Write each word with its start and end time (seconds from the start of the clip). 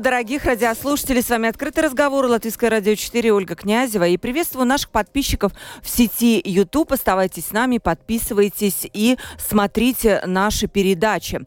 Приветствую, 0.00 0.14
дорогих 0.14 0.44
радиослушателей. 0.44 1.22
С 1.22 1.28
вами 1.28 1.48
«Открытый 1.48 1.84
разговор» 1.84 2.24
Латвийское 2.24 2.70
радио 2.70 2.94
4 2.94 3.32
Ольга 3.32 3.54
Князева. 3.54 4.06
И 4.08 4.16
приветствую 4.16 4.64
наших 4.66 4.90
подписчиков 4.90 5.52
в 5.82 5.88
сети 5.90 6.40
YouTube. 6.42 6.92
Оставайтесь 6.92 7.46
с 7.46 7.52
нами, 7.52 7.78
подписывайтесь 7.78 8.88
и 8.92 9.18
смотрите 9.38 10.22
наши 10.24 10.68
передачи. 10.68 11.40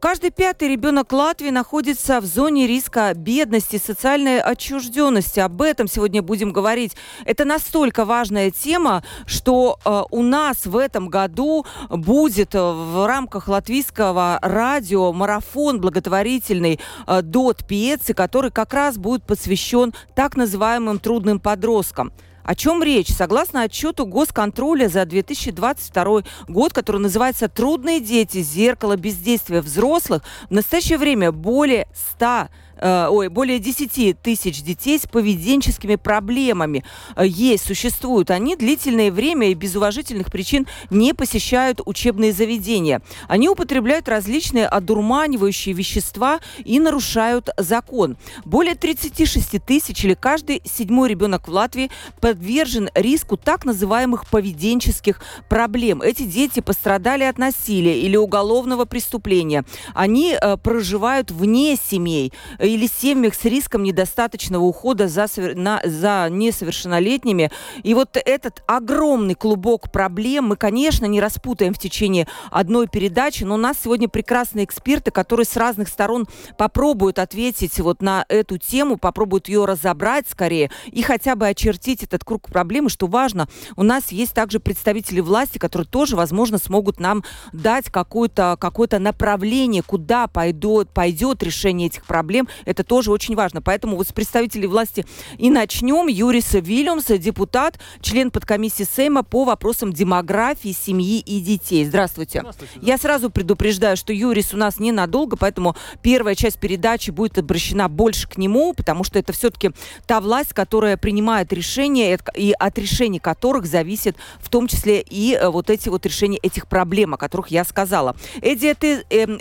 Каждый 0.00 0.30
пятый 0.30 0.68
ребенок 0.68 1.12
Латвии 1.12 1.50
находится 1.50 2.20
в 2.20 2.24
зоне 2.24 2.66
риска 2.66 3.12
бедности, 3.14 3.80
социальной 3.84 4.40
отчужденности. 4.40 5.40
Об 5.40 5.60
этом 5.60 5.88
сегодня 5.88 6.22
будем 6.22 6.52
говорить. 6.52 6.96
Это 7.24 7.44
настолько 7.44 8.04
важная 8.04 8.50
тема, 8.50 9.02
что 9.26 9.78
э, 9.84 10.02
у 10.10 10.22
нас 10.22 10.64
в 10.64 10.76
этом 10.76 11.08
году 11.08 11.66
будет 11.90 12.54
в 12.54 13.06
рамках 13.06 13.48
латвийского 13.48 14.38
радио 14.40 15.12
марафон 15.12 15.80
благотворительный 15.80 16.80
э, 17.06 17.22
до 17.22 17.48
год 17.48 17.64
Пьецы, 17.98 18.14
который 18.14 18.50
как 18.50 18.72
раз 18.74 18.96
будет 18.96 19.24
посвящен 19.24 19.92
так 20.14 20.36
называемым 20.36 20.98
трудным 20.98 21.40
подросткам. 21.40 22.12
О 22.44 22.54
чем 22.54 22.82
речь? 22.82 23.08
Согласно 23.08 23.62
отчету 23.62 24.06
госконтроля 24.06 24.88
за 24.88 25.04
2022 25.04 26.22
год, 26.48 26.72
который 26.72 27.00
называется 27.00 27.48
«Трудные 27.48 28.00
дети. 28.00 28.40
Зеркало 28.40 28.96
бездействия 28.96 29.60
взрослых», 29.60 30.22
в 30.48 30.52
настоящее 30.52 30.98
время 30.98 31.30
более 31.30 31.88
100 32.12 32.24
Э, 32.26 32.48
ой, 32.80 33.28
более 33.28 33.58
10 33.58 34.20
тысяч 34.20 34.62
детей 34.62 34.98
с 34.98 35.06
поведенческими 35.06 35.96
проблемами 35.96 36.84
э, 37.16 37.26
есть, 37.26 37.64
существуют. 37.66 38.30
Они 38.30 38.56
длительное 38.56 39.10
время 39.10 39.50
и 39.50 39.54
без 39.54 39.74
уважительных 39.76 40.30
причин 40.30 40.66
не 40.90 41.14
посещают 41.14 41.80
учебные 41.84 42.32
заведения. 42.32 43.02
Они 43.26 43.48
употребляют 43.48 44.08
различные 44.08 44.66
одурманивающие 44.66 45.74
вещества 45.74 46.40
и 46.64 46.80
нарушают 46.80 47.50
закон. 47.56 48.16
Более 48.44 48.74
36 48.74 49.64
тысяч 49.64 50.04
или 50.04 50.14
каждый 50.14 50.62
седьмой 50.64 51.08
ребенок 51.08 51.48
в 51.48 51.52
Латвии 51.52 51.90
подвержен 52.20 52.90
риску 52.94 53.36
так 53.36 53.64
называемых 53.64 54.28
поведенческих 54.28 55.20
проблем. 55.48 56.02
Эти 56.02 56.22
дети 56.22 56.60
пострадали 56.60 57.24
от 57.24 57.38
насилия 57.38 58.00
или 58.00 58.16
уголовного 58.16 58.84
преступления. 58.84 59.64
Они 59.94 60.36
э, 60.40 60.56
проживают 60.56 61.30
вне 61.30 61.76
семей 61.76 62.32
или 62.68 62.86
семьях 62.86 63.34
с 63.34 63.44
риском 63.44 63.82
недостаточного 63.82 64.64
ухода 64.64 65.08
за, 65.08 65.26
на, 65.54 65.80
за 65.84 66.28
несовершеннолетними. 66.30 67.50
И 67.82 67.94
вот 67.94 68.16
этот 68.16 68.62
огромный 68.66 69.34
клубок 69.34 69.90
проблем 69.92 70.46
мы, 70.46 70.56
конечно, 70.56 71.06
не 71.06 71.20
распутаем 71.20 71.74
в 71.74 71.78
течение 71.78 72.26
одной 72.50 72.88
передачи, 72.88 73.44
но 73.44 73.54
у 73.54 73.58
нас 73.58 73.76
сегодня 73.82 74.08
прекрасные 74.08 74.64
эксперты, 74.64 75.10
которые 75.10 75.46
с 75.46 75.56
разных 75.56 75.88
сторон 75.88 76.26
попробуют 76.56 77.18
ответить 77.18 77.78
вот 77.80 78.02
на 78.02 78.24
эту 78.28 78.58
тему, 78.58 78.96
попробуют 78.96 79.48
ее 79.48 79.64
разобрать 79.64 80.26
скорее 80.28 80.70
и 80.86 81.02
хотя 81.02 81.36
бы 81.36 81.46
очертить 81.46 82.02
этот 82.02 82.24
круг 82.24 82.48
проблем. 82.48 82.86
И 82.86 82.90
что 82.90 83.06
важно, 83.06 83.48
у 83.76 83.82
нас 83.82 84.12
есть 84.12 84.34
также 84.34 84.60
представители 84.60 85.20
власти, 85.20 85.58
которые 85.58 85.86
тоже, 85.86 86.16
возможно, 86.16 86.58
смогут 86.58 87.00
нам 87.00 87.24
дать 87.52 87.90
какое-то 87.90 88.56
какое 88.58 88.88
направление, 88.98 89.82
куда 89.82 90.26
пойдет, 90.26 90.90
пойдет 90.90 91.42
решение 91.42 91.88
этих 91.88 92.04
проблем. 92.04 92.48
Это 92.64 92.84
тоже 92.84 93.10
очень 93.10 93.34
важно. 93.34 93.62
Поэтому 93.62 93.96
вот 93.96 94.08
с 94.08 94.12
представителей 94.12 94.66
власти 94.66 95.04
и 95.36 95.50
начнем. 95.50 96.06
Юрис 96.08 96.54
Вильямс, 96.54 97.06
депутат, 97.06 97.78
член 98.00 98.30
подкомиссии 98.30 98.84
Сейма 98.84 99.22
по 99.22 99.44
вопросам 99.44 99.92
демографии, 99.92 100.72
семьи 100.72 101.20
и 101.20 101.40
детей. 101.40 101.84
Здравствуйте. 101.84 102.40
Здравствуйте. 102.40 102.78
Я 102.82 102.98
сразу 102.98 103.30
предупреждаю, 103.30 103.96
что 103.96 104.12
Юрис 104.12 104.54
у 104.54 104.56
нас 104.56 104.78
ненадолго, 104.78 105.36
поэтому 105.36 105.76
первая 106.02 106.34
часть 106.34 106.58
передачи 106.58 107.10
будет 107.10 107.38
обращена 107.38 107.88
больше 107.88 108.28
к 108.28 108.36
нему, 108.38 108.72
потому 108.74 109.04
что 109.04 109.18
это 109.18 109.32
все-таки 109.32 109.70
та 110.06 110.20
власть, 110.20 110.52
которая 110.52 110.96
принимает 110.96 111.52
решения, 111.52 112.18
и 112.34 112.52
от 112.58 112.78
решений 112.78 113.18
которых 113.18 113.66
зависит 113.66 114.16
в 114.40 114.48
том 114.48 114.68
числе 114.68 115.00
и 115.00 115.34
э, 115.34 115.48
вот 115.48 115.70
эти 115.70 115.88
вот 115.88 116.06
решения 116.06 116.38
этих 116.38 116.66
проблем, 116.66 117.14
о 117.14 117.16
которых 117.16 117.48
я 117.48 117.64
сказала. 117.64 118.16
Эдита 118.40 119.02
эм, 119.10 119.40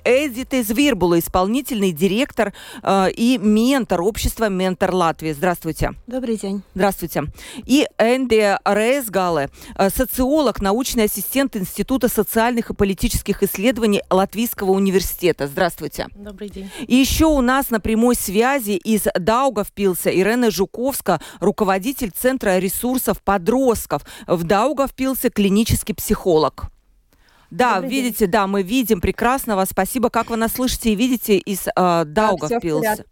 Звирбула, 0.63 1.19
исполнительный 1.19 1.91
директор 1.91 2.53
э, 2.83 3.06
и 3.09 3.37
ментор 3.37 4.01
общества 4.01 4.49
«Ментор 4.49 4.93
Латвии». 4.93 5.31
Здравствуйте. 5.31 5.91
Добрый 6.07 6.37
день. 6.37 6.61
Здравствуйте. 6.75 7.23
И 7.65 7.87
Энди 7.97 8.57
Рейсгале, 8.65 9.49
э, 9.75 9.89
социолог, 9.89 10.61
научный 10.61 11.05
ассистент 11.05 11.55
Института 11.55 12.07
социальных 12.07 12.69
и 12.69 12.73
политических 12.73 13.43
исследований 13.43 14.01
Латвийского 14.09 14.71
университета. 14.71 15.47
Здравствуйте. 15.47 16.07
Добрый 16.15 16.49
день. 16.49 16.69
И 16.87 16.95
еще 16.95 17.25
у 17.25 17.41
нас 17.41 17.69
на 17.69 17.79
прямой 17.79 18.15
связи 18.15 18.71
из 18.71 19.03
Даугавпилса 19.15 20.09
Ирена 20.09 20.51
Жуковска, 20.51 21.21
руководитель 21.39 22.11
Центра 22.11 22.57
ресурсов 22.59 23.21
подростков 23.21 24.03
в 24.27 24.43
Даугавпилсе, 24.43 25.29
клинический 25.29 25.95
психолог. 25.95 26.71
Да, 27.49 27.75
Добрый 27.75 27.91
видите, 27.91 28.19
день. 28.25 28.31
да, 28.31 28.47
мы 28.47 28.61
видим 28.61 28.99
прекрасно 28.99 29.55
вас. 29.55 29.69
Спасибо, 29.69 30.09
как 30.09 30.29
вы 30.29 30.35
нас 30.35 30.53
слышите 30.53 30.91
и 30.91 30.95
видите 30.95 31.37
из 31.37 31.67
э, 31.67 32.03
Даугавпилса. 32.05 33.05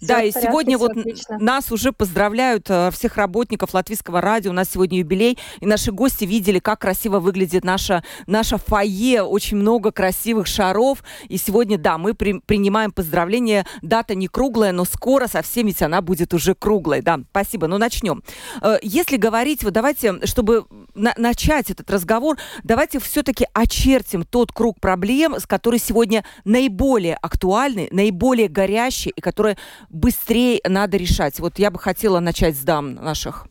Да, 0.00 0.22
и 0.22 0.30
порядке, 0.30 0.40
сегодня 0.40 0.78
вот 0.78 0.92
отлично. 0.92 1.38
нас 1.38 1.72
уже 1.72 1.92
поздравляют 1.92 2.66
э, 2.70 2.90
всех 2.92 3.16
работников 3.16 3.74
Латвийского 3.74 4.20
радио. 4.20 4.50
У 4.50 4.54
нас 4.54 4.70
сегодня 4.70 4.98
юбилей, 4.98 5.36
и 5.60 5.66
наши 5.66 5.90
гости 5.90 6.24
видели, 6.24 6.60
как 6.60 6.80
красиво 6.80 7.18
выглядит 7.18 7.64
наша, 7.64 8.04
наша 8.26 8.56
фойе. 8.56 9.22
Очень 9.22 9.56
много 9.56 9.90
красивых 9.90 10.46
шаров. 10.46 11.02
И 11.28 11.36
сегодня, 11.36 11.76
да, 11.76 11.98
мы 11.98 12.14
при, 12.14 12.38
принимаем 12.38 12.92
поздравления. 12.92 13.66
Дата 13.82 14.14
не 14.14 14.28
круглая, 14.28 14.72
но 14.72 14.84
скоро 14.84 15.26
совсем 15.26 15.66
ведь 15.66 15.82
она 15.82 16.02
будет 16.02 16.34
уже 16.34 16.54
круглой. 16.54 17.02
Да, 17.02 17.20
спасибо. 17.30 17.66
Ну, 17.66 17.78
начнем. 17.78 18.22
Э, 18.60 18.76
если 18.82 19.16
говорить, 19.16 19.64
вот 19.64 19.72
давайте, 19.72 20.24
чтобы 20.26 20.66
на 20.94 21.12
начать 21.16 21.70
этот 21.70 21.90
разговор, 21.90 22.36
давайте 22.62 23.00
все-таки 23.00 23.46
о 23.52 23.66
очертим 23.72 24.24
тот 24.24 24.52
круг 24.52 24.78
проблем, 24.80 25.38
с 25.38 25.46
который 25.46 25.78
сегодня 25.78 26.24
наиболее 26.44 27.16
актуальны, 27.16 27.88
наиболее 27.90 28.48
горящие 28.48 29.12
и 29.16 29.20
которые 29.20 29.56
быстрее 29.88 30.60
надо 30.68 30.96
решать. 30.96 31.40
Вот 31.40 31.58
я 31.58 31.70
бы 31.70 31.78
хотела 31.78 32.20
начать 32.20 32.56
с 32.56 32.60
дам 32.60 32.94
наших. 32.94 33.46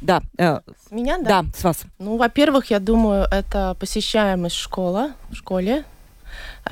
Да. 0.00 0.20
Э, 0.36 0.60
с 0.88 0.90
меня, 0.90 1.18
да? 1.18 1.42
Да, 1.42 1.48
с 1.56 1.64
вас. 1.64 1.82
Ну, 1.98 2.16
во-первых, 2.16 2.70
я 2.70 2.80
думаю, 2.80 3.26
это 3.30 3.76
посещаемость 3.78 4.56
школа, 4.56 5.12
в 5.30 5.34
школе, 5.34 5.84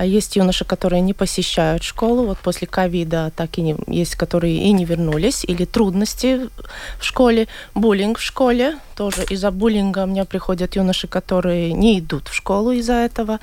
есть 0.03 0.35
юноши, 0.35 0.65
которые 0.65 1.01
не 1.01 1.13
посещают 1.13 1.83
школу, 1.83 2.25
вот 2.25 2.37
после 2.39 2.67
ковида 2.67 3.31
так 3.35 3.57
и 3.57 3.61
не, 3.61 3.75
есть, 3.87 4.15
которые 4.15 4.57
и 4.57 4.71
не 4.71 4.85
вернулись, 4.85 5.45
или 5.45 5.65
трудности 5.65 6.49
в 6.99 7.05
школе, 7.05 7.47
буллинг 7.73 8.17
в 8.17 8.21
школе, 8.21 8.77
тоже 8.95 9.25
из-за 9.29 9.51
буллинга 9.51 10.03
у 10.03 10.07
меня 10.07 10.25
приходят 10.25 10.75
юноши, 10.75 11.07
которые 11.07 11.73
не 11.73 11.99
идут 11.99 12.29
в 12.29 12.33
школу 12.33 12.71
из-за 12.71 12.93
этого. 12.93 13.39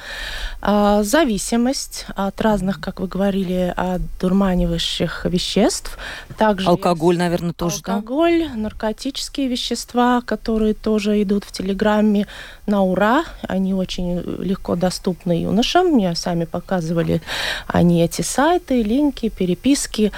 А, 0.63 1.03
зависимость 1.03 2.07
от 2.17 2.41
разных, 2.41 2.81
как 2.81 3.01
вы 3.01 3.07
говорили, 3.07 3.73
от 3.77 4.01
дурманивающих 4.21 5.27
веществ. 5.27 5.99
Также 6.39 6.69
алкоголь, 6.69 7.19
наверное, 7.19 7.53
тоже, 7.53 7.77
алкоголь, 7.77 8.49
да? 8.49 8.55
наркотические 8.55 9.49
вещества, 9.49 10.23
которые 10.25 10.75
тоже 10.75 11.23
идут 11.23 11.45
в 11.45 11.53
Телеграме 11.53 12.27
на 12.67 12.83
ура. 12.83 13.25
Они 13.49 13.75
очень 13.75 14.21
легко 14.39 14.77
доступны 14.77 15.33
юношам. 15.43 15.87
Мне 15.89 16.15
сами 16.15 16.45
показывали 16.45 17.23
они 17.67 18.03
эти 18.03 18.23
сайты, 18.23 18.83
линки, 18.83 19.29
переписки. 19.29 20.13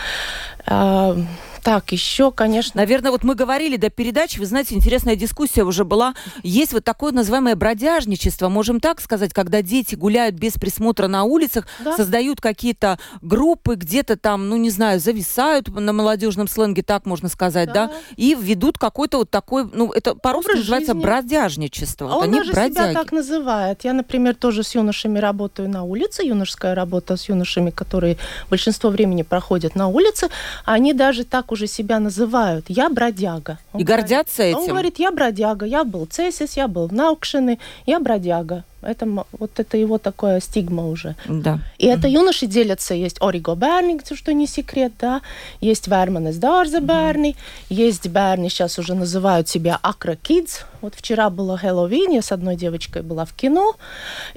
Так, 1.64 1.92
еще, 1.92 2.30
конечно... 2.30 2.78
Наверное, 2.78 3.10
вот 3.10 3.24
мы 3.24 3.34
говорили 3.34 3.76
до 3.76 3.88
передачи, 3.88 4.38
вы 4.38 4.44
знаете, 4.44 4.74
интересная 4.74 5.16
дискуссия 5.16 5.64
уже 5.64 5.84
была. 5.84 6.14
Есть 6.42 6.74
вот 6.74 6.84
такое 6.84 7.10
называемое 7.10 7.56
бродяжничество, 7.56 8.50
можем 8.50 8.80
так 8.80 9.00
сказать, 9.00 9.32
когда 9.32 9.62
дети 9.62 9.94
гуляют 9.94 10.34
без 10.34 10.52
присмотра 10.54 11.08
на 11.08 11.24
улицах, 11.24 11.66
да. 11.82 11.96
создают 11.96 12.42
какие-то 12.42 12.98
группы, 13.22 13.76
где-то 13.76 14.18
там, 14.18 14.50
ну, 14.50 14.56
не 14.56 14.68
знаю, 14.68 15.00
зависают 15.00 15.68
на 15.68 15.94
молодежном 15.94 16.48
сленге, 16.48 16.82
так 16.82 17.06
можно 17.06 17.30
сказать, 17.30 17.68
да, 17.68 17.86
да 17.86 17.92
и 18.16 18.34
ведут 18.34 18.76
какой-то 18.76 19.18
вот 19.18 19.30
такой, 19.30 19.68
ну, 19.72 19.90
это 19.90 20.14
по-русски 20.14 20.56
называется 20.56 20.94
бродяжничество. 20.94 22.12
А 22.12 22.14
вот 22.16 22.24
он 22.24 22.32
даже 22.32 22.52
бродяги. 22.52 22.74
себя 22.74 22.92
так 22.92 23.12
называет. 23.12 23.84
Я, 23.84 23.94
например, 23.94 24.34
тоже 24.34 24.62
с 24.62 24.74
юношами 24.74 25.18
работаю 25.18 25.70
на 25.70 25.84
улице, 25.84 26.24
юношеская 26.24 26.74
работа 26.74 27.16
с 27.16 27.28
юношами, 27.30 27.70
которые 27.70 28.18
большинство 28.50 28.90
времени 28.90 29.22
проходят 29.22 29.74
на 29.74 29.88
улице, 29.88 30.28
они 30.66 30.92
даже 30.92 31.24
так 31.24 31.53
уже 31.54 31.66
себя 31.66 32.00
называют. 32.00 32.66
Я 32.68 32.90
бродяга. 32.90 33.58
Он 33.72 33.80
и 33.80 33.84
гордятся 33.84 34.42
говорит, 34.42 34.56
этим? 34.56 34.62
Он 34.62 34.68
говорит, 34.68 34.98
я 34.98 35.10
бродяга, 35.10 35.66
я 35.66 35.84
был 35.84 36.06
цесис, 36.06 36.56
я 36.56 36.68
был 36.68 36.88
в 36.88 36.92
Наукшине, 36.92 37.58
я 37.86 38.00
бродяга. 38.00 38.64
Это, 38.84 39.06
вот 39.32 39.50
это 39.56 39.76
его 39.76 39.98
такое 39.98 40.40
стигма 40.40 40.88
уже. 40.88 41.16
Да. 41.26 41.58
И 41.78 41.86
это 41.86 42.08
юноши 42.08 42.46
делятся. 42.46 42.94
Есть 42.94 43.16
Ориго 43.20 43.54
Берни, 43.54 44.00
что 44.14 44.32
не 44.32 44.46
секрет, 44.46 44.92
да. 45.00 45.20
Есть 45.60 45.88
Верманес 45.88 46.36
Дарза 46.36 46.80
Берни. 46.80 47.36
Есть 47.68 48.06
Берни, 48.06 48.48
сейчас 48.48 48.78
уже 48.78 48.94
называют 48.94 49.48
себя 49.48 49.78
Акра 49.82 50.14
Kids. 50.14 50.64
Вот 50.84 50.94
вчера 50.94 51.30
было 51.30 51.56
Хэллоуин, 51.56 52.10
я 52.10 52.20
с 52.20 52.30
одной 52.30 52.56
девочкой 52.56 53.00
была 53.00 53.24
в 53.24 53.32
кино. 53.32 53.74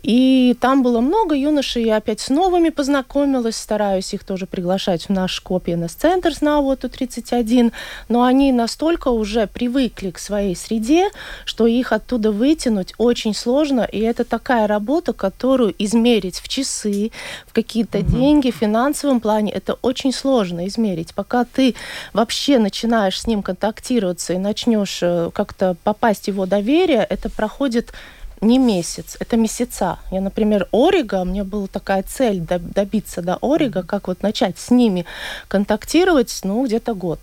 И 0.02 0.56
там 0.62 0.82
было 0.82 1.02
много 1.02 1.36
юношей. 1.36 1.84
Я 1.84 1.98
опять 1.98 2.22
с 2.22 2.30
новыми 2.30 2.70
познакомилась. 2.70 3.58
Стараюсь 3.58 4.14
их 4.14 4.24
тоже 4.24 4.46
приглашать 4.46 5.04
в 5.04 5.10
наш 5.10 5.42
Копьенес-центр 5.42 6.34
с 6.34 6.40
Навоту 6.40 6.88
31. 6.88 7.74
Но 8.08 8.24
они 8.24 8.54
настолько 8.54 9.10
уже 9.10 9.48
привыкли 9.48 10.12
к 10.12 10.20
своей 10.20 10.56
среде, 10.56 11.10
что 11.44 11.68
их 11.68 11.92
оттуда 11.92 12.32
вытянуть 12.32 12.94
очень 12.98 13.34
сложно. 13.34 13.82
И 13.82 14.00
это 14.00 14.24
такая 14.38 14.68
работа, 14.68 15.13
которую 15.13 15.74
измерить 15.80 16.39
в 16.39 16.48
часы, 16.48 17.12
в 17.48 17.54
какие-то 17.54 18.00
угу. 18.00 18.12
деньги, 18.12 18.51
в 18.51 18.56
финансовом 18.56 19.19
плане, 19.19 19.51
это 19.51 19.74
очень 19.81 20.13
сложно 20.13 20.68
измерить. 20.68 21.13
Пока 21.16 21.44
ты 21.44 21.74
вообще 22.13 22.60
начинаешь 22.60 23.19
с 23.19 23.28
ним 23.28 23.42
контактироваться 23.42 24.34
и 24.34 24.38
начнешь 24.38 25.00
э, 25.01 25.31
как-то 25.34 25.75
попасть 25.84 26.25
в 26.25 26.28
его 26.28 26.45
доверие, 26.45 27.04
это 27.10 27.30
проходит 27.30 27.94
не 28.42 28.60
месяц, 28.60 29.18
это 29.19 29.38
месяца. 29.38 29.98
Я, 30.12 30.22
например, 30.22 30.68
Орига, 30.72 31.22
у 31.22 31.25
меня 31.25 31.44
была 31.44 31.68
такая 31.68 32.04
цель 32.04 32.39
добиться 32.39 33.22
до 33.24 33.39
Орига, 33.42 33.81
как 33.81 34.07
вот 34.07 34.22
начать 34.22 34.60
с 34.60 34.69
ними 34.69 35.06
контактировать, 35.48 36.42
ну, 36.44 36.63
где-то 36.63 36.94
год. 36.94 37.19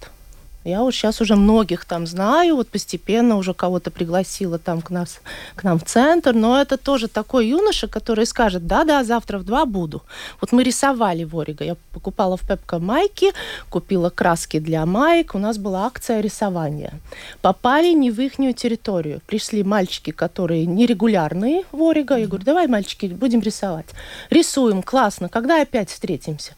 Я 0.64 0.80
вот 0.80 0.94
сейчас 0.94 1.20
уже 1.20 1.36
многих 1.36 1.84
там 1.84 2.06
знаю, 2.06 2.56
вот 2.56 2.68
постепенно 2.68 3.36
уже 3.36 3.52
кого-то 3.52 3.90
пригласила 3.90 4.58
там 4.58 4.80
к, 4.80 4.88
нас, 4.88 5.20
к 5.56 5.62
нам 5.62 5.78
в 5.78 5.84
центр, 5.84 6.32
но 6.32 6.58
это 6.58 6.78
тоже 6.78 7.06
такой 7.06 7.48
юноша, 7.48 7.86
который 7.86 8.24
скажет, 8.24 8.66
да-да, 8.66 9.04
завтра 9.04 9.38
в 9.38 9.44
два 9.44 9.66
буду. 9.66 10.02
Вот 10.40 10.52
мы 10.52 10.62
рисовали 10.62 11.24
в 11.24 11.38
Ориго, 11.38 11.64
я 11.64 11.76
покупала 11.92 12.38
в 12.38 12.48
Пепко 12.48 12.78
майки, 12.78 13.32
купила 13.68 14.08
краски 14.08 14.58
для 14.58 14.86
маек, 14.86 15.34
у 15.34 15.38
нас 15.38 15.58
была 15.58 15.84
акция 15.86 16.20
рисования. 16.20 16.94
Попали 17.42 17.92
не 17.92 18.10
в 18.10 18.18
их 18.20 18.36
территорию, 18.54 19.20
пришли 19.26 19.62
мальчики, 19.62 20.12
которые 20.12 20.64
нерегулярные 20.64 21.64
в 21.72 21.82
Ориго, 21.82 22.16
я 22.16 22.26
говорю, 22.26 22.44
давай, 22.44 22.68
мальчики, 22.68 23.06
будем 23.06 23.40
рисовать. 23.40 23.86
Рисуем, 24.30 24.82
классно, 24.82 25.28
когда 25.28 25.60
опять 25.60 25.90
встретимся? 25.90 26.52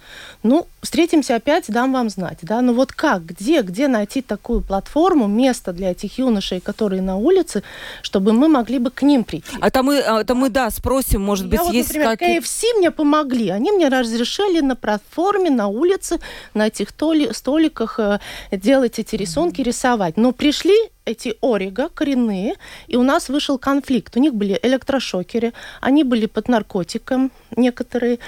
Ну, 0.45 0.69
встретимся 0.81 1.35
опять, 1.35 1.65
дам 1.67 1.93
вам 1.93 2.09
знать, 2.09 2.39
да, 2.43 2.61
ну 2.61 2.73
вот 2.73 2.93
как, 2.93 3.27
где, 3.27 3.63
где 3.63 3.89
найти 3.97 4.23
такую 4.23 4.61
платформу, 4.61 5.27
место 5.27 5.73
для 5.73 5.91
этих 5.91 6.19
юношей, 6.19 6.61
которые 6.61 7.03
на 7.03 7.17
улице, 7.17 7.63
чтобы 8.03 8.33
мы 8.33 8.49
могли 8.49 8.79
бы 8.79 8.91
к 8.91 9.03
ним 9.03 9.25
прийти. 9.25 9.57
А 9.61 9.69
это 9.69 9.83
мы, 9.83 10.01
а 10.01 10.35
мы 10.35 10.49
да, 10.51 10.71
спросим, 10.71 11.23
может 11.23 11.47
быть, 11.47 11.61
Я 11.61 11.71
есть 11.73 11.89
вот, 11.89 11.97
например, 11.97 12.19
какие... 12.19 12.41
KFC 12.41 12.79
мне 12.79 12.91
помогли. 12.91 13.51
Они 13.51 13.73
мне 13.73 13.89
разрешили 13.89 14.61
на 14.61 14.77
платформе, 14.77 15.51
на 15.51 15.69
улице, 15.69 16.19
на 16.55 16.67
этих 16.67 16.89
столиках 17.33 17.99
э, 17.99 18.19
делать 18.51 18.99
эти 18.99 19.17
рисунки, 19.17 19.61
mm-hmm. 19.61 19.65
рисовать. 19.65 20.17
Но 20.17 20.33
пришли 20.33 20.77
эти 21.07 21.35
орига 21.41 21.89
коренные, 21.89 22.55
и 22.89 22.97
у 22.97 23.03
нас 23.03 23.29
вышел 23.29 23.59
конфликт. 23.59 24.17
У 24.17 24.21
них 24.21 24.35
были 24.35 24.59
электрошокеры, 24.63 25.53
они 25.81 26.05
были 26.05 26.27
под 26.27 26.49
наркотиком, 26.49 27.31
некоторые 27.57 28.19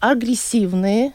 агрессивные, 0.00 1.12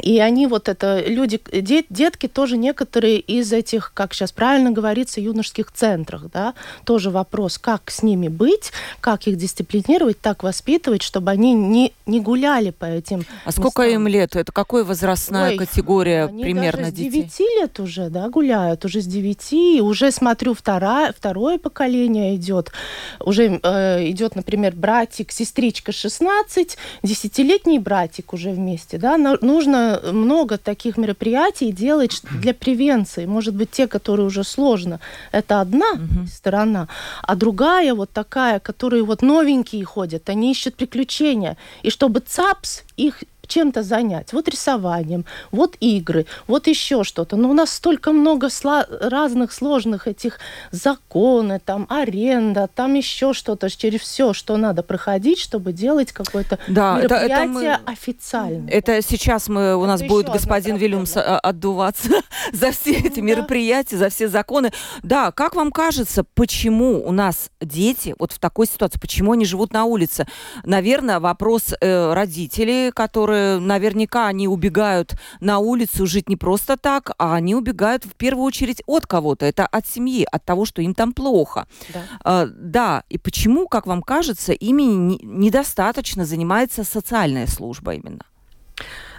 и 0.00 0.20
они 0.20 0.46
вот 0.46 0.68
это, 0.70 1.04
люди, 1.06 1.38
дет, 1.52 1.86
детки 1.90 2.26
тоже 2.26 2.56
некоторые 2.56 3.18
из 3.18 3.52
этих, 3.52 3.92
как 3.92 4.14
сейчас 4.14 4.32
правильно 4.32 4.70
говорится, 4.70 5.20
юношеских 5.20 5.70
центрах, 5.70 6.30
да, 6.32 6.54
тоже 6.84 7.10
вопрос, 7.10 7.58
как 7.58 7.90
с 7.90 8.02
ними 8.02 8.28
быть, 8.28 8.72
как 9.00 9.26
их 9.26 9.36
дисциплинировать, 9.36 10.18
так 10.18 10.42
воспитывать, 10.42 11.02
чтобы 11.02 11.30
они 11.30 11.52
не, 11.52 11.92
не 12.06 12.20
гуляли 12.20 12.70
по 12.70 12.86
этим 12.86 13.26
А 13.44 13.52
сколько 13.52 13.82
им 13.82 14.08
лет? 14.08 14.34
Это 14.34 14.50
какая 14.50 14.84
возрастная 14.84 15.50
Ой, 15.50 15.56
категория 15.58 16.24
они 16.24 16.42
примерно 16.42 16.84
даже 16.84 16.92
детей? 16.92 17.28
с 17.28 17.36
9 17.36 17.40
лет 17.40 17.80
уже, 17.80 18.08
да, 18.08 18.30
гуляют, 18.30 18.86
уже 18.86 19.02
с 19.02 19.06
9, 19.06 19.82
уже 19.82 20.10
смотрю, 20.10 20.54
вторая, 20.54 21.12
второе 21.12 21.58
поколение 21.58 22.34
идет, 22.36 22.72
уже 23.20 23.60
э, 23.62 24.08
идет, 24.08 24.36
например, 24.36 24.74
братик, 24.74 25.32
сестричка 25.32 25.92
16, 25.92 26.78
десятилетний 27.02 27.78
братик 27.78 28.32
уже 28.32 28.52
вместе, 28.52 28.96
да, 28.96 29.18
нужно 29.18 29.81
много 30.12 30.58
таких 30.58 30.96
мероприятий 30.96 31.72
делать 31.72 32.22
для 32.40 32.54
превенции. 32.54 33.26
Может 33.26 33.54
быть, 33.54 33.70
те, 33.70 33.86
которые 33.86 34.26
уже 34.26 34.44
сложно, 34.44 35.00
это 35.32 35.60
одна 35.60 35.92
угу. 35.92 36.26
сторона, 36.26 36.88
а 37.22 37.34
другая 37.34 37.94
вот 37.94 38.10
такая, 38.10 38.60
которые 38.60 39.02
вот 39.04 39.22
новенькие 39.22 39.84
ходят, 39.84 40.28
они 40.28 40.52
ищут 40.52 40.74
приключения. 40.74 41.56
И 41.82 41.90
чтобы 41.90 42.20
ЦАПС 42.20 42.82
их 42.96 43.24
чем-то 43.46 43.82
занять. 43.82 44.32
Вот 44.32 44.48
рисованием, 44.48 45.24
вот 45.50 45.76
игры, 45.80 46.26
вот 46.46 46.66
еще 46.66 47.04
что-то. 47.04 47.36
Но 47.36 47.50
у 47.50 47.52
нас 47.52 47.72
столько 47.72 48.12
много 48.12 48.46
сло- 48.46 48.86
разных 49.08 49.52
сложных 49.52 50.06
этих 50.06 50.38
законы, 50.70 51.60
там 51.64 51.86
аренда, 51.88 52.68
там 52.74 52.94
еще 52.94 53.32
что-то, 53.32 53.68
через 53.70 54.00
все, 54.00 54.32
что 54.32 54.56
надо 54.56 54.82
проходить, 54.82 55.38
чтобы 55.38 55.72
делать 55.72 56.12
какое-то 56.12 56.58
да, 56.68 56.96
мероприятие 56.96 57.26
это, 57.26 57.42
это 57.42 57.48
мы, 57.48 57.92
официально. 57.92 58.70
Это 58.70 59.02
сейчас 59.02 59.48
мы, 59.48 59.76
у 59.76 59.86
нас 59.86 60.00
это 60.00 60.08
будет 60.08 60.28
господин 60.28 60.76
Вильямс 60.76 61.16
а, 61.16 61.38
отдуваться 61.38 62.10
за 62.52 62.70
все 62.72 62.92
эти 62.92 63.16
да. 63.16 63.22
мероприятия, 63.22 63.96
за 63.96 64.08
все 64.08 64.28
законы. 64.28 64.72
Да, 65.02 65.32
как 65.32 65.54
вам 65.54 65.72
кажется, 65.72 66.24
почему 66.34 67.06
у 67.06 67.12
нас 67.12 67.50
дети 67.60 68.14
вот 68.18 68.32
в 68.32 68.38
такой 68.38 68.66
ситуации, 68.66 68.98
почему 68.98 69.32
они 69.32 69.44
живут 69.44 69.72
на 69.72 69.84
улице? 69.84 70.26
Наверное, 70.64 71.20
вопрос 71.20 71.74
э, 71.80 72.12
родителей, 72.12 72.90
которые 72.92 73.31
наверняка 73.32 74.26
они 74.26 74.48
убегают 74.48 75.14
на 75.40 75.58
улицу 75.58 76.06
жить 76.06 76.28
не 76.28 76.36
просто 76.36 76.76
так, 76.76 77.12
а 77.18 77.34
они 77.34 77.54
убегают 77.54 78.04
в 78.04 78.14
первую 78.14 78.44
очередь 78.44 78.82
от 78.86 79.06
кого-то. 79.06 79.46
Это 79.46 79.66
от 79.66 79.86
семьи, 79.86 80.26
от 80.30 80.44
того, 80.44 80.64
что 80.64 80.82
им 80.82 80.94
там 80.94 81.12
плохо. 81.12 81.66
Да, 81.92 82.00
а, 82.24 82.46
да. 82.46 83.02
и 83.08 83.18
почему, 83.18 83.68
как 83.68 83.86
вам 83.86 84.02
кажется, 84.02 84.52
ими 84.52 84.82
не, 84.82 85.18
недостаточно 85.22 86.24
занимается 86.24 86.84
социальная 86.84 87.46
служба 87.46 87.94
именно? 87.94 88.24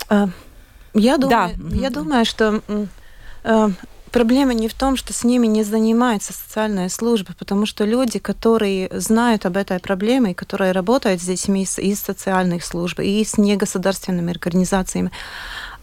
А, 0.10 0.30
я 0.94 1.18
думаю, 1.18 1.52
да. 1.58 1.76
я 1.76 1.90
думаю, 1.90 2.26
что 2.26 2.62
а, 3.44 3.72
Проблема 4.14 4.54
не 4.54 4.68
в 4.68 4.76
том, 4.76 4.96
что 4.96 5.12
с 5.12 5.24
ними 5.24 5.48
не 5.48 5.64
занимается 5.64 6.34
социальная 6.34 6.88
служба, 6.90 7.34
потому 7.40 7.66
что 7.66 7.84
люди, 7.84 8.20
которые 8.20 8.88
знают 8.94 9.48
об 9.48 9.58
этой 9.58 9.80
проблеме, 9.80 10.36
которые 10.36 10.72
работают 10.72 11.20
с 11.20 11.26
детьми 11.26 11.64
из 11.64 12.00
социальных 12.00 12.64
служб, 12.64 13.00
и 13.00 13.26
с 13.26 13.40
негосударственными 13.40 14.30
организациями, 14.30 15.10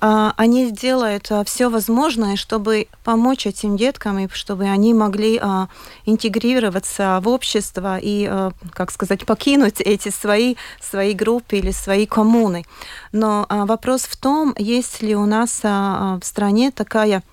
а, 0.01 0.33
они 0.37 0.71
делают 0.71 1.27
а, 1.31 1.43
все 1.43 1.69
возможное, 1.69 2.37
чтобы 2.37 2.87
помочь 3.03 3.49
этим 3.49 3.77
деткам, 3.77 4.21
и 4.21 4.29
чтобы 4.33 4.67
они 4.67 4.95
могли 4.95 5.37
а, 5.43 5.67
интегрироваться 6.07 7.19
в 7.25 7.29
общество 7.29 7.99
и, 8.01 8.31
как 8.75 8.93
сказать, 8.93 9.27
покинуть 9.27 9.81
эти 9.81 10.11
свои, 10.11 10.55
свои 10.81 11.15
группы 11.15 11.57
или 11.57 11.73
свои 11.73 12.07
коммуны. 12.07 12.65
Но 13.11 13.47
вопрос 13.51 14.03
в 14.03 14.17
том, 14.17 14.55
есть 14.57 15.03
ли 15.03 15.17
у 15.17 15.27
нас 15.27 15.61
в 15.65 16.21
стране 16.23 16.71
такая 16.71 17.25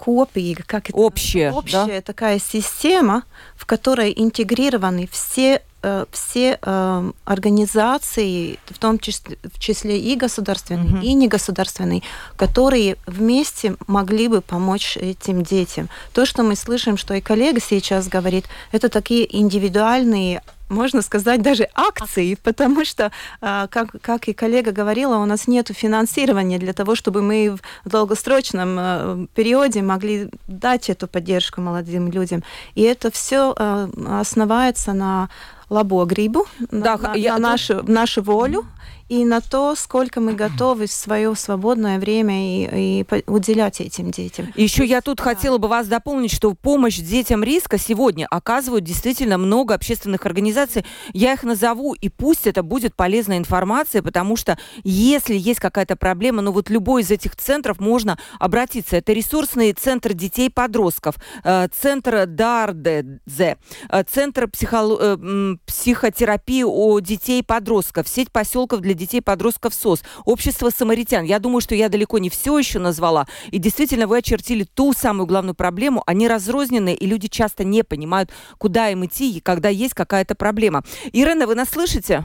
копига, 0.00 0.62
как 0.66 0.88
это 0.88 0.98
общая, 0.98 1.52
общая 1.52 1.86
да? 1.86 2.00
такая 2.00 2.38
система, 2.38 3.24
в 3.54 3.66
которой 3.66 4.14
интегрированы 4.16 5.06
все 5.12 5.60
э, 5.82 6.06
все 6.10 6.58
э, 6.60 7.12
организации, 7.26 8.58
в 8.64 8.78
том 8.78 8.98
числе, 8.98 9.36
в 9.54 9.58
числе 9.58 10.00
и 10.00 10.16
государственные, 10.16 10.94
угу. 10.94 11.02
и 11.02 11.12
негосударственные, 11.12 12.02
которые 12.36 12.96
вместе 13.06 13.76
могли 13.86 14.28
бы 14.28 14.40
помочь 14.40 14.96
этим 14.96 15.42
детям. 15.42 15.90
То, 16.14 16.24
что 16.24 16.42
мы 16.44 16.56
слышим, 16.56 16.96
что 16.96 17.12
и 17.12 17.20
коллега 17.20 17.60
сейчас 17.60 18.08
говорит, 18.08 18.46
это 18.72 18.88
такие 18.88 19.24
индивидуальные 19.36 20.40
можно 20.70 21.02
сказать, 21.02 21.42
даже 21.42 21.68
акции, 21.74 22.36
потому 22.42 22.84
что, 22.84 23.10
а, 23.40 23.66
как, 23.66 23.88
как 24.00 24.28
и 24.28 24.32
коллега 24.32 24.72
говорила, 24.72 25.16
у 25.16 25.26
нас 25.26 25.48
нет 25.48 25.68
финансирования 25.68 26.58
для 26.58 26.72
того, 26.72 26.94
чтобы 26.94 27.22
мы 27.22 27.56
в 27.84 27.88
долгосрочном 27.88 28.76
а, 28.78 29.26
периоде 29.34 29.82
могли 29.82 30.30
дать 30.46 30.88
эту 30.88 31.08
поддержку 31.08 31.60
молодым 31.60 32.10
людям. 32.10 32.42
И 32.74 32.82
это 32.82 33.10
все 33.10 33.52
а, 33.56 33.90
основается 34.20 34.92
на 34.92 35.28
лабо 35.68 36.04
грибу, 36.04 36.46
да, 36.70 36.96
на, 36.96 37.14
я, 37.14 37.38
на 37.38 37.50
нашу, 37.50 37.82
нашу 37.84 38.22
волю 38.22 38.66
и 39.10 39.24
на 39.24 39.40
то, 39.40 39.74
сколько 39.74 40.20
мы 40.20 40.34
готовы 40.34 40.86
в 40.86 40.92
свое 40.92 41.34
свободное 41.34 41.98
время 41.98 42.64
и, 42.70 43.02
и 43.02 43.22
уделять 43.26 43.80
этим 43.80 44.12
детям. 44.12 44.52
Еще 44.54 44.84
я 44.84 45.00
тут 45.00 45.18
да. 45.18 45.24
хотела 45.24 45.58
бы 45.58 45.66
вас 45.66 45.88
дополнить, 45.88 46.32
что 46.32 46.54
помощь 46.54 46.98
детям 46.98 47.42
риска 47.42 47.76
сегодня 47.76 48.28
оказывают 48.30 48.84
действительно 48.84 49.36
много 49.36 49.74
общественных 49.74 50.26
организаций. 50.26 50.86
Я 51.12 51.32
их 51.32 51.42
назову, 51.42 51.94
и 51.94 52.08
пусть 52.08 52.46
это 52.46 52.62
будет 52.62 52.94
полезная 52.94 53.38
информация, 53.38 54.00
потому 54.00 54.36
что 54.36 54.56
если 54.84 55.34
есть 55.34 55.58
какая-то 55.58 55.96
проблема, 55.96 56.40
ну 56.40 56.52
вот 56.52 56.70
любой 56.70 57.02
из 57.02 57.10
этих 57.10 57.34
центров 57.34 57.80
можно 57.80 58.16
обратиться. 58.38 58.96
Это 58.96 59.12
ресурсный 59.12 59.72
центр 59.72 60.12
детей-подростков, 60.14 61.16
э, 61.42 61.66
центр 61.76 62.26
Дардезе, 62.26 63.56
э, 63.88 64.04
центр 64.08 64.44
психоло- 64.44 64.98
э, 65.00 65.56
психотерапии 65.66 66.62
у 66.62 67.00
детей-подростков, 67.00 68.06
сеть 68.06 68.30
поселков 68.30 68.78
для 68.78 68.99
детей-подростков 69.00 69.74
СОС, 69.74 70.02
общество 70.24 70.70
самаритян. 70.70 71.24
Я 71.24 71.38
думаю, 71.38 71.60
что 71.60 71.74
я 71.74 71.88
далеко 71.88 72.18
не 72.18 72.30
все 72.30 72.58
еще 72.58 72.78
назвала. 72.78 73.26
И 73.50 73.58
действительно, 73.58 74.06
вы 74.06 74.18
очертили 74.18 74.64
ту 74.64 74.92
самую 74.92 75.26
главную 75.26 75.54
проблему. 75.54 76.02
Они 76.06 76.28
разрозненные, 76.28 76.94
и 76.94 77.06
люди 77.06 77.28
часто 77.28 77.64
не 77.64 77.82
понимают, 77.82 78.30
куда 78.58 78.90
им 78.90 79.04
идти, 79.04 79.40
когда 79.40 79.68
есть 79.68 79.94
какая-то 79.94 80.34
проблема. 80.34 80.84
Ирена, 81.12 81.46
вы 81.46 81.54
нас 81.54 81.70
слышите? 81.70 82.22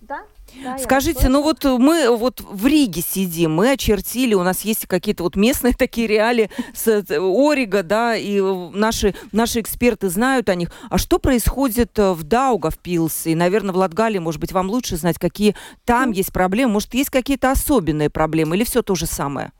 Да. 0.00 0.20
Да, 0.62 0.78
Скажите, 0.78 1.28
ну 1.28 1.42
вот 1.42 1.64
мы 1.64 2.16
вот 2.16 2.40
в 2.40 2.66
Риге 2.66 3.02
сидим, 3.02 3.54
мы 3.54 3.72
очертили, 3.72 4.34
у 4.34 4.42
нас 4.42 4.62
есть 4.62 4.86
какие-то 4.86 5.22
вот 5.22 5.36
местные 5.36 5.74
такие 5.78 6.06
реалии 6.06 6.50
с 6.74 6.86
э, 6.86 7.02
Орига, 7.10 7.82
да, 7.82 8.16
и 8.16 8.40
наши, 8.40 9.14
наши 9.32 9.60
эксперты 9.60 10.08
знают 10.08 10.48
о 10.48 10.54
них. 10.54 10.70
А 10.90 10.98
что 10.98 11.18
происходит 11.18 11.98
э, 11.98 12.12
в 12.12 12.22
Даугавпилсе? 12.22 13.32
И, 13.32 13.34
наверное, 13.34 13.72
в 13.72 13.76
Латгалии, 13.76 14.18
может 14.18 14.40
быть, 14.40 14.52
вам 14.52 14.70
лучше 14.70 14.96
знать, 14.96 15.18
какие 15.18 15.54
там 15.84 16.12
есть 16.12 16.32
проблемы. 16.32 16.72
Может, 16.74 16.94
есть 16.94 17.10
какие-то 17.10 17.50
особенные 17.50 18.10
проблемы 18.10 18.56
или 18.56 18.64
все 18.64 18.82
то 18.82 18.94
же 18.94 19.06
самое? 19.06 19.52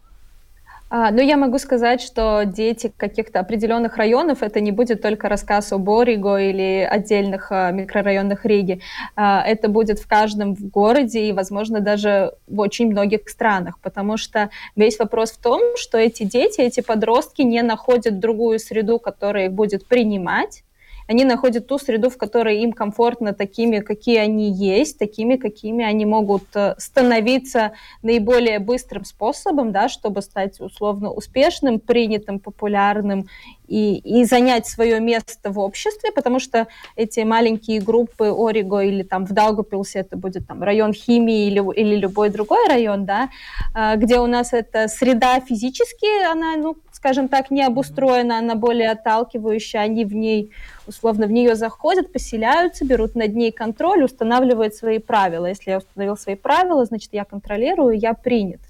А, 0.88 1.10
ну, 1.10 1.20
я 1.20 1.36
могу 1.36 1.58
сказать, 1.58 2.00
что 2.00 2.44
дети 2.44 2.92
каких-то 2.96 3.40
определенных 3.40 3.96
районов, 3.96 4.42
это 4.42 4.60
не 4.60 4.70
будет 4.70 5.02
только 5.02 5.28
рассказ 5.28 5.72
о 5.72 5.78
Бориго 5.78 6.36
или 6.36 6.86
отдельных 6.88 7.48
а, 7.50 7.72
микрорайонах 7.72 8.44
Риги. 8.44 8.80
А, 9.16 9.42
это 9.44 9.68
будет 9.68 9.98
в 9.98 10.06
каждом 10.06 10.54
городе 10.54 11.26
и, 11.28 11.32
возможно, 11.32 11.80
даже 11.80 12.34
в 12.46 12.60
очень 12.60 12.88
многих 12.88 13.28
странах, 13.28 13.80
потому 13.80 14.16
что 14.16 14.50
весь 14.76 14.98
вопрос 15.00 15.32
в 15.32 15.42
том, 15.42 15.60
что 15.76 15.98
эти 15.98 16.22
дети, 16.22 16.60
эти 16.60 16.80
подростки 16.80 17.42
не 17.42 17.62
находят 17.62 18.20
другую 18.20 18.60
среду, 18.60 19.00
которая 19.00 19.46
их 19.46 19.52
будет 19.52 19.88
принимать, 19.88 20.62
они 21.06 21.24
находят 21.24 21.66
ту 21.66 21.78
среду, 21.78 22.10
в 22.10 22.16
которой 22.16 22.60
им 22.62 22.72
комфортно 22.72 23.32
такими, 23.32 23.78
какие 23.78 24.18
они 24.18 24.50
есть, 24.50 24.98
такими, 24.98 25.36
какими 25.36 25.84
они 25.84 26.04
могут 26.04 26.44
э, 26.54 26.74
становиться 26.78 27.72
наиболее 28.02 28.58
быстрым 28.58 29.04
способом, 29.04 29.72
да, 29.72 29.88
чтобы 29.88 30.22
стать 30.22 30.60
условно 30.60 31.10
успешным, 31.10 31.78
принятым, 31.78 32.40
популярным 32.40 33.26
и, 33.68 33.98
и 33.98 34.24
занять 34.24 34.66
свое 34.66 35.00
место 35.00 35.50
в 35.50 35.58
обществе, 35.58 36.12
потому 36.12 36.38
что 36.38 36.66
эти 36.96 37.20
маленькие 37.20 37.80
группы 37.80 38.32
Ориго 38.36 38.80
или 38.80 39.02
там 39.02 39.26
в 39.26 39.32
Даугапилсе 39.32 40.00
это 40.00 40.16
будет 40.16 40.46
там 40.46 40.62
район 40.62 40.92
химии 40.92 41.46
или, 41.46 41.62
или 41.74 41.96
любой 41.96 42.30
другой 42.30 42.68
район, 42.68 43.04
да, 43.04 43.30
э, 43.74 43.96
где 43.96 44.18
у 44.18 44.26
нас 44.26 44.52
эта 44.52 44.88
среда 44.88 45.40
физически, 45.40 46.24
она, 46.24 46.56
ну, 46.56 46.76
скажем 46.92 47.28
так, 47.28 47.50
не 47.50 47.62
обустроена, 47.62 48.38
она 48.38 48.54
более 48.54 48.90
отталкивающая, 48.90 49.80
они 49.80 50.04
в 50.04 50.14
ней, 50.14 50.52
условно, 50.86 51.26
в 51.26 51.30
нее 51.30 51.54
заходят, 51.54 52.12
поселяются, 52.12 52.84
берут 52.84 53.14
над 53.14 53.34
ней 53.34 53.52
контроль, 53.52 54.02
устанавливают 54.04 54.74
свои 54.74 54.98
правила. 54.98 55.46
Если 55.46 55.70
я 55.70 55.78
установил 55.78 56.16
свои 56.16 56.36
правила, 56.36 56.84
значит, 56.84 57.10
я 57.12 57.24
контролирую, 57.24 57.98
я 57.98 58.14
принят. 58.14 58.60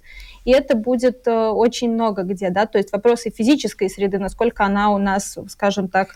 И 0.47 0.53
это 0.53 0.77
будет 0.77 1.27
э, 1.27 1.49
очень 1.49 1.93
много 1.93 2.23
где, 2.23 2.51
да, 2.51 2.67
то 2.67 2.79
есть 2.79 2.93
вопросы 2.93 3.31
физической 3.31 3.91
среды, 3.91 4.19
насколько 4.19 4.65
она 4.65 4.91
у 4.91 4.99
нас, 4.99 5.37
скажем 5.49 5.89
так, 5.89 6.15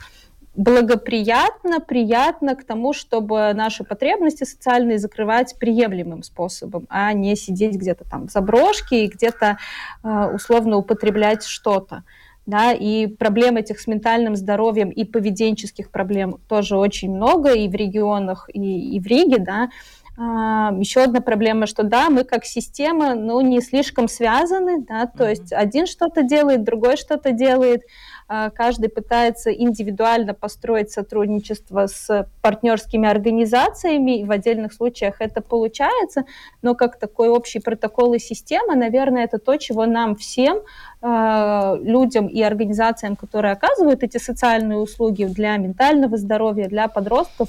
благоприятно, 0.54 1.80
приятно 1.80 2.54
к 2.54 2.62
тому, 2.64 2.92
чтобы 2.92 3.52
наши 3.54 3.82
потребности 3.82 4.44
социальные 4.44 4.98
закрывать 4.98 5.56
приемлемым 5.58 6.22
способом, 6.22 6.86
а 6.88 7.12
не 7.12 7.34
сидеть 7.34 7.74
где-то 7.74 8.04
там 8.08 8.28
в 8.28 8.30
заброшке 8.30 9.04
и 9.04 9.08
где-то 9.08 9.58
э, 10.04 10.30
условно 10.32 10.76
употреблять 10.76 11.44
что-то. 11.44 12.04
Да, 12.46 12.72
и 12.72 13.06
проблем 13.06 13.58
этих 13.58 13.78
с 13.80 13.86
ментальным 13.86 14.34
здоровьем 14.34 14.90
и 14.90 15.04
поведенческих 15.04 15.90
проблем 15.90 16.38
тоже 16.48 16.76
очень 16.76 17.14
много 17.14 17.52
и 17.52 17.68
в 17.68 17.74
регионах, 17.74 18.48
и, 18.52 18.96
и 18.96 18.98
в 18.98 19.06
Риге, 19.06 19.38
да, 19.38 19.70
еще 20.20 21.00
одна 21.00 21.22
проблема, 21.22 21.66
что 21.66 21.82
да, 21.82 22.10
мы 22.10 22.24
как 22.24 22.44
система, 22.44 23.14
ну, 23.14 23.40
не 23.40 23.62
слишком 23.62 24.06
связаны, 24.06 24.82
да, 24.82 25.06
то 25.06 25.26
есть 25.26 25.50
один 25.50 25.86
что-то 25.86 26.22
делает, 26.22 26.62
другой 26.62 26.98
что-то 26.98 27.32
делает, 27.32 27.84
а, 28.28 28.50
каждый 28.50 28.90
пытается 28.90 29.50
индивидуально 29.50 30.34
построить 30.34 30.90
сотрудничество 30.90 31.86
с 31.86 32.28
партнерскими 32.42 33.08
организациями, 33.08 34.20
и 34.20 34.24
в 34.24 34.30
отдельных 34.30 34.74
случаях 34.74 35.16
это 35.20 35.40
получается, 35.40 36.24
но 36.60 36.74
как 36.74 36.98
такой 36.98 37.30
общий 37.30 37.58
протокол 37.58 38.12
и 38.12 38.18
система, 38.18 38.74
наверное, 38.74 39.24
это 39.24 39.38
то, 39.38 39.56
чего 39.56 39.86
нам 39.86 40.16
всем, 40.16 40.60
а, 41.00 41.76
людям 41.80 42.26
и 42.26 42.42
организациям, 42.42 43.16
которые 43.16 43.52
оказывают 43.52 44.02
эти 44.02 44.18
социальные 44.18 44.78
услуги 44.78 45.24
для 45.24 45.56
ментального 45.56 46.18
здоровья, 46.18 46.68
для 46.68 46.88
подростков, 46.88 47.48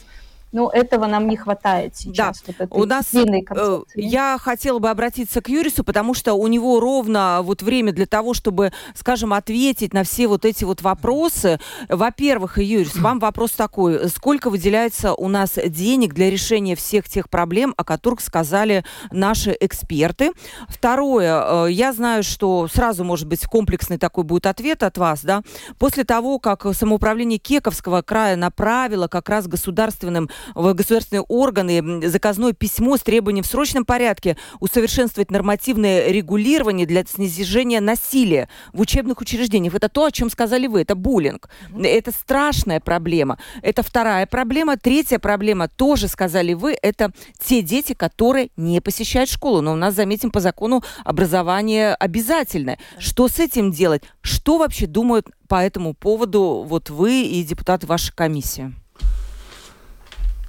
ну, 0.51 0.69
этого 0.69 1.07
нам 1.07 1.27
не 1.27 1.37
хватает 1.37 1.95
сейчас. 1.95 2.43
Да. 2.45 2.53
Вот 2.69 2.81
у 2.81 2.85
нас 2.85 3.13
э, 3.13 3.79
я 3.95 4.37
хотела 4.39 4.79
бы 4.79 4.89
обратиться 4.89 5.41
к 5.41 5.49
Юрису, 5.49 5.83
потому 5.83 6.13
что 6.13 6.33
у 6.33 6.47
него 6.47 6.79
ровно 6.79 7.39
вот 7.41 7.61
время 7.61 7.93
для 7.93 8.05
того, 8.05 8.33
чтобы, 8.33 8.73
скажем, 8.93 9.33
ответить 9.33 9.93
на 9.93 10.03
все 10.03 10.27
вот 10.27 10.45
эти 10.45 10.63
вот 10.63 10.81
вопросы. 10.81 11.59
Во-первых, 11.87 12.57
Юрис, 12.57 12.95
вам 12.95 13.19
вопрос 13.19 13.51
такой: 13.51 14.09
сколько 14.09 14.49
выделяется 14.49 15.13
у 15.13 15.27
нас 15.29 15.57
денег 15.67 16.13
для 16.13 16.29
решения 16.29 16.75
всех 16.75 17.07
тех 17.07 17.29
проблем, 17.29 17.73
о 17.77 17.83
которых 17.83 18.19
сказали 18.19 18.83
наши 19.11 19.55
эксперты? 19.59 20.31
Второе, 20.67 21.67
э, 21.67 21.71
я 21.71 21.93
знаю, 21.93 22.23
что 22.23 22.67
сразу, 22.67 23.03
может 23.03 23.27
быть, 23.27 23.45
комплексный 23.45 23.97
такой 23.97 24.25
будет 24.25 24.45
ответ 24.45 24.83
от 24.83 24.97
вас, 24.97 25.21
да? 25.23 25.43
После 25.79 26.03
того, 26.03 26.39
как 26.39 26.65
самоуправление 26.73 27.39
Кековского 27.39 28.01
края 28.01 28.35
направило 28.35 29.07
как 29.07 29.29
раз 29.29 29.47
государственным 29.47 30.29
в 30.55 30.73
государственные 30.73 31.23
органы 31.27 32.07
заказное 32.07 32.53
письмо 32.53 32.97
с 32.97 33.01
требованием 33.01 33.43
в 33.43 33.47
срочном 33.47 33.85
порядке 33.85 34.37
усовершенствовать 34.59 35.31
нормативное 35.31 36.09
регулирование 36.09 36.85
для 36.85 37.05
снижения 37.05 37.79
насилия 37.81 38.49
в 38.73 38.81
учебных 38.81 39.21
учреждениях. 39.21 39.75
Это 39.75 39.89
то, 39.89 40.05
о 40.05 40.11
чем 40.11 40.29
сказали 40.29 40.67
вы, 40.67 40.81
это 40.81 40.95
буллинг. 40.95 41.49
Это 41.83 42.11
страшная 42.11 42.79
проблема. 42.79 43.39
Это 43.61 43.83
вторая 43.83 44.25
проблема. 44.25 44.77
Третья 44.77 45.19
проблема, 45.19 45.67
тоже 45.67 46.07
сказали 46.07 46.53
вы, 46.53 46.77
это 46.81 47.11
те 47.43 47.61
дети, 47.61 47.93
которые 47.93 48.49
не 48.57 48.81
посещают 48.81 49.29
школу. 49.29 49.61
Но 49.61 49.73
у 49.73 49.75
нас, 49.75 49.93
заметим, 49.93 50.31
по 50.31 50.39
закону 50.39 50.83
образование 51.03 51.93
обязательное. 51.95 52.79
Что 52.97 53.27
с 53.27 53.39
этим 53.39 53.71
делать? 53.71 54.03
Что 54.21 54.57
вообще 54.57 54.87
думают 54.87 55.27
по 55.47 55.55
этому 55.55 55.93
поводу 55.93 56.65
вот 56.67 56.89
вы 56.89 57.23
и 57.23 57.43
депутаты 57.43 57.87
вашей 57.87 58.13
комиссии? 58.13 58.73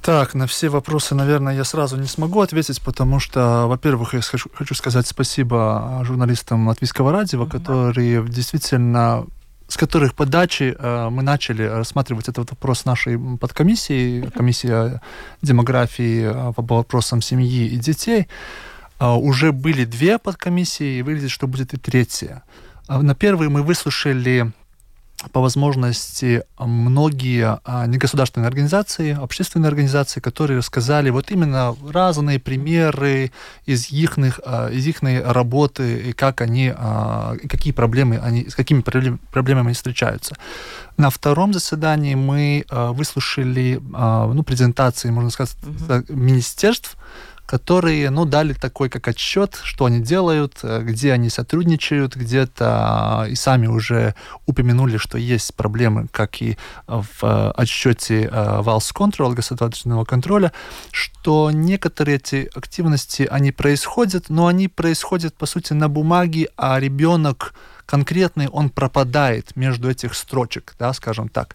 Так, 0.03 0.35
на 0.35 0.49
все 0.49 0.69
вопросы, 0.69 1.15
наверное, 1.15 1.55
я 1.55 1.63
сразу 1.63 1.97
не 1.97 2.09
смогу 2.09 2.41
ответить, 2.41 2.83
потому 2.83 3.21
что, 3.21 3.67
во-первых, 3.69 4.15
я 4.15 4.21
хочу, 4.21 4.51
хочу 4.53 4.75
сказать 4.75 5.07
спасибо 5.07 6.03
журналистам 6.03 6.67
Латвийского 6.67 7.13
радио, 7.13 7.45
mm-hmm. 7.45 7.51
которые 7.51 8.29
действительно 8.29 9.27
с 9.69 9.77
которых 9.79 10.15
подачи 10.15 10.77
э, 10.79 11.09
мы 11.09 11.23
начали 11.23 11.63
рассматривать 11.63 12.29
этот 12.29 12.51
вопрос 12.51 12.85
нашей 12.85 13.19
подкомиссии, 13.39 14.29
комиссия 14.37 15.01
демографии 15.41 16.25
э, 16.25 16.53
по 16.53 16.63
вопросам 16.63 17.23
семьи 17.23 17.69
и 17.69 17.77
детей. 17.77 18.29
Э, 19.01 19.13
уже 19.13 19.53
были 19.53 19.87
две 19.87 20.19
подкомиссии, 20.19 20.99
и 20.99 21.03
выглядит, 21.03 21.31
что 21.31 21.47
будет 21.47 21.73
и 21.73 21.79
третья. 21.79 22.43
На 22.87 23.15
первой 23.15 23.49
мы 23.49 23.63
выслушали 23.63 24.53
по 25.31 25.41
возможности 25.41 26.43
многие 26.59 27.61
а, 27.65 27.87
негосударственные 27.87 28.49
организации, 28.49 29.17
общественные 29.21 29.69
организации, 29.69 30.21
которые 30.21 30.59
рассказали 30.59 31.11
вот 31.11 31.31
именно 31.31 31.77
разные 31.89 32.39
примеры 32.39 33.31
из 33.67 33.91
их, 33.91 34.19
а, 34.45 34.69
из 34.69 34.87
их 34.87 35.03
работы 35.03 36.11
и 36.11 36.13
как 36.13 36.41
они, 36.41 36.73
а, 36.75 37.37
какие 37.49 37.73
проблемы 37.73 38.19
они, 38.19 38.49
с 38.49 38.55
какими 38.55 38.81
проблемами 38.81 39.67
они 39.67 39.75
встречаются. 39.75 40.37
На 40.97 41.11
втором 41.11 41.53
заседании 41.53 42.15
мы 42.15 42.65
выслушали 42.71 43.81
ну, 43.83 44.43
презентации, 44.43 45.11
можно 45.11 45.31
сказать, 45.31 45.57
mm-hmm. 45.63 46.13
министерств, 46.15 46.97
которые, 47.53 48.09
ну, 48.09 48.25
дали 48.25 48.55
такой 48.55 48.89
как 48.89 49.09
отчет, 49.09 49.61
что 49.63 49.85
они 49.85 50.01
делают, 50.01 50.61
э, 50.63 50.81
где 50.81 51.13
они 51.13 51.29
сотрудничают, 51.29 52.17
где-то 52.17 53.27
и 53.29 53.35
сами 53.35 53.67
уже 53.67 54.15
упомянули, 54.47 54.97
что 54.97 55.19
есть 55.19 55.55
проблемы, 55.55 56.07
как 56.11 56.41
и 56.41 56.57
в 56.87 57.53
отчете 57.53 58.31
Валс 58.33 58.91
Control, 58.95 59.35
государственного 59.35 60.07
контроля, 60.07 60.51
что 60.93 61.51
некоторые 61.51 62.17
эти 62.17 62.49
активности, 62.55 63.29
они 63.31 63.53
происходят, 63.53 64.31
но 64.31 64.47
они 64.47 64.69
происходят, 64.69 65.35
по 65.35 65.45
сути, 65.45 65.75
на 65.75 65.91
бумаге, 65.91 66.49
а 66.57 66.81
ребенок 66.81 67.53
конкретный, 67.85 68.49
он 68.49 68.71
пропадает 68.71 69.57
между 69.57 69.91
этих 69.91 70.15
строчек, 70.15 70.75
да, 70.79 70.95
скажем 70.95 71.29
так. 71.29 71.55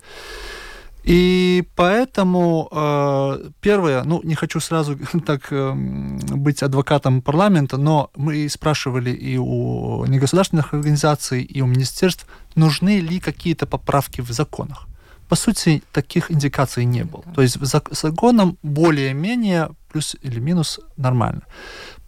И 1.07 1.63
поэтому 1.75 2.67
э, 2.69 3.49
первое, 3.61 4.03
ну 4.03 4.21
не 4.23 4.35
хочу 4.35 4.59
сразу 4.59 4.97
так 5.25 5.47
э, 5.51 5.73
быть 5.73 6.63
адвокатом 6.63 7.21
парламента, 7.21 7.77
но 7.77 8.09
мы 8.17 8.49
спрашивали 8.49 9.11
и 9.11 9.37
у 9.37 10.05
негосударственных 10.05 10.73
организаций, 10.73 11.43
и 11.43 11.61
у 11.61 11.65
министерств, 11.65 12.27
нужны 12.55 12.99
ли 12.99 13.19
какие-то 13.21 13.65
поправки 13.65 14.19
в 14.19 14.31
законах. 14.31 14.87
По 15.29 15.35
сути, 15.35 15.81
таких 15.93 16.29
индикаций 16.29 16.83
не 16.85 17.03
было. 17.03 17.23
То 17.35 17.41
есть 17.41 17.57
за 17.59 17.81
законом 17.91 18.57
более-менее 18.61 19.69
плюс 19.89 20.15
или 20.21 20.41
минус 20.41 20.79
нормально. 20.97 21.41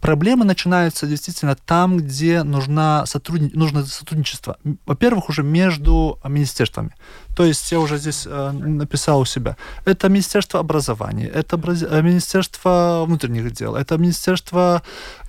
Проблемы 0.02 0.46
начинаются 0.46 1.08
действительно 1.08 1.56
там, 1.56 1.98
где 1.98 2.44
нужна 2.44 3.06
сотрудни... 3.06 3.52
нужно 3.54 3.86
сотрудничество. 3.86 4.58
Во-первых, 4.86 5.30
уже 5.30 5.44
между 5.44 6.20
министерствами. 6.24 6.96
То 7.36 7.44
есть 7.46 7.72
я 7.72 7.80
уже 7.80 7.98
здесь 7.98 8.26
э, 8.26 8.52
написал 8.52 9.20
у 9.20 9.26
себя. 9.26 9.58
Это 9.86 10.10
Министерство 10.10 10.60
образования, 10.60 11.28
это 11.28 11.58
э, 11.58 12.02
Министерство 12.02 13.04
внутренних 13.06 13.52
дел, 13.52 13.76
это 13.76 13.98
Министерство 13.98 14.82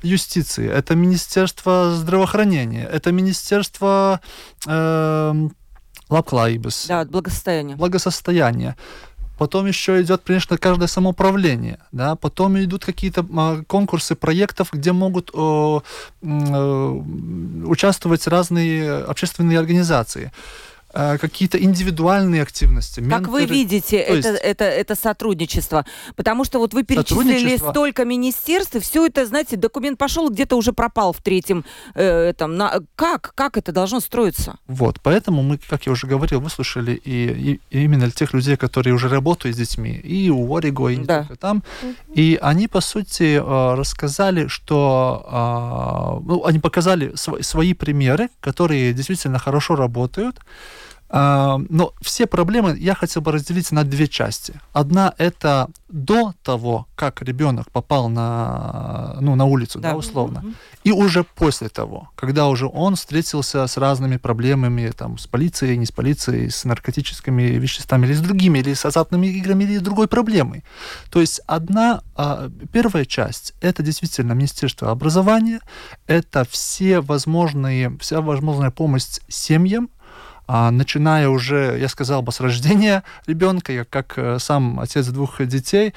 юстиции, 0.03 0.69
это 0.69 0.95
Министерство 0.95 1.93
здравоохранения, 1.95 2.85
это 2.85 3.12
Министерство 3.12 4.21
э, 4.67 5.49
лабклайбес. 6.11 6.87
Да, 6.89 7.05
благосостояния. 7.05 7.77
Благосостояния. 7.77 8.77
Потом 9.41 9.65
еще 9.65 10.03
идет, 10.03 10.21
конечно, 10.23 10.59
каждое 10.59 10.87
самоуправление. 10.87 11.79
Да? 11.93 12.15
Потом 12.15 12.59
идут 12.59 12.85
какие-то 12.85 13.25
а, 13.35 13.63
конкурсы 13.67 14.15
проектов, 14.15 14.69
где 14.71 14.93
могут 14.93 15.31
о, 15.33 15.83
о, 16.23 17.05
участвовать 17.65 18.27
разные 18.27 18.97
общественные 18.97 19.59
организации. 19.59 20.31
Э, 20.93 21.19
какие-то 21.19 21.63
индивидуальные 21.63 22.43
активности. 22.43 22.99
Как 23.01 23.09
менторы. 23.09 23.31
вы 23.31 23.45
видите 23.47 23.97
это, 23.97 24.29
есть... 24.31 24.41
это, 24.43 24.65
это 24.65 24.97
сотрудничество? 24.97 25.87
Потому 26.17 26.45
что 26.45 26.59
вот 26.59 26.75
вы 26.75 26.83
перечислили 26.83 27.57
столько 27.59 28.05
министерств, 28.05 28.75
и 28.75 28.81
все 28.81 29.07
это, 29.07 29.25
знаете, 29.25 29.57
документ 29.57 29.99
пошел, 29.99 30.29
где-то 30.31 30.57
уже 30.57 30.73
пропал 30.73 31.13
в 31.13 31.23
третьем. 31.23 31.65
Э, 31.95 32.33
там, 32.37 32.57
на... 32.57 32.81
как? 32.97 33.33
Как 33.37 33.57
это 33.57 33.71
должно 33.71 34.01
строиться? 34.01 34.59
Вот, 34.67 35.01
поэтому 35.01 35.43
мы, 35.43 35.59
как 35.59 35.87
я 35.87 35.93
уже 35.93 36.09
говорил, 36.09 36.41
выслушали 36.41 37.01
и, 37.05 37.61
и, 37.71 37.79
и 37.79 37.85
именно 37.85 38.11
тех 38.11 38.35
людей, 38.35 38.57
которые 38.57 38.93
уже 38.93 39.09
работают 39.09 39.55
с 39.55 39.59
детьми, 39.59 39.93
и 39.93 40.29
у 40.29 40.57
Ориго, 40.57 40.89
и 40.89 40.97
да. 40.97 41.29
там. 41.39 41.63
И 42.13 42.37
они, 42.43 42.67
по 42.67 42.81
сути, 42.81 43.37
э, 43.37 43.75
рассказали, 43.77 44.49
что... 44.49 46.21
Э, 46.21 46.27
ну, 46.27 46.45
они 46.45 46.59
показали 46.59 47.13
свои 47.15 47.75
примеры, 47.75 48.29
которые 48.41 48.93
действительно 48.93 49.39
хорошо 49.39 49.77
работают. 49.77 50.41
А, 51.12 51.61
но 51.69 51.93
все 52.00 52.26
проблемы 52.26 52.76
я 52.79 52.95
хотел 52.95 53.21
бы 53.21 53.33
разделить 53.33 53.73
на 53.73 53.83
две 53.83 54.07
части. 54.07 54.55
Одна 54.73 55.12
это 55.19 55.69
до 55.88 56.35
того, 56.45 56.87
как 56.95 57.21
ребенок 57.23 57.69
попал 57.73 58.09
на, 58.09 59.17
ну, 59.21 59.35
на 59.35 59.45
улицу, 59.45 59.81
да, 59.81 59.90
да 59.90 59.97
условно, 59.97 60.38
mm-hmm. 60.38 60.55
и 60.85 60.93
уже 60.93 61.25
после 61.25 61.69
того, 61.69 62.11
когда 62.14 62.47
уже 62.47 62.67
он 62.67 62.95
встретился 62.95 63.67
с 63.67 63.76
разными 63.76 64.19
проблемами, 64.19 64.93
там, 64.97 65.19
с 65.19 65.26
полицией, 65.26 65.76
не 65.79 65.87
с 65.87 65.90
полицией, 65.90 66.49
с 66.49 66.64
наркотическими 66.64 67.43
веществами, 67.43 68.07
или 68.07 68.14
с 68.14 68.21
другими, 68.21 68.61
или 68.61 68.75
с 68.75 68.85
азартными 68.85 69.26
играми, 69.26 69.64
или 69.64 69.79
с 69.79 69.83
другой 69.83 70.07
проблемой. 70.07 70.62
То 71.11 71.21
есть 71.21 71.40
одна, 71.49 72.02
а, 72.14 72.49
первая 72.73 73.05
часть, 73.05 73.55
это 73.61 73.83
действительно 73.83 74.35
Министерство 74.35 74.93
образования, 74.93 75.59
это 76.07 76.47
все 76.49 77.00
возможные, 77.00 77.99
вся 77.99 78.21
возможная 78.21 78.71
помощь 78.71 79.02
семьям, 79.26 79.90
а 80.52 80.73
начиная 80.73 81.28
уже, 81.28 81.78
я 81.78 81.88
сказал 81.88 82.23
бы, 82.23 82.33
с 82.33 82.40
рождения 82.40 83.04
ребенка, 83.28 83.73
я 83.73 83.85
как 83.85 84.19
э, 84.19 84.40
сам 84.40 84.80
отец 84.80 85.07
двух 85.07 85.40
детей, 85.47 85.95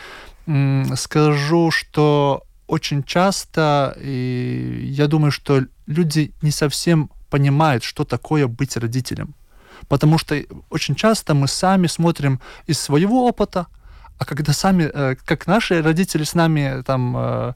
скажу, 0.95 1.71
что 1.71 2.43
очень 2.67 3.03
часто, 3.03 3.97
и 3.99 4.91
я 4.91 5.07
думаю, 5.07 5.31
что 5.31 5.63
люди 5.87 6.33
не 6.43 6.51
совсем 6.51 7.09
понимают, 7.31 7.83
что 7.83 8.03
такое 8.03 8.47
быть 8.47 8.77
родителем. 8.77 9.33
Потому 9.87 10.19
что 10.19 10.39
очень 10.69 10.93
часто 10.93 11.33
мы 11.33 11.47
сами 11.47 11.87
смотрим 11.87 12.39
из 12.67 12.79
своего 12.79 13.25
опыта, 13.25 13.65
а 14.19 14.25
когда 14.25 14.53
сами, 14.53 14.83
э, 14.83 15.15
как 15.25 15.47
наши 15.47 15.81
родители 15.81 16.25
с 16.25 16.35
нами 16.35 16.83
там 16.83 17.17
э, 17.17 17.53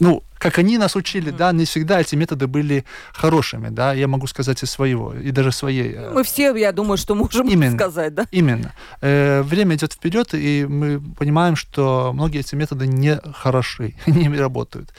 ну, 0.00 0.22
как 0.46 0.58
они 0.58 0.78
нас 0.78 0.94
учили, 0.94 1.30
да, 1.30 1.50
не 1.50 1.64
всегда 1.64 2.00
эти 2.00 2.14
методы 2.14 2.46
были 2.46 2.84
хорошими, 3.12 3.68
да, 3.68 3.92
я 3.94 4.06
могу 4.06 4.28
сказать 4.28 4.62
из 4.62 4.70
своего, 4.70 5.12
и 5.12 5.32
даже 5.32 5.50
своей. 5.50 5.92
Э, 5.92 6.12
мы 6.14 6.22
все, 6.22 6.54
я 6.54 6.70
думаю, 6.70 6.98
что 6.98 7.16
можем 7.16 7.48
именно, 7.48 7.76
сказать, 7.76 8.14
да? 8.14 8.26
Именно. 8.30 8.72
Э, 9.00 9.42
время 9.42 9.74
идет 9.74 9.92
вперед, 9.94 10.34
и 10.34 10.64
мы 10.68 11.00
понимаем, 11.18 11.56
что 11.56 12.12
многие 12.14 12.38
эти 12.38 12.54
методы 12.54 12.86
не 12.86 13.20
хороши, 13.34 13.94
не 14.06 14.28
работают. 14.28 14.94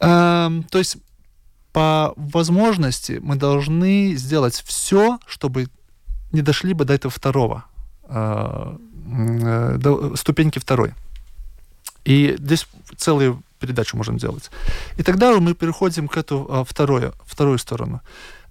Э, 0.00 0.50
то 0.70 0.78
есть 0.78 0.98
по 1.72 2.12
возможности 2.16 3.20
мы 3.22 3.36
должны 3.36 4.14
сделать 4.16 4.62
все, 4.66 5.18
чтобы 5.26 5.68
не 6.32 6.42
дошли 6.42 6.74
бы 6.74 6.84
до 6.84 6.92
этого 6.92 7.10
второго, 7.10 7.64
э, 8.08 8.76
до 9.78 10.16
ступеньки 10.16 10.58
второй. 10.58 10.92
И 12.04 12.36
здесь 12.38 12.66
целую 12.98 13.42
передачу 13.64 13.96
можем 13.96 14.16
делать. 14.16 14.50
И 14.98 15.02
тогда 15.02 15.32
мы 15.40 15.54
переходим 15.54 16.08
к 16.08 16.16
эту 16.16 16.46
а, 16.48 16.64
вторую, 16.64 17.12
вторую 17.26 17.58
сторону 17.58 18.00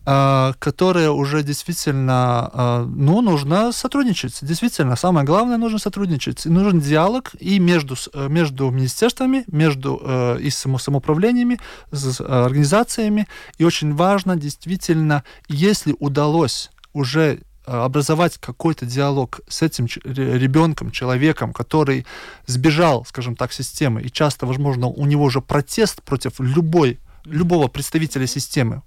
а, 0.05 0.53
которая 0.59 1.11
уже 1.11 1.43
действительно, 1.43 2.49
а, 2.53 2.85
ну, 2.85 3.21
нужно 3.21 3.71
сотрудничать. 3.71 4.39
Действительно, 4.41 4.97
самое 4.97 5.25
главное, 5.25 5.57
нужно 5.57 5.79
сотрудничать. 5.79 6.45
Нужен 6.45 6.81
диалог 6.81 7.31
и 7.39 7.59
между, 7.59 7.95
между 8.13 8.69
министерствами, 8.69 9.45
между 9.47 10.37
и 10.41 10.49
самоуправлениями, 10.49 11.59
с 11.91 12.19
организациями. 12.19 13.27
И 13.59 13.63
очень 13.63 13.95
важно, 13.95 14.35
действительно, 14.35 15.23
если 15.47 15.95
удалось 15.99 16.69
уже 16.93 17.25
Э, 17.35 17.52
образовать 17.65 18.37
какой-то 18.37 18.85
диалог 18.85 19.39
с 19.47 19.61
этим 19.61 19.87
ребенком, 20.05 20.91
человеком, 20.91 21.53
который 21.53 22.05
сбежал, 22.45 23.05
скажем 23.05 23.35
так, 23.35 23.53
системы, 23.53 24.01
и 24.01 24.11
часто, 24.11 24.45
возможно, 24.45 24.87
у 24.87 25.05
него 25.05 25.23
уже 25.23 25.41
протест 25.41 26.01
против 26.03 26.39
любой, 26.39 26.99
любого 27.25 27.67
представителя 27.67 28.27
системы. 28.27 28.81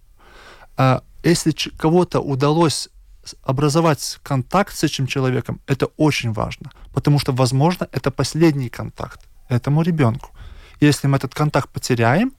А 0.77 1.03
если 1.23 1.53
кого-то 1.79 2.21
удалось 2.21 2.89
образовать 3.43 4.19
контакт 4.23 4.77
с 4.77 4.85
этим 4.85 5.07
человеком, 5.07 5.61
это 5.67 5.87
очень 5.97 6.33
важно, 6.33 6.71
потому 6.93 7.19
что, 7.19 7.33
возможно, 7.33 7.89
это 7.93 8.11
последний 8.11 8.69
контакт 8.69 9.21
этому 9.49 9.83
ребенку. 9.83 10.31
Если 10.81 11.09
мы 11.09 11.17
этот 11.17 11.35
контакт 11.35 11.69
потеряем, 11.71 12.33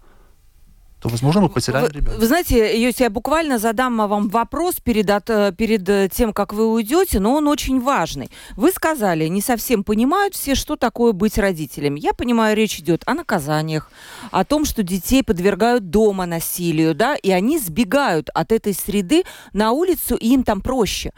то, 0.99 1.09
возможно, 1.09 1.41
мы 1.41 1.49
потеряем 1.49 1.91
ребенка. 1.91 2.19
Вы 2.19 2.25
знаете, 2.25 2.81
Йоси, 2.81 3.03
я 3.03 3.09
буквально 3.11 3.59
задам 3.59 3.97
вам 3.97 4.29
вопрос 4.29 4.77
перед, 4.83 5.07
от, 5.11 5.29
э, 5.29 5.53
перед 5.55 5.87
э, 5.87 6.09
тем, 6.11 6.33
как 6.33 6.53
вы 6.53 6.65
уйдете, 6.65 7.19
но 7.19 7.35
он 7.35 7.47
очень 7.47 7.79
важный. 7.79 8.31
Вы 8.55 8.71
сказали, 8.71 9.27
не 9.27 9.41
совсем 9.41 9.83
понимают 9.83 10.33
все, 10.33 10.55
что 10.55 10.75
такое 10.75 11.11
быть 11.11 11.37
родителем. 11.37 11.93
Я 11.93 12.13
понимаю, 12.13 12.57
речь 12.57 12.79
идет 12.79 13.03
о 13.05 13.13
наказаниях, 13.13 13.91
о 14.31 14.43
том, 14.43 14.65
что 14.65 14.81
детей 14.81 15.21
подвергают 15.23 15.91
дома 15.91 16.25
насилию, 16.25 16.95
да, 16.95 17.15
и 17.15 17.29
они 17.29 17.59
сбегают 17.59 18.31
от 18.33 18.51
этой 18.51 18.73
среды 18.73 19.23
на 19.53 19.73
улицу, 19.73 20.15
и 20.15 20.33
им 20.33 20.43
там 20.43 20.61
проще. 20.61 21.11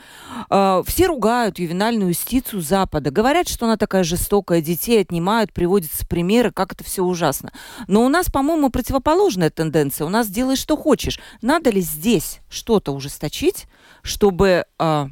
Э, 0.50 0.84
все 0.86 1.08
ругают 1.08 1.58
ювенальную 1.58 2.10
юстицию 2.10 2.62
Запада, 2.62 3.12
говорят, 3.12 3.48
что 3.48 3.65
она 3.65 3.78
такая 3.78 4.04
жестокая, 4.04 4.62
детей 4.62 5.00
отнимают, 5.00 5.54
приводятся 5.54 6.06
примеры, 6.06 6.52
как 6.52 6.74
это 6.74 6.84
все 6.84 7.02
ужасно. 7.02 7.54
Но 7.88 8.04
у 8.04 8.10
нас, 8.10 8.30
по-моему, 8.30 8.70
противоположная 8.70 9.50
тенденция 9.50 9.69
тенденция. 9.70 10.08
У 10.08 10.10
нас 10.10 10.28
делай, 10.28 10.56
что 10.56 10.76
хочешь. 10.78 11.20
Надо 11.42 11.70
ли 11.70 11.82
здесь 11.82 12.40
что-то 12.50 12.92
ужесточить, 12.92 13.68
чтобы 14.02 14.66
э, 14.80 15.08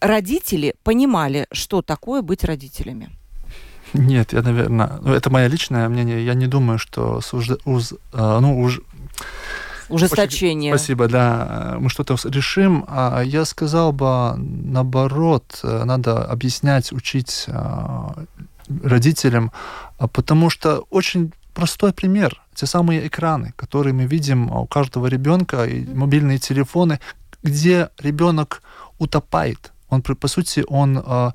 родители 0.00 0.74
понимали, 0.82 1.46
что 1.52 1.82
такое 1.82 2.22
быть 2.22 2.44
родителями? 2.44 3.10
Нет, 3.92 4.32
я, 4.32 4.42
наверное, 4.42 4.98
ну, 5.02 5.12
это 5.12 5.30
мое 5.30 5.48
личное 5.48 5.88
мнение. 5.88 6.24
Я 6.24 6.34
не 6.34 6.46
думаю, 6.46 6.78
что 6.78 7.20
уж, 7.32 7.50
уж, 7.64 7.92
ну, 8.14 8.60
уж, 8.60 8.80
ужесточение. 9.90 10.72
Спасибо, 10.74 11.08
да. 11.08 11.76
Мы 11.78 11.90
что-то 11.90 12.16
решим. 12.24 12.84
А 12.88 13.20
я 13.20 13.44
сказал 13.44 13.92
бы, 13.92 14.34
наоборот, 14.38 15.60
надо 15.62 16.24
объяснять, 16.24 16.92
учить 16.92 17.46
родителям, 18.82 19.52
потому 19.98 20.48
что 20.48 20.84
очень 20.88 21.32
простой 21.52 21.92
пример. 21.92 22.41
Те 22.54 22.66
самые 22.66 23.06
экраны, 23.06 23.52
которые 23.56 23.92
мы 23.92 24.04
видим 24.04 24.50
у 24.50 24.66
каждого 24.66 25.06
ребенка, 25.06 25.64
и 25.64 25.84
мобильные 25.94 26.38
телефоны, 26.38 26.98
где 27.42 27.88
ребенок 27.98 28.62
утопает. 28.98 29.72
Он, 29.88 30.02
по 30.02 30.28
сути, 30.28 30.64
он 30.68 31.02
а, 31.04 31.34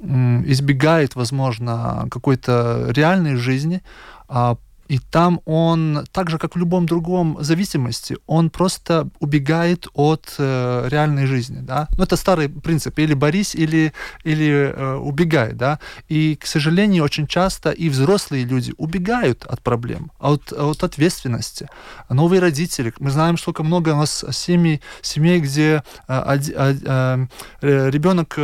избегает, 0.00 1.16
возможно, 1.16 2.06
какой-то 2.10 2.88
реальной 2.90 3.36
жизни, 3.36 3.82
а 4.28 4.56
и 4.88 4.98
там 4.98 5.40
он, 5.44 6.04
так 6.12 6.30
же, 6.30 6.38
как 6.38 6.54
в 6.54 6.58
любом 6.58 6.86
другом 6.86 7.36
зависимости, 7.40 8.16
он 8.26 8.50
просто 8.50 9.08
убегает 9.20 9.86
от 9.94 10.34
э, 10.38 10.88
реальной 10.90 11.26
жизни. 11.26 11.60
Да? 11.60 11.88
Ну, 11.96 12.04
это 12.04 12.16
старый 12.16 12.48
принцип. 12.48 12.98
Или 12.98 13.14
борись, 13.14 13.54
или, 13.54 13.92
или 14.24 14.72
э, 14.74 14.94
убегай. 14.96 15.52
Да? 15.52 15.78
И, 16.08 16.36
к 16.36 16.46
сожалению, 16.46 17.04
очень 17.04 17.26
часто 17.26 17.70
и 17.70 17.88
взрослые 17.88 18.44
люди 18.44 18.74
убегают 18.76 19.44
от 19.44 19.62
проблем, 19.62 20.10
от, 20.18 20.52
от 20.52 20.84
ответственности. 20.84 21.68
Новые 22.10 22.40
родители. 22.40 22.92
Мы 22.98 23.10
знаем, 23.10 23.38
сколько 23.38 23.62
много 23.62 23.90
у 23.90 23.96
нас 23.96 24.24
семей, 24.32 24.80
семей 25.02 25.40
где 25.40 25.82
э, 26.08 26.38
э, 26.54 27.26
э, 27.62 27.90
ребенок 27.90 28.34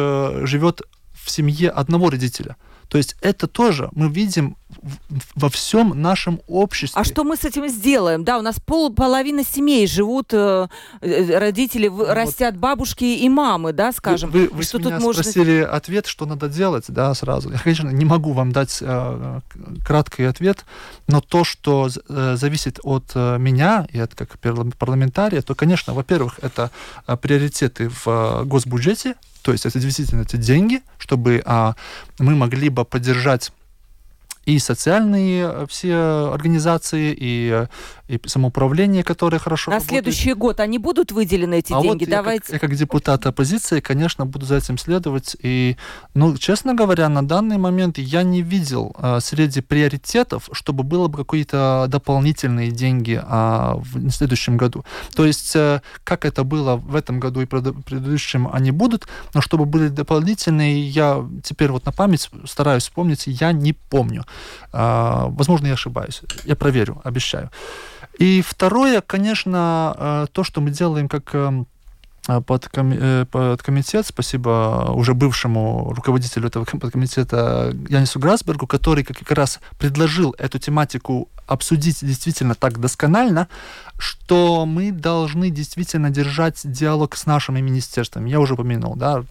живет 0.48 0.83
в 1.12 1.31
семье 1.31 1.70
одного 1.70 2.11
родителя. 2.11 2.57
То 2.90 2.98
есть 2.98 3.16
это 3.20 3.46
тоже 3.46 3.88
мы 3.92 4.09
видим 4.09 4.57
во 5.35 5.48
всем 5.48 6.00
нашем 6.00 6.40
обществе. 6.48 7.00
А 7.00 7.05
что 7.05 7.24
мы 7.24 7.37
с 7.37 7.44
этим 7.44 7.68
сделаем? 7.68 8.24
Да, 8.24 8.38
у 8.38 8.42
нас 8.42 8.59
пол, 8.61 8.92
половина 8.92 9.44
семей 9.44 9.87
живут, 9.87 10.33
э, 10.33 10.68
э 11.00 11.38
родители 11.38 11.88
ну, 11.88 12.05
растят 12.07 12.57
бабушки 12.57 13.05
и 13.05 13.29
мамы, 13.29 13.72
да, 13.72 13.92
скажем. 13.92 14.31
Вы, 14.31 14.48
вы, 14.48 14.62
что 14.62 14.79
вы 14.79 14.85
тут 14.85 14.92
меня 14.92 15.00
можно... 15.00 15.22
спросили 15.22 15.61
ответ, 15.61 16.07
что 16.07 16.26
надо 16.26 16.48
делать, 16.48 16.85
да, 16.88 17.14
сразу. 17.14 17.50
Я, 17.50 17.59
конечно, 17.59 17.90
не 17.90 18.05
могу 18.05 18.33
вам 18.33 18.53
дать 18.53 18.79
э, 18.81 19.40
краткий 19.87 20.24
ответ, 20.24 20.64
но 21.07 21.20
то, 21.20 21.44
что 21.44 21.88
э, 21.88 22.37
зависит 22.37 22.81
от 22.83 23.05
э, 23.14 23.38
меня 23.38 23.87
и 23.92 24.00
от 24.00 24.14
как 24.14 24.38
парламентария, 24.38 25.42
то, 25.42 25.55
конечно, 25.55 25.94
во-первых, 25.94 26.40
это 26.42 26.70
э, 27.07 27.16
приоритеты 27.16 27.88
в 27.88 28.07
э, 28.07 28.44
госбюджете, 28.44 29.14
то 29.42 29.53
есть 29.53 29.66
это 29.66 29.79
действительно 29.79 30.22
эти 30.22 30.37
деньги, 30.37 30.83
чтобы 30.98 31.42
а, 31.44 31.74
мы 32.18 32.35
могли 32.35 32.68
бы 32.68 32.85
поддержать 32.85 33.53
и 34.46 34.59
социальные 34.59 35.50
э, 35.53 35.66
все 35.68 36.31
организации, 36.33 37.14
и, 37.16 37.66
и 38.11 38.20
самоуправление, 38.29 39.05
которое 39.05 39.38
хорошо 39.38 39.70
На 39.70 39.77
работает. 39.77 40.05
следующий 40.05 40.35
год 40.35 40.61
они 40.61 40.79
будут 40.79 41.12
выделены, 41.12 41.59
эти 41.59 41.73
а 41.73 41.81
деньги? 41.81 42.05
Вот 42.05 42.11
Давайте. 42.11 42.53
Я, 42.53 42.59
как, 42.59 42.62
я 42.62 42.68
как 42.68 42.77
депутат 42.77 43.27
оппозиции, 43.27 43.81
конечно, 43.81 44.27
буду 44.27 44.46
за 44.46 44.57
этим 44.57 44.79
следовать. 44.79 45.37
И, 45.40 45.77
ну, 46.14 46.37
честно 46.37 46.75
говоря, 46.75 47.09
на 47.09 47.27
данный 47.27 47.59
момент 47.59 47.99
я 47.99 48.23
не 48.23 48.42
видел 48.42 48.94
а, 48.96 49.20
среди 49.20 49.61
приоритетов, 49.61 50.49
чтобы 50.53 50.83
было 50.83 51.09
бы 51.09 51.25
какие-то 51.25 51.87
дополнительные 51.88 52.70
деньги 52.70 53.20
а, 53.23 53.77
в 53.77 54.11
следующем 54.11 54.57
году. 54.57 54.85
То 55.14 55.25
есть, 55.25 55.53
а, 55.55 55.83
как 56.05 56.25
это 56.25 56.44
было 56.44 56.77
в 56.77 56.96
этом 56.96 57.20
году 57.20 57.40
и 57.40 57.46
предыдущем, 57.46 58.49
они 58.53 58.70
будут, 58.70 59.07
но 59.35 59.40
чтобы 59.40 59.64
были 59.66 59.88
дополнительные, 59.88 60.88
я 60.88 61.25
теперь 61.44 61.70
вот 61.70 61.87
на 61.87 61.92
память 61.92 62.29
стараюсь 62.46 62.83
вспомнить, 62.83 63.25
я 63.27 63.53
не 63.53 63.73
помню. 63.73 64.25
А, 64.73 65.27
возможно, 65.29 65.66
я 65.66 65.75
ошибаюсь. 65.75 66.23
Я 66.44 66.57
проверю, 66.57 67.01
обещаю. 67.05 67.51
И 68.20 68.42
второе, 68.42 69.00
конечно, 69.00 69.94
а, 69.96 70.26
то, 70.26 70.44
что 70.44 70.61
мы 70.61 70.70
делаем 70.70 71.09
как 71.09 71.35
эм, 71.35 71.66
подком... 72.46 72.92
Э, 72.92 73.24
подкомитет, 73.24 74.06
спасибо 74.06 74.92
уже 74.94 75.14
бывшему 75.14 75.94
руководителю 75.94 76.48
этого 76.48 76.66
подкомитета 76.66 77.74
Янису 77.88 78.20
Грасбергу, 78.20 78.66
который 78.66 79.04
как 79.04 79.33
раз 79.33 79.59
предложил 79.78 80.35
эту 80.37 80.59
тематику 80.59 81.30
обсудить 81.46 82.04
действительно 82.04 82.54
так 82.54 82.78
досконально, 82.78 83.48
что 83.98 84.66
мы 84.66 84.92
должны 84.92 85.48
действительно 85.48 86.11
держать 86.11 86.61
диалог 86.62 87.16
с 87.16 87.24
нашими 87.24 87.62
министерствами. 87.62 88.28
Я 88.28 88.38
уже 88.38 88.52
упомянул, 88.52 88.96
да, 88.96 89.24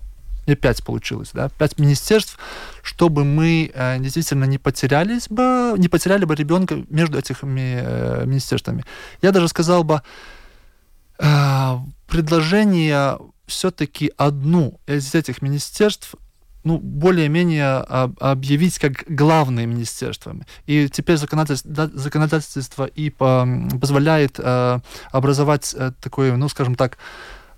не 0.49 0.55
пять 0.55 0.83
получилось, 0.83 1.29
да, 1.33 1.49
пять 1.49 1.79
министерств, 1.79 2.38
чтобы 2.83 3.23
мы 3.23 3.71
э, 3.73 3.99
действительно 3.99 4.45
не 4.45 4.57
потерялись 4.57 5.27
бы, 5.29 5.75
не 5.77 5.88
потеряли 5.88 6.25
бы 6.25 6.35
ребенка 6.35 6.83
между 6.89 7.17
этими 7.17 7.81
э, 7.81 8.25
министерствами. 8.25 8.83
Я 9.21 9.31
даже 9.31 9.47
сказал 9.47 9.83
бы, 9.83 10.01
э, 11.19 11.75
предложение 12.07 13.17
все-таки 13.45 14.12
одну 14.17 14.79
из 14.88 15.15
этих 15.15 15.41
министерств 15.41 16.15
ну, 16.63 16.77
более-менее 16.77 17.77
объявить 18.19 18.79
как 18.79 19.05
главные 19.07 19.65
министерствами. 19.65 20.45
И 20.67 20.89
теперь 20.89 21.17
законодательство, 21.17 21.89
законодательство 21.93 22.85
и 22.85 23.09
позволяет 23.09 24.39
э, 24.39 24.79
образовать 25.12 25.73
э, 25.77 25.93
такой, 26.01 26.35
ну, 26.35 26.49
скажем 26.49 26.75
так, 26.75 26.97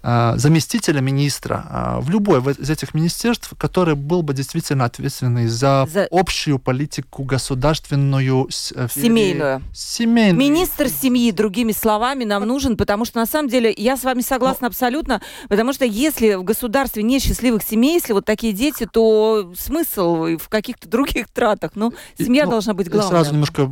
заместителя 0.03 0.99
министра 0.99 1.65
э, 1.69 2.01
в 2.01 2.09
любой 2.09 2.39
из 2.39 2.69
этих 2.69 2.93
министерств, 2.93 3.53
который 3.57 3.95
был 3.95 4.23
бы 4.23 4.33
действительно 4.33 4.85
ответственный 4.85 5.47
за, 5.47 5.87
за... 5.91 6.07
общую 6.09 6.57
политику 6.57 7.23
государственную 7.23 8.47
э, 8.47 8.87
семейную. 8.93 9.61
семейную. 9.73 10.37
Министр 10.37 10.89
семьи, 10.89 11.31
другими 11.31 11.71
словами, 11.71 12.23
нам 12.23 12.45
нужен, 12.47 12.77
потому 12.77 13.05
что 13.05 13.19
на 13.19 13.25
самом 13.25 13.49
деле 13.49 13.73
я 13.77 13.95
с 13.95 14.03
вами 14.03 14.21
согласна 14.21 14.65
Но... 14.65 14.67
абсолютно, 14.67 15.21
потому 15.49 15.73
что 15.73 15.85
если 15.85 16.33
в 16.33 16.43
государстве 16.43 17.03
нет 17.03 17.21
счастливых 17.21 17.61
семей, 17.61 17.93
если 17.93 18.13
вот 18.13 18.25
такие 18.25 18.53
дети, 18.53 18.87
то 18.91 19.53
смысл 19.57 20.37
в 20.37 20.49
каких-то 20.49 20.89
других 20.89 21.27
тратах. 21.29 21.71
Ну, 21.75 21.93
семья 22.17 22.45
ну, 22.45 22.51
должна 22.51 22.73
быть 22.73 22.89
главной. 22.89 23.09
Сразу 23.09 23.33
немножко 23.33 23.71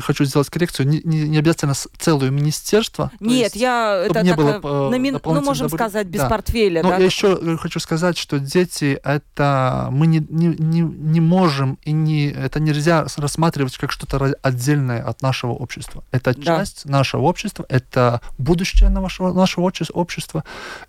хочу 0.00 0.24
сделать 0.24 0.50
коррекцию. 0.50 0.88
Не, 0.88 1.00
не, 1.04 1.28
не 1.28 1.38
обязательно 1.38 1.74
целое 1.98 2.30
министерство. 2.30 3.12
Нет, 3.20 3.54
есть, 3.54 3.56
я 3.56 4.04
это 4.06 4.22
не 4.22 4.30
так, 4.30 4.60
было 4.60 4.90
на 4.90 4.96
мин... 4.96 5.20
ну, 5.24 5.51
можем 5.52 5.68
добр... 5.68 5.76
сказать, 5.76 6.06
без 6.06 6.20
да. 6.20 6.28
портфеля. 6.28 6.82
Но 6.82 6.90
да? 6.90 6.98
я 6.98 7.04
еще 7.04 7.38
э, 7.40 7.56
хочу 7.56 7.80
сказать, 7.80 8.18
что 8.18 8.38
дети 8.38 9.00
это 9.02 9.88
мы 9.90 10.06
не, 10.06 10.24
не, 10.28 10.48
не, 10.48 10.80
не 10.80 11.20
можем 11.20 11.78
и 11.82 11.92
не 11.92 12.30
это 12.30 12.60
нельзя 12.60 13.06
рассматривать 13.16 13.76
как 13.76 13.92
что-то 13.92 14.34
отдельное 14.42 15.02
от 15.02 15.22
нашего 15.22 15.52
общества. 15.52 16.04
Это 16.10 16.34
да. 16.34 16.58
часть 16.58 16.86
нашего 16.86 17.22
общества, 17.22 17.64
это 17.68 18.20
будущее 18.38 18.88
нашего, 18.88 19.32
нашего 19.32 19.70
общества, 19.92 20.44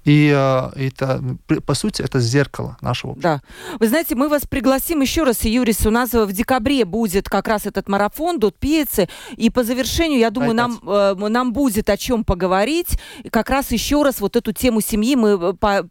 и 0.06 0.32
э, 0.36 0.88
это 0.88 1.22
по 1.66 1.74
сути 1.74 2.02
это 2.02 2.20
зеркало 2.20 2.78
нашего 2.82 3.12
общества. 3.12 3.42
Да. 3.70 3.78
Вы 3.80 3.88
знаете, 3.88 4.16
мы 4.16 4.30
вас 4.30 4.46
пригласим 4.46 5.02
еще 5.02 5.24
раз, 5.24 5.44
Юрис, 5.44 5.86
у 5.86 5.92
нас 5.92 6.14
в 6.14 6.32
декабре 6.32 6.86
будет 6.86 7.30
как 7.30 7.48
раз 7.48 7.66
этот 7.66 7.90
марафон 7.90 8.40
Дот 8.40 8.58
Пьецы, 8.58 9.10
и 9.36 9.50
по 9.50 9.64
завершению, 9.64 10.20
я 10.20 10.30
думаю, 10.30 10.54
нам, 10.54 10.80
э, 10.86 11.16
нам 11.30 11.54
будет 11.54 11.90
о 11.90 11.98
чем 11.98 12.24
поговорить, 12.24 13.00
как 13.32 13.50
раз 13.50 13.72
еще 13.72 14.04
раз 14.04 14.22
вот 14.22 14.36
эту 14.36 14.53
тему 14.54 14.82
семьи 14.82 15.16
мы 15.16 15.56
э, 15.62 15.84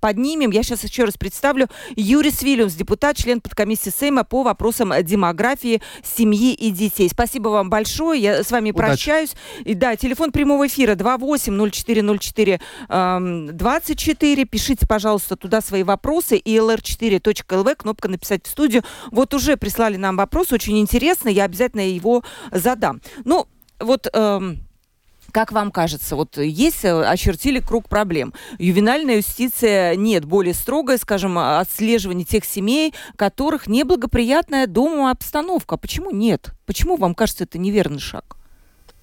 поднимем. 0.00 0.50
Я 0.50 0.62
сейчас 0.62 0.84
еще 0.84 1.04
раз 1.04 1.16
представлю. 1.16 1.68
Юрис 1.96 2.42
Вильямс, 2.42 2.74
депутат, 2.74 3.16
член 3.16 3.40
подкомиссии 3.40 3.90
Сейма 3.90 4.24
по 4.24 4.42
вопросам 4.42 4.92
демографии, 5.02 5.82
семьи 6.02 6.52
и 6.54 6.70
детей. 6.70 7.08
Спасибо 7.08 7.48
вам 7.48 7.70
большое. 7.70 8.20
Я 8.20 8.42
с 8.44 8.50
вами 8.50 8.70
Удачи. 8.70 8.86
прощаюсь. 8.86 9.34
И 9.64 9.74
да, 9.74 9.96
телефон 9.96 10.32
прямого 10.32 10.66
эфира 10.66 10.94
280404 10.94 12.60
24. 12.88 14.44
Пишите, 14.44 14.86
пожалуйста, 14.86 15.36
туда 15.36 15.60
свои 15.60 15.82
вопросы. 15.82 16.36
И 16.36 16.56
lr4.lv, 16.56 17.74
кнопка 17.76 18.08
«Написать 18.08 18.46
в 18.46 18.50
студию». 18.50 18.82
Вот 19.10 19.34
уже 19.34 19.56
прислали 19.56 19.96
нам 19.96 20.16
вопрос, 20.16 20.52
очень 20.52 20.78
интересно. 20.78 21.28
Я 21.28 21.44
обязательно 21.44 21.88
его 21.88 22.22
задам. 22.50 23.00
Ну, 23.24 23.46
вот... 23.80 24.08
Эм, 24.12 24.65
как 25.36 25.52
вам 25.52 25.70
кажется, 25.70 26.16
вот 26.16 26.38
есть, 26.38 26.82
э, 26.86 27.04
очертили 27.04 27.60
круг 27.60 27.90
проблем. 27.90 28.32
Ювенальная 28.58 29.16
юстиция 29.16 29.94
нет, 29.94 30.24
более 30.24 30.54
строгая, 30.54 30.96
скажем, 30.96 31.36
отслеживание 31.36 32.24
тех 32.24 32.42
семей, 32.46 32.94
которых 33.16 33.66
неблагоприятная 33.66 34.66
дома 34.66 35.10
обстановка. 35.10 35.76
Почему 35.76 36.10
нет? 36.10 36.52
Почему 36.64 36.96
вам 36.96 37.14
кажется 37.14 37.44
это 37.44 37.58
неверный 37.58 37.98
шаг? 37.98 38.38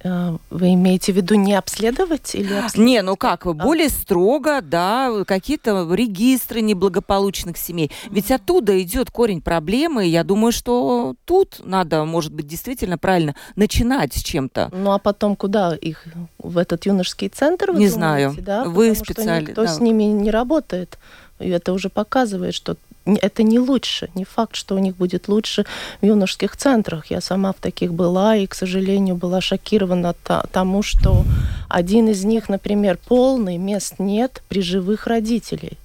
Э, 0.04 0.38
вы 0.50 0.74
имеете 0.74 1.13
в 1.13 1.16
виду 1.16 1.36
не 1.36 1.54
обследовать 1.54 2.36
или 2.36 2.54
обследовать? 2.54 2.78
Не, 2.78 3.02
ну 3.02 3.16
как, 3.16 3.46
а. 3.46 3.54
более 3.54 3.89
строго, 3.89 4.62
да, 4.62 5.24
какие-то 5.26 5.88
регистры 5.94 6.62
неблагополучных 6.62 7.58
семей. 7.58 7.92
Ведь 8.10 8.32
оттуда 8.32 8.82
идет 8.82 9.12
корень 9.12 9.42
проблемы, 9.42 10.06
и 10.06 10.10
я 10.10 10.24
думаю, 10.24 10.52
что 10.52 11.16
тут 11.26 11.62
надо, 11.63 12.04
может 12.06 12.34
быть, 12.34 12.48
действительно 12.48 12.98
правильно 12.98 13.36
начинать 13.56 14.13
с 14.13 14.24
чем-то. 14.24 14.70
Ну 14.74 14.92
а 14.92 15.00
потом 15.00 15.36
куда 15.36 15.76
их? 15.76 16.06
В 16.38 16.58
этот 16.58 16.86
юношеский 16.86 17.30
центр? 17.30 17.68
не 17.68 17.74
думаете, 17.74 17.94
знаю. 17.94 18.36
Да? 18.39 18.66
Вы 18.66 18.96
специально. 18.96 19.48
Никто 19.48 19.63
да. 19.63 19.68
с 19.68 19.80
ними 19.80 20.04
не 20.04 20.32
работает. 20.32 20.98
И 21.39 21.50
это 21.50 21.74
уже 21.74 21.89
показывает, 21.89 22.54
что 22.54 22.76
это 23.06 23.44
не 23.44 23.60
лучше. 23.60 24.10
Не 24.16 24.26
факт, 24.26 24.56
что 24.56 24.76
у 24.76 24.80
них 24.80 24.96
будет 24.96 25.28
лучше 25.28 25.66
в 26.02 26.06
юношеских 26.06 26.56
центрах. 26.56 27.08
Я 27.08 27.22
сама 27.22 27.52
в 27.52 27.58
таких 27.58 27.94
была 27.94 28.36
и, 28.36 28.48
к 28.48 28.56
сожалению, 28.56 29.16
была 29.16 29.42
шокирована 29.42 30.16
тому, 30.52 30.84
что 30.84 31.24
один 31.70 32.08
из 32.08 32.24
них, 32.24 32.50
например, 32.50 32.98
полный, 33.08 33.58
мест 33.58 33.96
нет 34.00 34.42
при 34.48 34.62
живых 34.62 35.08
родителей. 35.08 35.78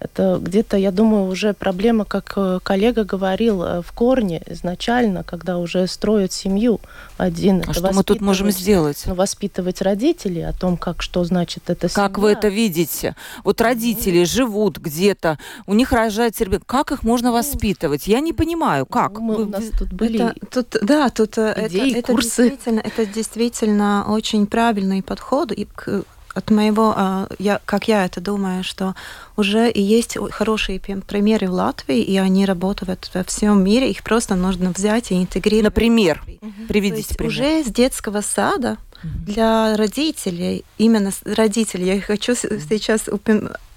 Это 0.00 0.38
где-то, 0.40 0.76
я 0.76 0.92
думаю, 0.92 1.24
уже 1.24 1.54
проблема, 1.54 2.04
как 2.04 2.34
э, 2.36 2.60
коллега 2.62 3.02
говорил, 3.02 3.64
э, 3.64 3.82
в 3.82 3.90
корне 3.90 4.40
изначально, 4.46 5.24
когда 5.24 5.58
уже 5.58 5.88
строят 5.88 6.32
семью 6.32 6.80
один. 7.16 7.64
А 7.66 7.72
что 7.72 7.92
мы 7.92 8.04
тут 8.04 8.20
можем 8.20 8.52
сделать? 8.52 9.02
Ну, 9.06 9.14
воспитывать 9.14 9.82
родителей 9.82 10.42
о 10.42 10.52
том, 10.52 10.76
как 10.76 11.02
что 11.02 11.24
значит 11.24 11.68
это 11.68 11.88
семья. 11.88 12.08
Как 12.08 12.18
вы 12.18 12.30
это 12.30 12.46
видите? 12.46 13.16
Вот 13.42 13.60
родители 13.60 14.20
ну, 14.20 14.26
живут 14.26 14.78
где-то, 14.78 15.36
у 15.66 15.74
них 15.74 15.90
рожается 15.90 16.44
ребенок. 16.44 16.66
Как 16.66 16.92
их 16.92 17.02
можно 17.02 17.30
ну, 17.30 17.34
воспитывать? 17.34 18.06
Я 18.06 18.20
не 18.20 18.32
понимаю, 18.32 18.86
как? 18.86 19.18
Мы, 19.18 19.42
у 19.42 19.46
нас 19.46 19.64
тут 19.76 19.92
были 19.92 20.30
это, 20.30 20.46
тут, 20.46 20.76
да, 20.80 21.10
тут 21.10 21.38
э, 21.38 21.66
идеи, 21.66 21.98
это, 21.98 22.12
курсы. 22.12 22.46
Это 22.46 22.50
действительно, 22.50 22.80
это 22.80 23.06
действительно 23.06 24.04
очень 24.08 24.46
правильный 24.46 25.02
подход 25.02 25.50
и 25.50 25.64
к 25.64 26.04
от 26.38 26.50
моего, 26.50 26.94
а, 26.96 27.28
я, 27.38 27.60
как 27.64 27.88
я 27.88 28.04
это 28.04 28.20
думаю, 28.20 28.64
что 28.64 28.94
уже 29.36 29.70
и 29.70 29.82
есть 29.82 30.16
хорошие 30.30 30.80
примеры 30.80 31.48
в 31.48 31.52
Латвии, 31.52 32.00
и 32.00 32.16
они 32.16 32.46
работают 32.46 33.10
во 33.12 33.24
всем 33.24 33.62
мире, 33.62 33.90
их 33.90 34.02
просто 34.02 34.34
нужно 34.34 34.70
взять 34.70 35.10
и 35.10 35.16
интегрировать. 35.20 35.74
Например, 35.74 36.22
приведите 36.68 37.14
пример. 37.14 37.32
Уже 37.32 37.64
с 37.64 37.66
детского 37.66 38.20
сада 38.20 38.78
для 39.02 39.76
родителей, 39.76 40.64
именно 40.78 41.12
родителей, 41.24 41.86
я 41.86 42.00
хочу 42.00 42.34
сейчас 42.34 43.08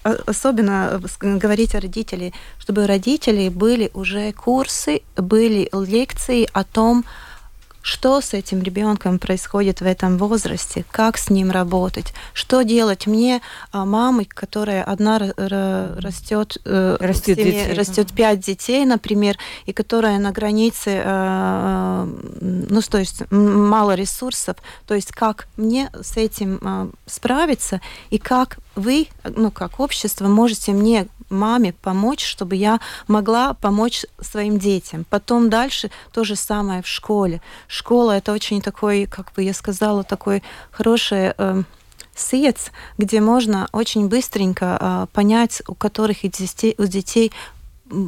особенно 0.04 1.02
говорить 1.22 1.76
о 1.76 1.80
родителях, 1.80 2.34
чтобы 2.60 2.84
у 2.84 2.88
родителей 2.88 3.50
были 3.50 3.92
уже 3.94 4.32
курсы, 4.34 5.02
были 5.16 5.70
лекции 5.74 6.50
о 6.54 6.64
том, 6.64 7.06
что 7.82 8.22
с 8.22 8.34
этим 8.34 8.62
ребенком 8.62 9.20
происходит 9.20 9.82
в 9.82 9.86
этом 9.86 10.18
возрасте, 10.18 10.86
как 10.92 11.18
с 11.18 11.30
ним 11.30 11.52
работать, 11.52 12.14
что 12.34 12.62
делать 12.64 13.08
мне, 13.08 13.42
а, 13.72 13.86
мамой, 13.86 14.26
которая 14.26 14.84
одна 14.84 15.20
растет, 15.20 16.58
э, 16.66 16.98
растет, 17.00 17.38
семье, 17.38 17.74
растет 17.74 18.12
пять 18.14 18.40
детей, 18.40 18.86
например, 18.86 19.38
и 19.66 19.74
которая 19.74 20.20
на 20.20 20.32
границе, 20.32 21.02
а, 21.04 22.08
ну, 22.40 22.82
то 22.82 22.98
есть 22.98 23.24
мало 23.32 23.96
ресурсов, 23.96 24.58
то 24.86 24.96
есть 24.96 25.12
как 25.12 25.48
мне 25.58 25.90
с 26.02 26.18
этим 26.18 26.60
а, 26.62 26.90
справиться 27.06 27.82
и 28.10 28.18
как 28.18 28.58
вы, 28.76 29.08
ну, 29.24 29.52
как 29.52 29.80
общество, 29.80 30.28
можете 30.28 30.72
мне 30.72 31.08
маме 31.30 31.74
помочь, 31.74 32.26
чтобы 32.26 32.56
я 32.56 32.80
могла 33.08 33.54
помочь 33.54 34.06
своим 34.20 34.60
детям. 34.60 35.06
Потом 35.10 35.50
дальше 35.50 35.90
то 36.12 36.24
же 36.24 36.36
самое 36.36 36.82
в 36.82 36.88
школе. 36.88 37.42
Школа 37.68 38.12
это 38.12 38.32
очень 38.34 38.62
такой, 38.62 39.06
как 39.06 39.32
бы 39.34 39.44
я 39.44 39.54
сказала, 39.54 40.04
такой 40.04 40.44
хороший 40.72 41.34
э, 41.38 41.64
сец, 42.16 42.72
где 42.98 43.22
можно 43.22 43.68
очень 43.72 44.08
быстренько 44.08 44.78
э, 44.80 45.08
понять, 45.14 45.62
у 45.68 45.74
которых 45.74 46.24
из 46.24 46.32
детей, 46.32 46.76
у 46.78 46.86
детей 46.86 47.32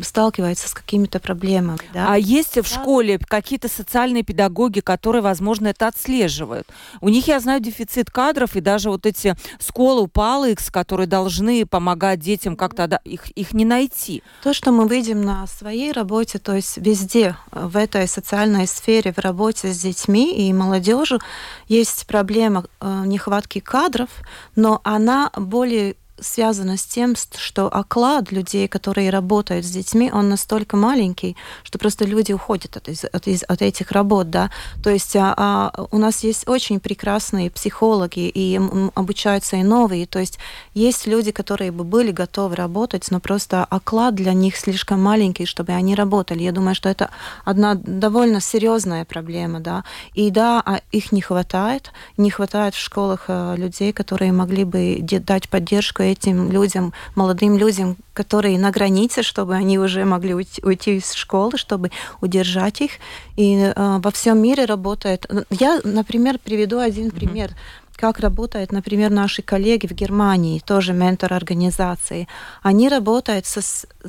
сталкивается 0.04 0.68
с 0.68 0.74
какими-то 0.74 1.20
проблемами. 1.20 1.80
Да? 1.94 2.08
А 2.14 2.18
есть 2.18 2.58
в 2.58 2.68
школе 2.68 3.20
какие-то 3.20 3.68
социальные 3.68 4.24
педагоги, 4.24 4.80
которые, 4.80 5.22
возможно, 5.22 5.68
это 5.68 5.88
отслеживают? 5.88 6.68
У 7.02 7.10
них, 7.10 7.28
я 7.28 7.40
знаю, 7.40 7.60
дефицит 7.62 8.10
кадров, 8.12 8.56
и 8.56 8.62
даже 8.62 8.90
вот 8.90 9.06
эти 9.06 9.36
школы 9.60 10.08
Палыкс, 10.08 10.70
которые 10.72 11.08
должны 11.08 11.66
помогать 11.66 12.20
детям 12.20 12.56
как-то, 12.56 13.00
их, 13.04 13.30
их 13.32 13.54
не 13.54 13.66
найти. 13.66 14.24
То, 14.44 14.54
что 14.54 14.72
мы 14.72 14.88
видим 14.88 15.22
на 15.22 15.48
своей 15.48 15.92
работе, 15.92 16.40
то 16.40 16.56
есть 16.56 16.78
везде 16.78 17.38
в 17.52 17.78
этой 17.78 18.08
социальной 18.08 18.68
сфере, 18.68 19.14
в 19.14 19.20
работе 19.20 19.74
с 19.74 19.80
детьми 19.80 20.48
и 20.48 20.54
молодежью, 20.54 21.20
есть 21.68 22.06
проблема 22.08 22.66
э, 22.80 23.04
нехватки 23.06 23.60
кадров, 23.60 24.10
но 24.56 24.82
она 24.84 25.32
более 25.36 25.96
связано 26.20 26.78
с 26.78 26.86
тем, 26.86 27.16
что 27.16 27.68
оклад 27.68 28.32
людей, 28.32 28.68
которые 28.68 29.10
работают 29.10 29.66
с 29.66 29.70
детьми, 29.70 30.12
он 30.12 30.30
настолько 30.30 30.78
маленький, 30.78 31.36
что 31.64 31.80
просто 31.80 32.06
люди 32.06 32.34
уходят 32.34 32.78
от, 32.78 32.88
от, 32.88 33.28
от 33.28 33.62
этих 33.62 33.92
работ, 33.92 34.30
да. 34.30 34.52
То 34.84 34.90
есть 34.90 35.16
а, 35.16 35.34
а, 35.36 35.88
у 35.92 35.98
нас 35.98 36.24
есть 36.24 36.48
очень 36.48 36.80
прекрасные 36.80 37.50
психологи, 37.50 38.30
и 38.34 38.60
обучаются 38.94 39.56
и 39.58 39.64
новые. 39.64 40.06
То 40.06 40.20
есть 40.20 40.40
есть 40.74 41.08
люди, 41.08 41.32
которые 41.32 41.72
бы 41.72 41.84
были 41.84 42.12
готовы 42.12 42.56
работать, 42.56 43.08
но 43.10 43.20
просто 43.20 43.66
оклад 43.66 44.16
для 44.16 44.34
них 44.34 44.56
слишком 44.56 45.02
маленький, 45.02 45.46
чтобы 45.46 45.74
они 45.74 45.96
работали. 45.96 46.44
Я 46.44 46.52
думаю, 46.52 46.76
что 46.76 46.90
это 46.90 47.10
одна 47.44 47.76
довольно 47.76 48.40
серьезная 48.40 49.06
проблема, 49.06 49.60
да. 49.60 49.84
И 50.14 50.30
да, 50.30 50.62
а 50.66 50.82
их 50.92 51.12
не 51.12 51.22
хватает, 51.22 51.92
не 52.18 52.30
хватает 52.30 52.76
в 52.76 52.80
школах 52.80 53.26
э, 53.28 53.56
людей, 53.58 53.94
которые 53.94 54.32
могли 54.32 54.64
бы 54.64 55.00
дать 55.02 55.50
поддержку 55.50 56.03
этим 56.04 56.52
людям, 56.52 56.94
молодым 57.16 57.58
людям, 57.58 57.98
которые 58.14 58.60
на 58.60 58.72
границе, 58.72 59.24
чтобы 59.24 59.56
они 59.56 59.80
уже 59.80 60.06
могли 60.06 60.34
уйти, 60.36 60.62
уйти 60.64 60.98
из 60.98 61.14
школы, 61.14 61.58
чтобы 61.58 61.92
удержать 62.22 62.82
их. 62.82 62.92
И 63.36 63.56
э, 63.56 63.74
во 63.76 64.12
всем 64.12 64.40
мире 64.40 64.66
работает. 64.66 65.26
Я, 65.50 65.82
например, 65.84 66.40
приведу 66.40 66.80
один 66.80 67.08
mm-hmm. 67.08 67.16
пример 67.16 67.52
как 67.96 68.20
работают, 68.20 68.72
например, 68.72 69.12
наши 69.12 69.42
коллеги 69.42 69.88
в 69.88 69.92
Германии, 69.92 70.60
тоже 70.60 70.94
ментор 70.94 71.34
организации. 71.34 72.28
Они 72.62 72.90
работают 72.90 73.46
со 73.46 73.62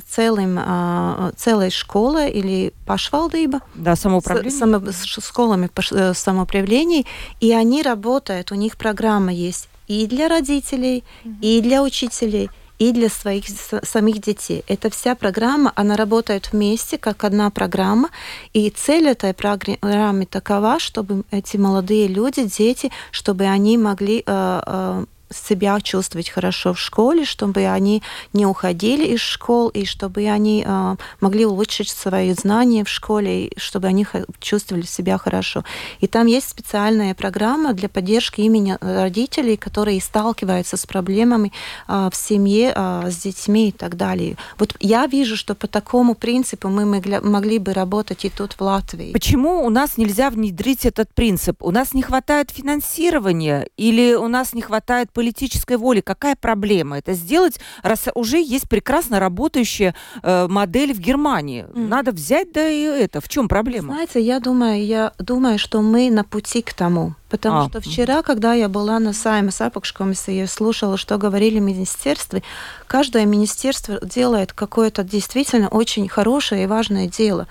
целым, 0.07 0.57
а, 0.59 1.31
целой 1.37 1.69
школой 1.69 2.31
или 2.31 2.73
пашвалдыба. 2.85 3.61
Да, 3.75 3.95
самоуправление. 3.95 4.51
С, 4.51 4.57
само, 4.59 4.81
с 4.91 5.05
школами 5.05 5.69
э, 5.91 6.13
самоуправлений. 6.13 7.05
И 7.39 7.53
они 7.53 7.83
работают, 7.83 8.51
у 8.51 8.55
них 8.55 8.75
программа 8.75 9.31
есть 9.31 9.69
и 9.87 10.07
для 10.07 10.27
родителей, 10.27 11.03
mm-hmm. 11.23 11.35
и 11.41 11.61
для 11.61 11.83
учителей, 11.83 12.49
и 12.79 12.91
для 12.91 13.09
своих 13.09 13.45
самих 13.83 14.19
детей. 14.19 14.63
Эта 14.67 14.89
вся 14.89 15.15
программа, 15.15 15.71
она 15.75 15.95
работает 15.95 16.51
вместе, 16.51 16.97
как 16.97 17.23
одна 17.23 17.49
программа, 17.49 18.09
и 18.53 18.69
цель 18.69 19.07
этой 19.07 19.33
программы 19.33 20.25
такова, 20.25 20.79
чтобы 20.79 21.23
эти 21.31 21.57
молодые 21.57 22.07
люди, 22.07 22.43
дети, 22.43 22.91
чтобы 23.11 23.45
они 23.45 23.77
могли 23.77 24.23
э, 24.25 24.61
э, 24.65 25.05
себя 25.31 25.79
чувствовать 25.81 26.29
хорошо 26.29 26.73
в 26.73 26.79
школе, 26.79 27.25
чтобы 27.25 27.65
они 27.65 28.03
не 28.33 28.45
уходили 28.45 29.05
из 29.05 29.21
школ, 29.21 29.69
и 29.69 29.85
чтобы 29.85 30.27
они 30.27 30.63
э, 30.65 30.95
могли 31.19 31.45
улучшить 31.45 31.89
свои 31.89 32.33
знания 32.33 32.83
в 32.83 32.89
школе, 32.89 33.47
и 33.47 33.59
чтобы 33.59 33.87
они 33.87 34.05
чувствовали 34.39 34.85
себя 34.85 35.17
хорошо. 35.17 35.63
И 35.99 36.07
там 36.07 36.27
есть 36.27 36.49
специальная 36.49 37.13
программа 37.15 37.73
для 37.73 37.89
поддержки 37.89 38.41
имени 38.41 38.77
родителей, 38.81 39.57
которые 39.57 40.01
сталкиваются 40.01 40.77
с 40.77 40.85
проблемами 40.85 41.51
э, 41.87 42.09
в 42.11 42.15
семье, 42.15 42.73
э, 42.75 43.09
с 43.09 43.17
детьми 43.17 43.69
и 43.69 43.71
так 43.71 43.97
далее. 43.97 44.37
Вот 44.57 44.75
я 44.79 45.07
вижу, 45.07 45.35
что 45.35 45.55
по 45.55 45.67
такому 45.67 46.15
принципу 46.15 46.69
мы 46.69 46.85
могли, 46.85 47.59
бы 47.59 47.73
работать 47.73 48.25
и 48.25 48.29
тут 48.29 48.53
в 48.53 48.61
Латвии. 48.61 49.13
Почему 49.13 49.65
у 49.65 49.69
нас 49.69 49.97
нельзя 49.97 50.29
внедрить 50.29 50.85
этот 50.85 51.13
принцип? 51.13 51.63
У 51.63 51.71
нас 51.71 51.93
не 51.93 52.01
хватает 52.01 52.51
финансирования 52.51 53.67
или 53.77 54.13
у 54.13 54.27
нас 54.27 54.53
не 54.53 54.61
хватает 54.61 55.11
политической 55.25 55.77
воли. 55.77 56.01
Какая 56.01 56.35
проблема 56.35 56.99
это 56.99 57.13
сделать, 57.13 57.59
раз 57.81 58.05
уже 58.13 58.37
есть 58.37 58.69
прекрасно 58.69 59.19
работающая 59.19 59.95
э, 60.21 60.47
модель 60.47 60.93
в 60.93 60.99
Германии? 60.99 61.65
Mm. 61.73 61.87
Надо 61.87 62.11
взять, 62.11 62.51
да 62.51 62.69
и 62.69 62.81
это. 62.81 63.21
В 63.21 63.27
чем 63.27 63.47
проблема? 63.47 63.93
Знаете, 63.93 64.21
я 64.21 64.39
думаю, 64.39 64.85
я 64.85 65.13
думаю, 65.17 65.57
что 65.57 65.81
мы 65.81 66.11
на 66.11 66.23
пути 66.23 66.61
к 66.61 66.73
тому. 66.73 67.15
Потому 67.29 67.61
а. 67.61 67.69
что 67.69 67.81
вчера, 67.81 68.21
когда 68.21 68.53
я 68.53 68.69
была 68.69 68.99
на 68.99 69.13
сайме 69.13 69.49
Сапокшкомисе, 69.49 70.37
я 70.37 70.47
слушала, 70.47 70.95
что 70.95 71.17
говорили 71.17 71.57
министерства, 71.57 72.41
каждое 72.85 73.25
министерство 73.25 73.99
делает 74.05 74.53
какое-то 74.53 75.03
действительно 75.03 75.69
очень 75.69 76.07
хорошее 76.07 76.63
и 76.63 76.67
важное 76.67 77.07
дело. 77.07 77.47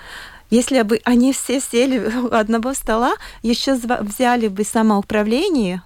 Если 0.50 0.80
бы 0.82 1.00
они 1.04 1.32
все 1.32 1.60
сели 1.60 1.98
у 1.98 2.32
одного 2.32 2.72
стола, 2.74 3.14
еще 3.42 3.74
взяли 3.74 4.46
бы 4.46 4.62
самоуправление, 4.62 5.82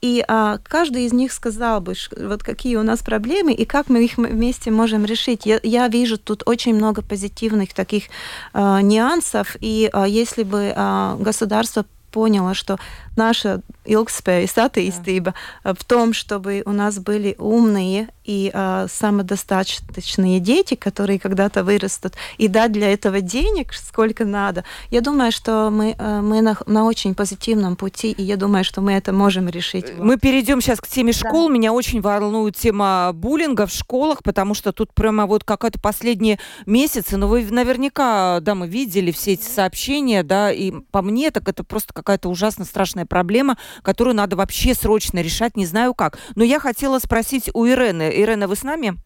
и 0.00 0.24
а, 0.28 0.58
каждый 0.62 1.06
из 1.06 1.12
них 1.12 1.32
сказал 1.32 1.80
бы, 1.80 1.94
вот 2.16 2.42
какие 2.42 2.76
у 2.76 2.82
нас 2.82 3.02
проблемы 3.02 3.52
и 3.52 3.64
как 3.64 3.88
мы 3.88 4.04
их 4.04 4.16
вместе 4.16 4.70
можем 4.70 5.04
решить. 5.04 5.44
Я, 5.44 5.60
я 5.62 5.88
вижу 5.88 6.18
тут 6.18 6.42
очень 6.46 6.74
много 6.74 7.02
позитивных 7.02 7.74
таких 7.74 8.04
а, 8.52 8.80
нюансов, 8.80 9.56
и 9.60 9.90
а, 9.92 10.06
если 10.06 10.44
бы 10.44 10.72
а, 10.74 11.16
государство 11.18 11.84
поняло, 12.12 12.54
что 12.54 12.78
наша 13.16 13.60
ilgspējas 13.88 14.56
attīstība 14.60 15.34
да. 15.64 15.74
в 15.74 15.84
том, 15.84 16.12
чтобы 16.12 16.62
у 16.66 16.72
нас 16.72 16.98
были 16.98 17.34
умные 17.38 18.08
и 18.24 18.50
а, 18.52 18.86
самодостаточные 18.88 20.38
дети, 20.40 20.74
которые 20.74 21.18
когда-то 21.18 21.64
вырастут, 21.64 22.14
и 22.36 22.46
дать 22.48 22.72
для 22.72 22.92
этого 22.92 23.20
денег 23.20 23.72
сколько 23.72 24.24
надо. 24.24 24.64
Я 24.90 25.00
думаю, 25.00 25.32
что 25.32 25.70
мы, 25.70 25.96
мы 25.98 26.42
на, 26.42 26.56
на 26.66 26.84
очень 26.84 27.14
позитивном 27.14 27.76
пути, 27.76 28.12
и 28.12 28.22
я 28.22 28.36
думаю, 28.36 28.64
что 28.64 28.82
мы 28.82 28.92
это 28.92 29.12
можем 29.12 29.48
решить. 29.48 29.86
Мы 29.98 30.18
перейдем 30.18 30.60
сейчас 30.60 30.80
к 30.80 30.86
теме 30.86 31.12
школ. 31.12 31.48
Да. 31.48 31.54
Меня 31.54 31.72
очень 31.72 32.02
волнует 32.02 32.56
тема 32.56 33.12
буллинга 33.14 33.66
в 33.66 33.72
школах, 33.72 34.22
потому 34.22 34.54
что 34.54 34.72
тут 34.72 34.92
прямо 34.92 35.26
вот 35.26 35.44
какая-то 35.44 35.80
последние 35.80 36.38
месяцы, 36.66 37.16
но 37.16 37.28
вы 37.28 37.46
наверняка, 37.50 38.40
да, 38.40 38.54
мы 38.54 38.68
видели 38.68 39.10
все 39.10 39.32
эти 39.32 39.48
сообщения, 39.48 40.22
да, 40.22 40.52
и 40.52 40.72
по 40.90 41.00
мне 41.00 41.30
так 41.30 41.48
это 41.48 41.64
просто 41.64 41.94
какая-то 41.94 42.28
ужасно 42.28 42.64
страшная 42.66 43.06
проблема, 43.06 43.56
которую 43.82 44.14
надо 44.14 44.36
вообще 44.36 44.74
срочно 44.74 45.20
решать, 45.20 45.56
не 45.56 45.66
знаю 45.66 45.94
как. 45.94 46.18
Но 46.34 46.44
я 46.44 46.60
хотела 46.60 46.98
спросить 46.98 47.50
у 47.54 47.66
Ирены. 47.66 48.10
Ирена, 48.14 48.48
вы 48.48 48.56
с 48.56 48.62
нами? 48.62 48.98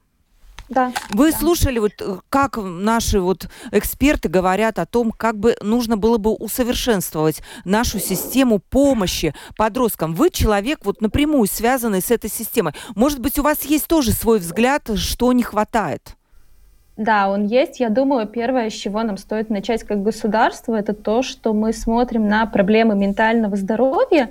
Да. 0.69 0.93
Вы 1.11 1.33
да. 1.33 1.39
слушали, 1.39 1.79
вот, 1.79 1.93
э, 2.01 2.19
как 2.31 2.57
наши 2.57 3.21
вот 3.21 3.49
эксперты 3.73 4.29
говорят 4.29 4.79
о 4.79 4.87
том, 4.87 5.13
как 5.13 5.39
бы 5.39 5.57
нужно 5.61 5.97
было 5.97 6.17
бы 6.17 6.33
усовершенствовать 6.33 7.43
нашу 7.65 7.99
систему 7.99 8.59
помощи 8.59 9.35
подросткам. 9.57 10.15
Вы 10.15 10.31
человек 10.31 10.81
вот 10.85 11.01
напрямую 11.01 11.47
связанный 11.47 12.01
с 12.01 12.11
этой 12.11 12.31
системой. 12.31 12.73
Может 12.95 13.19
быть, 13.19 13.39
у 13.39 13.43
вас 13.43 13.63
есть 13.65 13.87
тоже 13.87 14.13
свой 14.13 14.39
взгляд, 14.39 14.91
что 14.97 15.33
не 15.33 15.43
хватает? 15.43 16.17
Да, 16.97 17.31
он 17.31 17.47
есть. 17.47 17.81
Я 17.81 17.89
думаю, 17.89 18.27
первое, 18.27 18.69
с 18.69 18.75
чего 18.75 19.03
нам 19.03 19.17
стоит 19.17 19.51
начать 19.51 19.83
как 19.83 20.03
государство, 20.03 20.75
это 20.75 20.93
то, 20.93 21.23
что 21.23 21.55
мы 21.55 21.73
смотрим 21.73 22.29
на 22.29 22.45
проблемы 22.47 22.95
ментального 22.95 23.57
здоровья, 23.57 24.31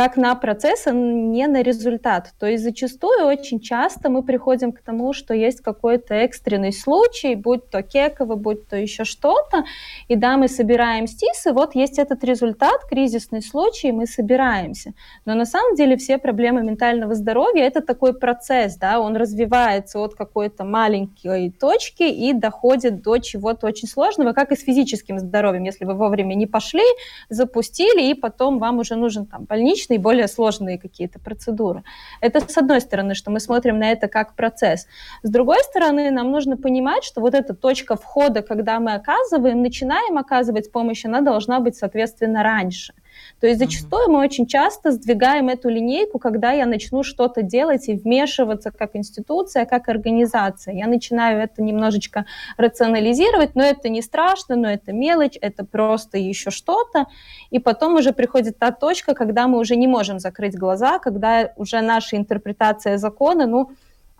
как 0.00 0.16
на 0.16 0.34
процесс, 0.34 0.86
а 0.86 0.92
не 0.92 1.46
на 1.46 1.60
результат. 1.60 2.32
То 2.38 2.46
есть 2.46 2.64
зачастую 2.64 3.26
очень 3.26 3.60
часто 3.60 4.08
мы 4.08 4.22
приходим 4.22 4.72
к 4.72 4.80
тому, 4.80 5.12
что 5.12 5.34
есть 5.34 5.60
какой-то 5.60 6.14
экстренный 6.14 6.72
случай, 6.72 7.34
будь 7.34 7.68
то 7.68 7.82
кеково, 7.82 8.36
будь 8.36 8.66
то 8.66 8.76
еще 8.76 9.04
что-то, 9.04 9.64
и 10.08 10.16
да, 10.16 10.38
мы 10.38 10.48
собираем 10.48 11.06
СТИС, 11.06 11.48
и 11.48 11.50
вот 11.50 11.74
есть 11.74 11.98
этот 11.98 12.24
результат, 12.24 12.86
кризисный 12.88 13.42
случай, 13.42 13.92
мы 13.92 14.06
собираемся. 14.06 14.94
Но 15.26 15.34
на 15.34 15.44
самом 15.44 15.74
деле 15.74 15.98
все 15.98 16.16
проблемы 16.16 16.62
ментального 16.62 17.14
здоровья– 17.14 17.64
это 17.66 17.82
такой 17.82 18.18
процесс, 18.18 18.76
да, 18.76 19.00
он 19.00 19.16
развивается 19.16 19.98
от 19.98 20.14
какой-то 20.14 20.64
маленькой 20.64 21.50
точки 21.50 22.04
и 22.04 22.32
доходит 22.32 23.02
до 23.02 23.18
чего-то 23.18 23.66
очень 23.66 23.86
сложного, 23.86 24.32
как 24.32 24.50
и 24.50 24.56
с 24.56 24.64
физическим 24.64 25.18
здоровьем. 25.18 25.64
Если 25.64 25.84
вы 25.84 25.92
вовремя 25.92 26.32
не 26.34 26.46
пошли, 26.46 26.86
запустили, 27.28 28.10
и 28.10 28.14
потом 28.14 28.58
вам 28.58 28.78
уже 28.78 28.96
нужен 28.96 29.26
там 29.26 29.44
больничный 29.44 29.89
и 29.94 29.98
более 29.98 30.28
сложные 30.28 30.78
какие-то 30.78 31.18
процедуры. 31.18 31.82
Это 32.20 32.40
с 32.40 32.56
одной 32.56 32.80
стороны, 32.80 33.14
что 33.14 33.30
мы 33.30 33.40
смотрим 33.40 33.78
на 33.78 33.90
это 33.90 34.08
как 34.08 34.34
процесс. 34.34 34.86
С 35.22 35.30
другой 35.30 35.62
стороны, 35.64 36.10
нам 36.10 36.30
нужно 36.30 36.56
понимать, 36.56 37.04
что 37.04 37.20
вот 37.20 37.34
эта 37.34 37.54
точка 37.54 37.96
входа, 37.96 38.42
когда 38.42 38.80
мы 38.80 38.94
оказываем, 38.94 39.62
начинаем 39.62 40.18
оказывать 40.18 40.72
помощь, 40.72 41.04
она 41.04 41.20
должна 41.20 41.60
быть, 41.60 41.76
соответственно, 41.76 42.42
раньше. 42.42 42.94
То 43.40 43.46
есть 43.46 43.58
зачастую 43.58 44.10
мы 44.10 44.20
очень 44.20 44.46
часто 44.46 44.92
сдвигаем 44.92 45.48
эту 45.48 45.68
линейку, 45.68 46.18
когда 46.18 46.52
я 46.52 46.66
начну 46.66 47.02
что-то 47.02 47.42
делать 47.42 47.88
и 47.88 47.94
вмешиваться 47.94 48.70
как 48.70 48.96
институция, 48.96 49.64
как 49.64 49.88
организация. 49.88 50.74
Я 50.74 50.86
начинаю 50.86 51.40
это 51.40 51.62
немножечко 51.62 52.26
рационализировать, 52.56 53.54
но 53.54 53.62
это 53.62 53.88
не 53.88 54.02
страшно, 54.02 54.56
но 54.56 54.70
это 54.70 54.92
мелочь, 54.92 55.38
это 55.40 55.64
просто 55.64 56.18
еще 56.18 56.50
что-то. 56.50 57.06
И 57.50 57.58
потом 57.58 57.94
уже 57.94 58.12
приходит 58.12 58.58
та 58.58 58.70
точка, 58.70 59.14
когда 59.14 59.48
мы 59.48 59.58
уже 59.58 59.76
не 59.76 59.86
можем 59.86 60.18
закрыть 60.18 60.56
глаза, 60.56 60.98
когда 60.98 61.52
уже 61.56 61.80
наша 61.80 62.16
интерпретация 62.16 62.98
закона, 62.98 63.46
ну, 63.46 63.70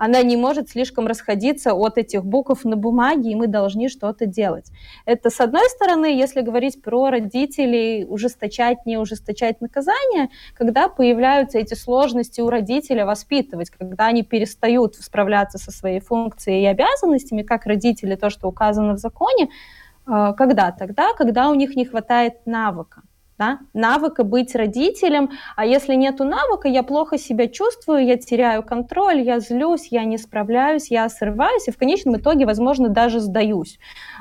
она 0.00 0.22
не 0.22 0.38
может 0.38 0.70
слишком 0.70 1.06
расходиться 1.06 1.74
от 1.74 1.98
этих 1.98 2.24
букв 2.24 2.64
на 2.64 2.76
бумаге, 2.76 3.32
и 3.32 3.34
мы 3.34 3.48
должны 3.48 3.90
что-то 3.90 4.24
делать. 4.24 4.72
Это 5.04 5.28
с 5.28 5.40
одной 5.40 5.68
стороны, 5.68 6.06
если 6.06 6.40
говорить 6.40 6.80
про 6.82 7.10
родителей, 7.10 8.06
ужесточать, 8.08 8.86
не 8.86 8.96
ужесточать 8.96 9.60
наказание, 9.60 10.30
когда 10.54 10.88
появляются 10.88 11.58
эти 11.58 11.74
сложности 11.74 12.40
у 12.40 12.48
родителя 12.48 13.04
воспитывать, 13.04 13.68
когда 13.68 14.06
они 14.06 14.22
перестают 14.22 14.94
справляться 14.94 15.58
со 15.58 15.70
своей 15.70 16.00
функцией 16.00 16.62
и 16.62 16.66
обязанностями, 16.66 17.42
как 17.42 17.66
родители, 17.66 18.14
то, 18.14 18.30
что 18.30 18.48
указано 18.48 18.94
в 18.94 18.98
законе, 18.98 19.50
э, 20.06 20.32
когда? 20.34 20.72
Тогда, 20.72 21.12
когда 21.12 21.50
у 21.50 21.54
них 21.54 21.76
не 21.76 21.84
хватает 21.84 22.46
навыка 22.46 23.02
да, 23.40 23.58
навыка 23.72 24.22
быть 24.22 24.54
родителем, 24.54 25.30
а 25.56 25.64
если 25.64 25.94
нету 25.94 26.24
навыка, 26.24 26.68
я 26.68 26.82
плохо 26.82 27.16
себя 27.16 27.48
чувствую, 27.48 28.04
я 28.04 28.18
теряю 28.18 28.62
контроль, 28.62 29.22
я 29.22 29.40
злюсь, 29.40 29.88
я 29.90 30.04
не 30.04 30.18
справляюсь, 30.18 30.90
я 30.90 31.08
срываюсь, 31.08 31.66
и 31.66 31.70
в 31.70 31.78
конечном 31.78 32.16
итоге, 32.18 32.44
возможно, 32.44 32.90
даже 32.90 33.18
сдаюсь. 33.18 33.78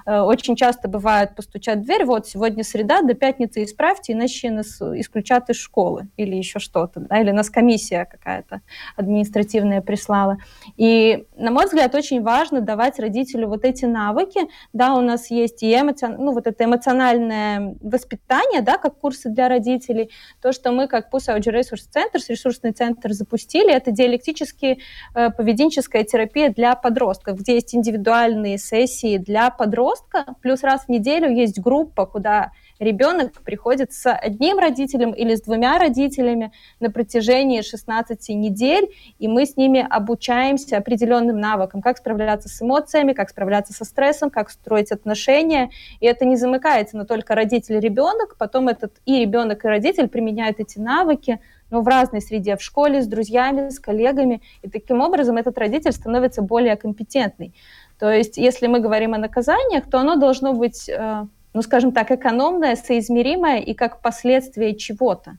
Э, 0.09 0.21
очень 0.21 0.55
часто 0.55 0.87
бывает 0.87 1.35
постучать 1.35 1.79
в 1.79 1.83
дверь, 1.83 2.03
вот 2.03 2.27
сегодня 2.27 2.63
среда, 2.63 3.03
до 3.03 3.13
пятницы 3.13 3.63
исправьте, 3.63 4.13
иначе 4.13 4.49
нас 4.49 4.81
исключат 4.81 5.51
из 5.51 5.57
школы 5.57 6.07
или 6.17 6.35
еще 6.35 6.57
что-то, 6.57 7.01
да, 7.01 7.21
или 7.21 7.29
нас 7.29 7.51
комиссия 7.51 8.05
какая-то 8.05 8.61
административная 8.95 9.81
прислала. 9.81 10.37
И, 10.77 11.27
на 11.37 11.51
мой 11.51 11.65
взгляд, 11.65 11.93
очень 11.93 12.23
важно 12.23 12.61
давать 12.61 12.97
родителю 12.99 13.49
вот 13.49 13.65
эти 13.65 13.85
навыки, 13.85 14.39
да, 14.73 14.95
у 14.95 15.01
нас 15.01 15.29
есть 15.29 15.61
и 15.61 15.71
эмоцион... 15.71 16.15
ну, 16.17 16.31
вот 16.31 16.47
это 16.47 16.63
эмоциональное 16.63 17.75
воспитание, 17.79 18.61
да, 18.61 18.77
как 18.77 18.97
курсы 18.97 19.29
для 19.29 19.47
родителей, 19.47 20.09
то, 20.41 20.51
что 20.53 20.71
мы 20.71 20.87
как 20.87 21.11
Пусауджи 21.11 21.51
Ресурс 21.51 21.83
Центр, 21.83 22.17
ресурсный 22.27 22.71
центр 22.71 23.13
запустили, 23.13 23.71
это 23.71 23.91
диалектически 23.91 24.79
э, 25.13 25.29
поведенческая 25.29 26.03
терапия 26.03 26.49
для 26.49 26.73
подростков, 26.73 27.39
где 27.41 27.53
есть 27.53 27.75
индивидуальные 27.75 28.57
сессии 28.57 29.17
для 29.17 29.51
подростков, 29.51 29.98
подростка, 29.99 30.35
плюс 30.41 30.63
раз 30.63 30.85
в 30.85 30.89
неделю 30.89 31.29
есть 31.29 31.59
группа, 31.59 32.05
куда 32.05 32.51
ребенок 32.79 33.41
приходит 33.41 33.93
с 33.93 34.11
одним 34.11 34.57
родителем 34.59 35.11
или 35.11 35.35
с 35.35 35.41
двумя 35.41 35.77
родителями 35.79 36.51
на 36.79 36.89
протяжении 36.91 37.61
16 37.61 38.29
недель, 38.29 38.89
и 39.17 39.27
мы 39.27 39.45
с 39.45 39.57
ними 39.57 39.85
обучаемся 39.89 40.77
определенным 40.77 41.39
навыкам, 41.39 41.81
как 41.81 41.97
справляться 41.97 42.49
с 42.49 42.61
эмоциями, 42.61 43.13
как 43.13 43.29
справляться 43.29 43.73
со 43.73 43.85
стрессом, 43.85 44.29
как 44.29 44.49
строить 44.49 44.91
отношения. 44.91 45.69
И 45.99 46.05
это 46.05 46.25
не 46.25 46.35
замыкается 46.35 46.97
на 46.97 47.05
только 47.05 47.35
родитель 47.35 47.75
и 47.75 47.79
ребенок, 47.79 48.35
потом 48.37 48.67
этот 48.67 48.93
и 49.05 49.19
ребенок, 49.19 49.65
и 49.65 49.67
родитель 49.67 50.07
применяют 50.07 50.59
эти 50.59 50.79
навыки 50.79 51.39
но 51.71 51.81
в 51.81 51.87
разной 51.87 52.21
среде, 52.21 52.55
в 52.55 52.61
школе, 52.61 53.01
с 53.01 53.07
друзьями, 53.07 53.69
с 53.69 53.79
коллегами, 53.79 54.41
и 54.61 54.69
таким 54.69 55.01
образом 55.01 55.37
этот 55.37 55.57
родитель 55.57 55.91
становится 55.91 56.41
более 56.41 56.75
компетентный. 56.75 57.53
То 57.99 58.11
есть, 58.11 58.37
если 58.37 58.67
мы 58.67 58.79
говорим 58.79 59.13
о 59.13 59.17
наказаниях, 59.17 59.89
то 59.89 59.99
оно 59.99 60.15
должно 60.15 60.53
быть, 60.53 60.87
э, 60.87 61.25
ну, 61.53 61.61
скажем 61.61 61.91
так, 61.91 62.11
экономное, 62.11 62.75
соизмеримое 62.75 63.59
и 63.59 63.73
как 63.73 64.01
последствие 64.01 64.75
чего-то. 64.75 65.37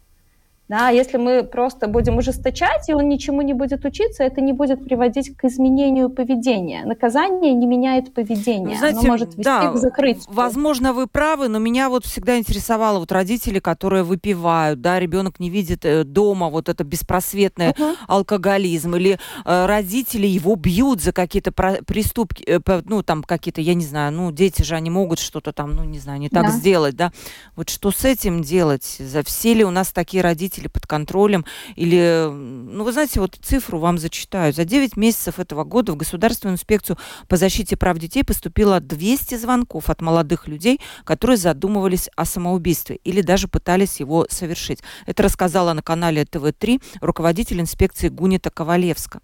Да, 0.70 0.88
если 0.90 1.16
мы 1.16 1.42
просто 1.42 1.88
будем 1.88 2.18
ужесточать, 2.18 2.88
и 2.88 2.94
он 2.94 3.08
ничему 3.08 3.42
не 3.42 3.54
будет 3.54 3.84
учиться, 3.84 4.22
это 4.22 4.40
не 4.40 4.52
будет 4.52 4.84
приводить 4.84 5.36
к 5.36 5.44
изменению 5.46 6.10
поведения. 6.10 6.84
Наказание 6.84 7.54
не 7.54 7.66
меняет 7.66 8.14
поведение, 8.14 8.78
Знаете, 8.78 9.00
оно 9.00 9.08
может 9.08 9.30
вести 9.30 9.42
да, 9.42 9.72
к 9.72 9.76
закрытию. 9.78 10.22
Возможно, 10.28 10.92
вы 10.92 11.08
правы, 11.08 11.48
но 11.48 11.58
меня 11.58 11.88
вот 11.88 12.06
всегда 12.06 12.38
интересовало 12.38 13.00
вот 13.00 13.10
родители, 13.10 13.58
которые 13.58 14.04
выпивают, 14.04 14.80
да, 14.80 15.00
ребенок 15.00 15.40
не 15.40 15.50
видит 15.50 15.84
э, 15.84 16.04
дома 16.04 16.48
вот 16.50 16.68
это 16.68 16.84
беспросветный 16.84 17.70
uh-huh. 17.70 17.96
алкоголизм, 18.06 18.94
или 18.94 19.18
э, 19.44 19.66
родители 19.66 20.28
его 20.28 20.54
бьют 20.54 21.02
за 21.02 21.12
какие-то 21.12 21.50
преступки, 21.50 22.44
э, 22.46 22.60
ну 22.84 23.02
там 23.02 23.24
какие-то, 23.24 23.60
я 23.60 23.74
не 23.74 23.84
знаю, 23.84 24.12
ну 24.12 24.30
дети 24.30 24.62
же 24.62 24.76
они 24.76 24.88
могут 24.88 25.18
что-то 25.18 25.52
там, 25.52 25.74
ну 25.74 25.82
не 25.82 25.98
знаю, 25.98 26.20
не 26.20 26.28
так 26.28 26.44
да. 26.44 26.52
сделать, 26.52 26.94
да. 26.94 27.10
Вот 27.56 27.70
что 27.70 27.90
с 27.90 28.04
этим 28.04 28.42
делать? 28.42 28.98
За 29.00 29.24
все 29.24 29.52
ли 29.52 29.64
у 29.64 29.70
нас 29.70 29.90
такие 29.90 30.22
родители? 30.22 30.59
Или 30.60 30.68
под 30.68 30.86
контролем, 30.86 31.44
или, 31.76 32.28
ну, 32.30 32.84
вы 32.84 32.92
знаете, 32.92 33.20
вот 33.20 33.38
цифру 33.42 33.78
вам 33.78 33.98
зачитаю. 33.98 34.52
За 34.52 34.64
9 34.64 34.96
месяцев 34.96 35.38
этого 35.38 35.64
года 35.64 35.92
в 35.92 35.96
Государственную 35.96 36.54
инспекцию 36.54 36.98
по 37.28 37.36
защите 37.36 37.76
прав 37.76 37.98
детей 37.98 38.24
поступило 38.24 38.80
200 38.80 39.36
звонков 39.36 39.90
от 39.90 40.00
молодых 40.00 40.48
людей, 40.48 40.80
которые 41.04 41.36
задумывались 41.36 42.08
о 42.16 42.24
самоубийстве 42.24 42.96
или 43.04 43.22
даже 43.22 43.48
пытались 43.48 44.00
его 44.00 44.26
совершить. 44.30 44.80
Это 45.06 45.22
рассказала 45.22 45.72
на 45.72 45.82
канале 45.82 46.24
ТВ-3 46.24 46.82
руководитель 47.00 47.60
инспекции 47.60 48.08
Гунита 48.08 48.50
Ковалевска. 48.50 49.20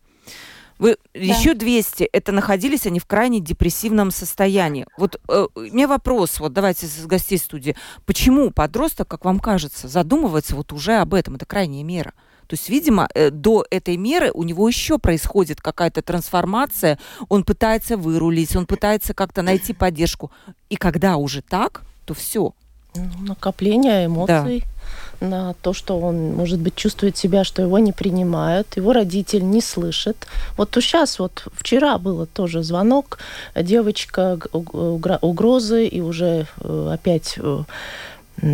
Вы 0.78 0.96
да. 1.14 1.20
еще 1.20 1.54
200, 1.54 2.04
это 2.04 2.32
находились 2.32 2.86
они 2.86 3.00
в 3.00 3.06
крайне 3.06 3.40
депрессивном 3.40 4.10
состоянии. 4.10 4.86
Вот 4.98 5.20
э, 5.28 5.46
у 5.54 5.60
меня 5.60 5.88
вопрос, 5.88 6.38
вот 6.38 6.52
давайте 6.52 6.86
с 6.86 7.06
гостей 7.06 7.38
студии. 7.38 7.76
Почему 8.04 8.50
подросток, 8.50 9.08
как 9.08 9.24
вам 9.24 9.40
кажется, 9.40 9.88
задумывается 9.88 10.54
вот 10.54 10.72
уже 10.72 10.96
об 10.96 11.14
этом? 11.14 11.36
Это 11.36 11.46
крайняя 11.46 11.82
мера. 11.82 12.12
То 12.46 12.54
есть, 12.54 12.68
видимо, 12.68 13.08
э, 13.14 13.30
до 13.30 13.64
этой 13.70 13.96
меры 13.96 14.30
у 14.32 14.42
него 14.42 14.68
еще 14.68 14.98
происходит 14.98 15.60
какая-то 15.60 16.02
трансформация, 16.02 16.98
он 17.28 17.42
пытается 17.42 17.96
вырулить, 17.96 18.54
он 18.54 18.66
пытается 18.66 19.14
как-то 19.14 19.42
найти 19.42 19.72
поддержку. 19.72 20.30
И 20.68 20.76
когда 20.76 21.16
уже 21.16 21.42
так, 21.42 21.82
то 22.04 22.14
все. 22.14 22.52
Накопление 22.94 24.06
эмоций. 24.06 24.60
Да 24.60 24.75
на 25.20 25.54
то, 25.54 25.72
что 25.72 25.98
он, 25.98 26.34
может 26.34 26.58
быть, 26.58 26.74
чувствует 26.74 27.16
себя, 27.16 27.44
что 27.44 27.62
его 27.62 27.78
не 27.78 27.92
принимают, 27.92 28.76
его 28.76 28.92
родитель 28.92 29.48
не 29.48 29.60
слышит. 29.60 30.26
Вот 30.56 30.70
сейчас, 30.74 31.18
вот 31.18 31.46
вчера 31.54 31.98
было 31.98 32.26
тоже 32.26 32.62
звонок, 32.62 33.18
девочка 33.54 34.38
угрозы 34.52 35.86
и 35.86 36.00
уже 36.00 36.46
э, 36.60 36.90
опять 36.92 37.38
э, 37.38 37.64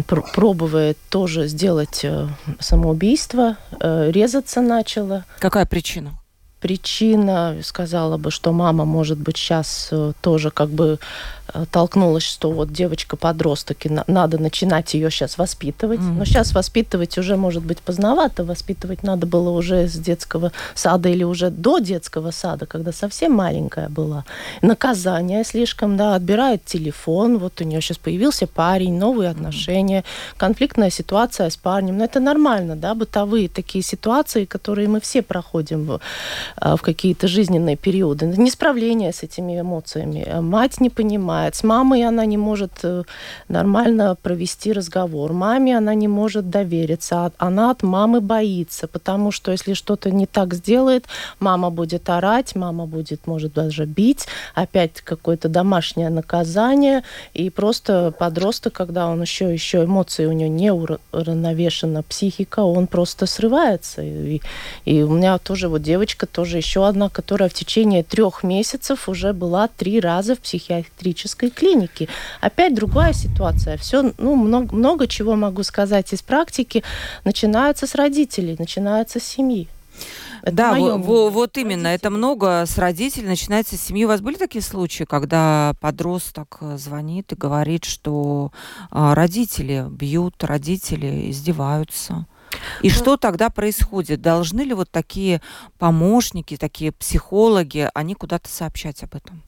пробует 0.07 0.99
тоже 1.11 1.49
сделать 1.49 2.01
э, 2.05 2.29
самоубийство, 2.61 3.57
резаться 3.81 4.61
начала. 4.61 5.25
Какая 5.39 5.67
причина? 5.67 6.19
причина, 6.61 7.57
сказала 7.65 8.19
бы, 8.19 8.31
что 8.31 8.53
мама, 8.53 8.85
может 8.85 9.19
быть, 9.19 9.37
сейчас 9.37 9.91
тоже 10.21 10.53
как 10.53 10.71
бы 10.71 11.01
толкнулась, 11.71 12.23
что 12.23 12.51
вот 12.51 12.73
девочка-подросток, 12.73 13.87
и 13.87 13.89
на, 13.89 14.05
надо 14.07 14.39
начинать 14.39 14.95
ее 14.95 15.11
сейчас 15.11 15.39
воспитывать. 15.39 16.01
Mm-hmm. 16.01 16.19
Но 16.19 16.25
сейчас 16.25 16.53
воспитывать 16.53 17.19
уже 17.19 17.37
может 17.37 17.65
быть 17.65 17.79
поздновато. 17.79 18.45
Воспитывать 18.45 19.03
надо 19.03 19.27
было 19.27 19.51
уже 19.51 19.87
с 19.87 19.93
детского 19.93 20.53
сада 20.75 21.09
или 21.09 21.25
уже 21.25 21.51
до 21.51 21.79
детского 21.79 22.31
сада, 22.31 22.67
когда 22.67 22.93
совсем 22.93 23.33
маленькая 23.33 23.89
была. 23.89 24.25
Наказание 24.63 25.45
слишком, 25.45 25.97
да, 25.97 26.15
отбирает 26.15 26.65
телефон. 26.65 27.39
Вот 27.39 27.61
у 27.61 27.65
нее 27.65 27.81
сейчас 27.81 27.99
появился 27.99 28.47
парень, 28.47 28.99
новые 28.99 29.31
отношения, 29.31 30.01
mm-hmm. 30.01 30.39
конфликтная 30.39 30.91
ситуация 30.91 31.51
с 31.51 31.57
парнем. 31.57 31.99
Но 31.99 32.05
это 32.05 32.21
нормально, 32.21 32.77
да, 32.77 32.95
бытовые 32.95 33.49
такие 33.49 33.85
ситуации, 33.85 34.45
которые 34.45 34.89
мы 34.89 35.01
все 35.01 35.23
проходим 35.23 35.85
в, 35.85 36.01
э, 36.61 36.77
в 36.77 36.83
какие-то 36.83 37.29
жизненные 37.29 37.77
периоды. 37.77 38.27
Несправление 38.27 39.13
с 39.13 39.23
этими 39.23 39.61
эмоциями. 39.61 40.27
Мать 40.41 40.81
не 40.81 40.91
понимает, 40.91 41.42
понимает. 41.43 41.55
С 41.55 41.65
мамой 41.65 42.03
она 42.03 42.27
не 42.27 42.37
может 42.37 42.73
э, 42.85 43.03
нормально 43.49 44.17
провести 44.23 44.73
разговор. 44.73 45.33
Маме 45.33 45.77
она 45.77 45.95
не 45.95 46.09
может 46.09 46.51
довериться. 46.51 47.17
А 47.17 47.33
она 47.39 47.71
от 47.71 47.83
мамы 47.83 48.21
боится, 48.21 48.87
потому 48.87 49.33
что 49.33 49.53
если 49.53 49.75
что-то 49.75 50.11
не 50.11 50.27
так 50.27 50.55
сделает, 50.55 51.07
мама 51.41 51.71
будет 51.71 52.11
орать, 52.11 52.57
мама 52.57 52.87
будет, 52.87 53.27
может, 53.27 53.55
даже 53.55 53.85
бить. 53.87 54.27
Опять 54.55 55.01
какое-то 55.05 55.49
домашнее 55.49 56.11
наказание. 56.11 57.03
И 57.35 57.51
просто 57.51 58.13
подросток, 58.19 58.73
когда 58.73 59.07
он 59.09 59.23
еще, 59.23 59.53
еще 59.53 59.85
эмоции 59.85 60.27
у 60.27 60.33
него 60.33 60.51
не 60.51 60.73
уравновешена, 60.73 62.03
психика, 62.03 62.61
он 62.61 62.87
просто 62.87 63.27
срывается. 63.27 64.03
И, 64.03 64.41
и 64.85 65.03
у 65.03 65.11
меня 65.11 65.39
тоже 65.39 65.69
вот 65.69 65.83
девочка, 65.83 66.27
тоже 66.27 66.59
еще 66.59 66.87
одна, 66.87 67.09
которая 67.09 67.49
в 67.49 67.55
течение 67.55 68.03
трех 68.03 68.45
месяцев 68.45 69.09
уже 69.09 69.33
была 69.33 69.69
три 69.69 70.01
раза 70.01 70.35
в 70.35 70.39
психиатрическом 70.39 71.32
психиатрической 71.33 71.51
клинике. 71.51 72.09
Опять 72.41 72.75
другая 72.75 73.13
ситуация. 73.13 73.77
Все, 73.77 74.13
ну, 74.19 74.37
много, 74.37 74.75
много 74.75 75.07
чего 75.07 75.37
могу 75.37 75.63
сказать 75.63 76.13
из 76.13 76.23
практики. 76.23 76.83
Начинается 77.25 77.87
с 77.87 77.95
родителей, 77.95 78.57
начинается 78.59 79.21
с 79.21 79.25
семьи. 79.25 79.69
Это 80.43 80.57
да, 80.57 80.75
в, 80.75 80.99
в, 80.99 81.31
вот 81.31 81.57
именно, 81.57 81.87
это 81.87 82.11
много 82.11 82.65
с 82.67 82.77
родителей, 82.79 83.29
начинается 83.29 83.77
с 83.77 83.81
семьи. 83.81 84.05
У 84.05 84.09
вас 84.09 84.21
были 84.21 84.37
такие 84.37 84.63
случаи, 84.63 85.05
когда 85.05 85.75
подросток 85.81 86.59
э, 86.63 86.79
звонит 86.79 87.33
и 87.33 87.37
говорит, 87.37 87.85
что 87.85 88.51
а, 88.91 89.15
родители 89.15 89.87
бьют, 89.89 90.43
родители 90.43 91.31
издеваются? 91.31 92.27
И 92.83 92.89
ну, 92.89 92.95
что 92.95 93.17
тогда 93.17 93.51
происходит? 93.51 94.21
Должны 94.21 94.63
ли 94.63 94.75
вот 94.75 94.91
такие 94.91 95.41
помощники, 95.79 96.57
такие 96.57 96.91
психологи, 96.91 97.89
они 97.95 98.15
куда-то 98.15 98.49
сообщать 98.49 99.05
об 99.05 99.15
этом? 99.15 99.43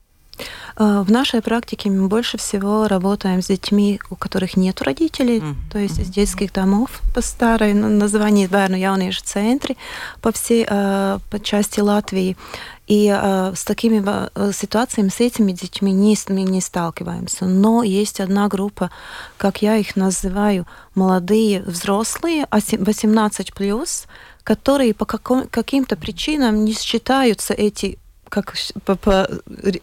Э, 0.77 1.03
в 1.05 1.11
нашей 1.11 1.41
практике 1.41 1.89
мы 1.89 2.07
больше 2.07 2.37
всего 2.37 2.87
работаем 2.87 3.41
с 3.41 3.47
детьми, 3.47 3.99
у 4.09 4.15
которых 4.15 4.57
нет 4.57 4.81
родителей, 4.81 5.39
mm. 5.39 5.55
то 5.71 5.79
есть 5.79 5.99
из 5.99 6.07
детских 6.07 6.51
домов 6.53 7.01
по 7.13 7.21
старой 7.21 7.73
названию 7.73 8.49
Бērnu 8.49 8.77
jauniešu 8.77 9.21
центре 9.23 9.75
по 10.21 10.31
всей 10.31 10.65
э, 10.67 11.19
по 11.29 11.39
части 11.39 11.79
Латвии. 11.79 12.37
И 12.87 13.09
э, 13.09 13.53
с 13.55 13.63
такими 13.63 14.03
ситуациями, 14.51 15.09
с 15.09 15.19
этими 15.19 15.51
детьми 15.53 15.91
не, 15.91 16.15
мы 16.29 16.43
не 16.43 16.61
сталкиваемся. 16.61 17.45
Но 17.45 17.81
есть 17.81 18.19
одна 18.19 18.47
группа, 18.47 18.91
как 19.37 19.63
я 19.63 19.77
их 19.77 19.95
называю, 19.95 20.67
молодые 20.93 21.61
взрослые, 21.63 22.45
18 22.51 23.53
плюс, 23.55 24.05
которые 24.43 24.93
по 24.93 25.05
каким-то 25.05 25.95
причинам 25.95 26.63
не 26.63 26.73
считаются 26.73 27.55
эти 27.55 27.97
как 28.35 28.53
по, 28.83 28.97
по 28.97 29.29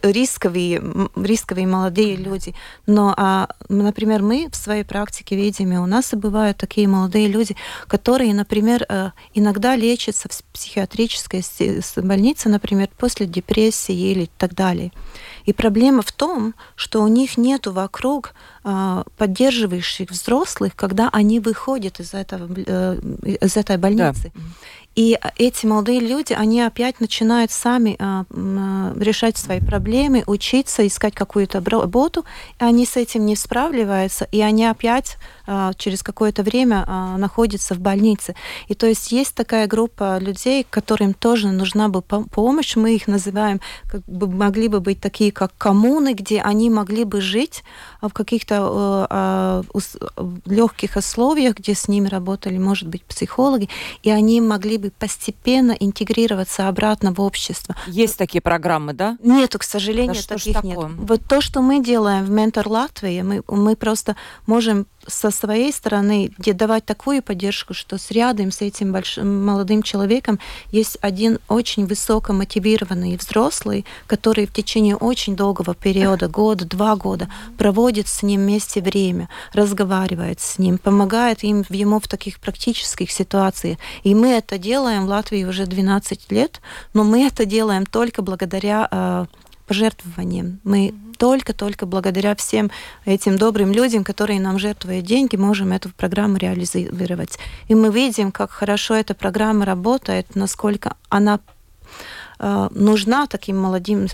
рисковые, 0.03 0.82
рисковые 1.16 1.66
молодые 1.66 2.16
люди. 2.16 2.55
Но, 2.86 3.14
а, 3.16 3.48
например, 3.70 4.22
мы 4.22 4.50
в 4.53 4.57
своей 4.57 4.84
практике 4.84 5.36
видим, 5.36 5.72
и 5.72 5.76
у 5.78 5.86
нас 5.86 6.12
и 6.12 6.16
бывают 6.16 6.59
такие 6.59 6.86
молодые 6.86 7.28
люди, 7.28 7.57
которые, 7.86 8.34
например, 8.34 8.84
э, 8.90 9.12
иногда 9.32 9.74
лечатся 9.74 10.28
в 10.28 10.44
психиатрической 10.53 11.42
больнице, 11.96 12.50
например, 12.50 12.90
после 12.98 13.24
депрессии 13.24 14.11
или 14.12 14.28
так 14.36 14.55
далее. 14.55 14.92
И 15.46 15.55
проблема 15.55 16.03
в 16.03 16.12
том, 16.12 16.55
что 16.76 17.03
у 17.03 17.09
них 17.09 17.38
нет 17.38 17.66
вокруг 17.66 18.34
э, 18.64 19.03
поддерживающих 19.16 20.11
взрослых, 20.11 20.76
когда 20.76 21.09
они 21.11 21.40
выходят 21.40 22.00
из, 22.00 22.12
этого, 22.12 22.53
э, 22.55 22.98
из 23.40 23.57
этой 23.57 23.78
больницы. 23.78 24.30
Да. 24.34 24.40
И 24.94 25.18
эти 25.38 25.64
молодые 25.64 26.00
люди, 26.00 26.34
они 26.34 26.61
опять 26.61 27.00
начинают 27.00 27.50
сами 27.50 27.96
а, 27.98 28.12
а, 28.12 28.24
решать 28.97 29.36
свои 29.36 29.61
проблемы, 29.61 30.24
учиться, 30.26 30.86
искать 30.86 31.14
какую-то 31.14 31.62
работу, 31.64 32.24
и 32.61 32.64
они 32.64 32.86
с 32.86 32.97
этим 32.97 33.26
не 33.26 33.36
справляются, 33.36 34.26
и 34.32 34.40
они 34.40 34.66
опять 34.66 35.16
через 35.76 36.03
какое-то 36.03 36.43
время 36.43 36.84
а, 36.86 37.16
находятся 37.16 37.74
в 37.74 37.80
больнице. 37.80 38.34
И 38.68 38.74
то 38.74 38.86
есть 38.86 39.12
есть 39.12 39.34
такая 39.34 39.66
группа 39.66 40.18
людей, 40.18 40.66
которым 40.68 41.14
тоже 41.14 41.49
нужна 41.49 41.88
бы 41.88 42.03
помощь, 42.03 42.76
мы 42.76 42.95
их 42.95 43.07
называем, 43.09 43.61
как 43.90 44.05
бы 44.07 44.28
могли 44.28 44.68
бы 44.68 44.80
быть 44.80 45.01
такие, 45.01 45.32
как 45.32 45.53
коммуны, 45.59 46.14
где 46.14 46.40
они 46.40 46.70
могли 46.70 47.05
бы 47.05 47.20
жить 47.20 47.62
в 48.01 48.11
каких-то 48.11 49.07
а, 49.11 49.62
легких 50.47 50.97
условиях, 50.97 51.57
где 51.57 51.74
с 51.74 51.88
ними 51.88 52.09
работали, 52.09 52.59
может 52.59 52.88
быть, 52.88 53.05
психологи, 53.05 53.68
и 54.03 54.11
они 54.11 54.40
могли 54.40 54.78
бы 54.78 54.90
постепенно 54.90 55.72
интегрироваться 55.72 56.68
обратно 56.68 57.12
в 57.12 57.20
общество. 57.20 57.76
Есть 57.86 58.18
такие 58.18 58.40
программы, 58.40 58.93
да? 58.93 59.16
Нету, 59.22 59.59
к 59.59 59.64
сожалению, 59.64 60.22
да 60.28 60.36
таких 60.36 60.62
нет. 60.62 60.78
Вот 60.97 61.22
то, 61.28 61.40
что 61.40 61.61
мы 61.61 61.82
делаем 61.82 62.24
в 62.24 62.30
Ментор 62.30 62.68
Латвии, 62.68 63.22
мы, 63.22 63.43
мы 63.49 63.76
просто 63.76 64.16
можем 64.47 64.86
со 65.07 65.32
своей 65.33 65.72
стороны 65.72 66.30
давать 66.39 66.85
такую 66.85 67.22
поддержку, 67.22 67.74
что 67.74 67.99
с 67.99 68.11
рядом 68.11 68.53
с 68.53 68.61
этим 68.61 68.93
большим 68.93 69.45
молодым 69.45 69.83
человеком 69.83 70.39
есть 70.70 70.99
один 71.01 71.39
очень 71.49 71.87
высоко 71.87 72.33
мотивированный 72.33 73.16
взрослый, 73.16 73.85
который 74.07 74.47
в 74.47 74.53
течение 74.53 74.97
очень 74.97 75.35
долгого 75.35 75.74
периода, 75.74 76.28
года, 76.28 76.64
два 76.64 76.97
года, 76.97 77.28
проводит 77.59 78.09
с 78.09 78.22
ним 78.22 78.43
вместе 78.43 78.80
время, 78.80 79.28
разговаривает 79.53 80.41
с 80.41 80.59
ним, 80.59 80.78
помогает 80.78 81.43
им 81.43 81.64
ему 81.68 81.99
в 82.01 82.09
таких 82.09 82.39
практических 82.39 83.11
ситуациях. 83.11 83.78
И 84.03 84.14
мы 84.14 84.30
это 84.30 84.59
делаем 84.59 85.07
в 85.07 85.09
Латвии 85.09 85.45
уже 85.45 85.66
12 85.66 86.30
лет, 86.30 86.61
но 86.95 87.05
мы 87.05 87.26
это 87.26 87.45
делаем 87.45 87.87
только 87.87 88.22
благодаря 88.22 89.26
пожертвованиям. 89.72 90.60
Мы 90.64 90.92
только-только 91.16 91.86
благодаря 91.86 92.34
всем 92.34 92.70
этим 93.06 93.38
добрым 93.38 93.72
людям, 93.72 94.04
которые 94.04 94.38
нам 94.38 94.58
жертвуют 94.58 95.06
деньги, 95.06 95.36
можем 95.36 95.72
эту 95.72 95.88
программу 95.88 96.36
реализовать. 96.36 97.38
И 97.68 97.74
мы 97.74 97.90
видим, 97.90 98.32
как 98.32 98.50
хорошо 98.50 98.94
эта 98.94 99.14
программа 99.14 99.64
работает, 99.64 100.36
насколько 100.36 100.96
она 101.08 101.40
э, 102.38 102.68
нужна 102.74 103.26
таким 103.26 103.56
молодым, 103.56 104.08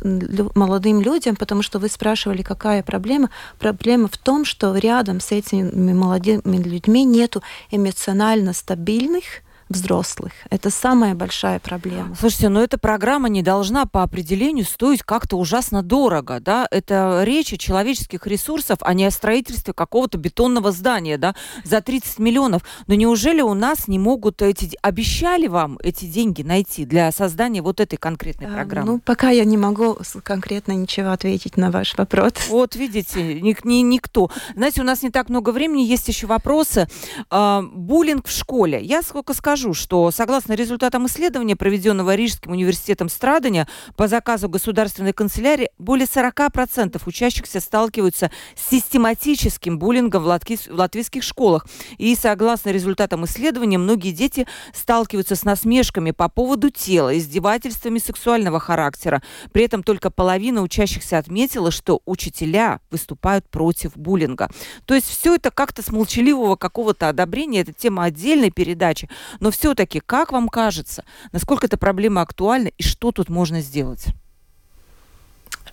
молодым 0.55 1.01
людям, 1.01 1.35
потому 1.35 1.63
что 1.63 1.81
вы 1.81 1.89
спрашивали, 1.89 2.43
какая 2.43 2.85
проблема. 2.85 3.31
Проблема 3.59 4.07
в 4.07 4.17
том, 4.17 4.45
что 4.45 4.77
рядом 4.77 5.19
с 5.19 5.33
этими 5.33 5.93
молодыми 5.93 6.59
людьми 6.59 7.05
нету 7.05 7.43
эмоционально 7.73 8.53
стабильных, 8.53 9.25
взрослых. 9.69 10.33
Это 10.51 10.71
самая 10.71 11.15
большая 11.15 11.61
проблема. 11.61 12.15
Слушайте, 12.19 12.49
но 12.49 12.63
эта 12.63 12.79
программа 12.79 13.29
не 13.29 13.43
должна 13.43 13.87
по 13.87 14.03
определению 14.03 14.65
стоить 14.65 15.03
как-то 15.03 15.37
ужасно 15.37 15.83
дорого, 15.83 16.41
да? 16.41 16.67
Это 16.71 17.23
речь 17.25 17.53
о 17.53 17.59
человеческих 17.59 18.27
ресурсах, 18.27 18.79
а 18.81 18.95
не 18.95 19.05
о 19.05 19.11
строительстве 19.11 19.75
какого-то 19.75 20.19
бетонного 20.19 20.73
здания, 20.73 21.19
да, 21.19 21.35
за 21.65 21.81
30 21.81 22.19
миллионов. 22.19 22.63
Но 22.87 22.95
неужели 22.95 23.41
у 23.41 23.55
нас 23.55 23.89
не 23.89 23.99
могут 23.99 24.43
эти... 24.43 24.77
Обещали 24.83 25.47
вам 25.47 25.79
эти 25.83 26.07
деньги 26.07 26.43
найти 26.43 26.85
для 26.85 27.11
создания 27.13 27.63
вот 27.63 27.81
этой 27.81 27.97
конкретной 27.97 28.49
а, 28.49 28.55
программы? 28.55 28.93
Ну, 28.93 28.99
пока 29.01 29.31
я 29.31 29.45
не 29.45 29.57
могу 29.57 29.99
конкретно 30.23 30.73
ничего 30.73 31.11
ответить 31.11 31.57
на 31.57 31.71
ваш 31.71 31.97
вопрос. 31.97 32.33
Вот, 32.49 32.75
видите, 32.77 33.41
ни, 33.41 33.57
ни, 33.65 33.83
никто. 33.83 34.31
Знаете, 34.55 34.81
у 34.81 34.85
нас 34.85 35.03
не 35.03 35.11
так 35.11 35.29
много 35.29 35.51
времени, 35.51 35.83
есть 35.83 36.09
еще 36.09 36.27
вопросы. 36.27 36.89
А, 37.31 37.63
буллинг 37.63 38.27
в 38.27 38.33
школе. 38.33 38.83
Я 38.83 39.03
сколько 39.03 39.35
скажу, 39.35 39.58
скажу, 39.59 39.75
что 39.75 40.11
согласно 40.13 40.53
результатам 40.53 41.07
исследования, 41.07 41.57
проведенного 41.57 42.15
Рижским 42.15 42.53
университетом 42.53 43.09
Страдания 43.09 43.67
по 43.97 44.07
заказу 44.07 44.49
государственной 44.49 45.13
канцелярии, 45.13 45.71
более 45.79 46.07
40% 46.07 47.01
учащихся 47.05 47.59
сталкиваются 47.59 48.31
с 48.55 48.71
систематическим 48.71 49.81
буллингом 49.81 50.23
в, 50.23 50.27
латвий, 50.27 50.59
в 50.59 50.71
латвийских 50.71 51.25
школах. 51.25 51.67
И 51.97 52.15
согласно 52.15 52.71
результатам 52.71 53.25
исследования, 53.25 53.79
многие 53.79 54.13
дети 54.13 54.47
сталкиваются 54.73 55.35
с 55.35 55.43
насмешками 55.43 56.13
по 56.13 56.29
поводу 56.29 56.71
тела, 56.71 57.19
издевательствами 57.19 57.99
сексуального 57.99 58.61
характера. 58.61 59.25
При 59.51 59.65
этом 59.65 59.83
только 59.83 60.11
половина 60.11 60.63
учащихся 60.63 61.19
отметила, 61.19 61.73
что 61.73 62.01
учителя 62.05 62.79
выступают 62.93 63.49
против 63.49 63.97
буллинга. 63.97 64.51
То 64.85 64.95
есть 64.95 65.09
все 65.09 65.35
это 65.35 65.51
как-то 65.51 65.83
с 65.83 65.91
молчаливого 65.91 66.55
какого-то 66.55 67.09
одобрения, 67.09 67.63
это 67.63 67.73
тема 67.73 68.05
отдельной 68.05 68.53
передачи. 68.53 69.09
Но 69.41 69.48
Но 69.49 69.53
все-таки, 69.53 70.01
как 70.01 70.31
вам 70.31 70.51
кажется, 70.51 71.05
насколько 71.33 71.65
эта 71.65 71.79
проблема 71.79 72.21
актуальна 72.21 72.69
и 72.69 72.83
что 72.83 73.13
тут 73.13 73.31
можно 73.31 73.63
сделать? 73.63 74.09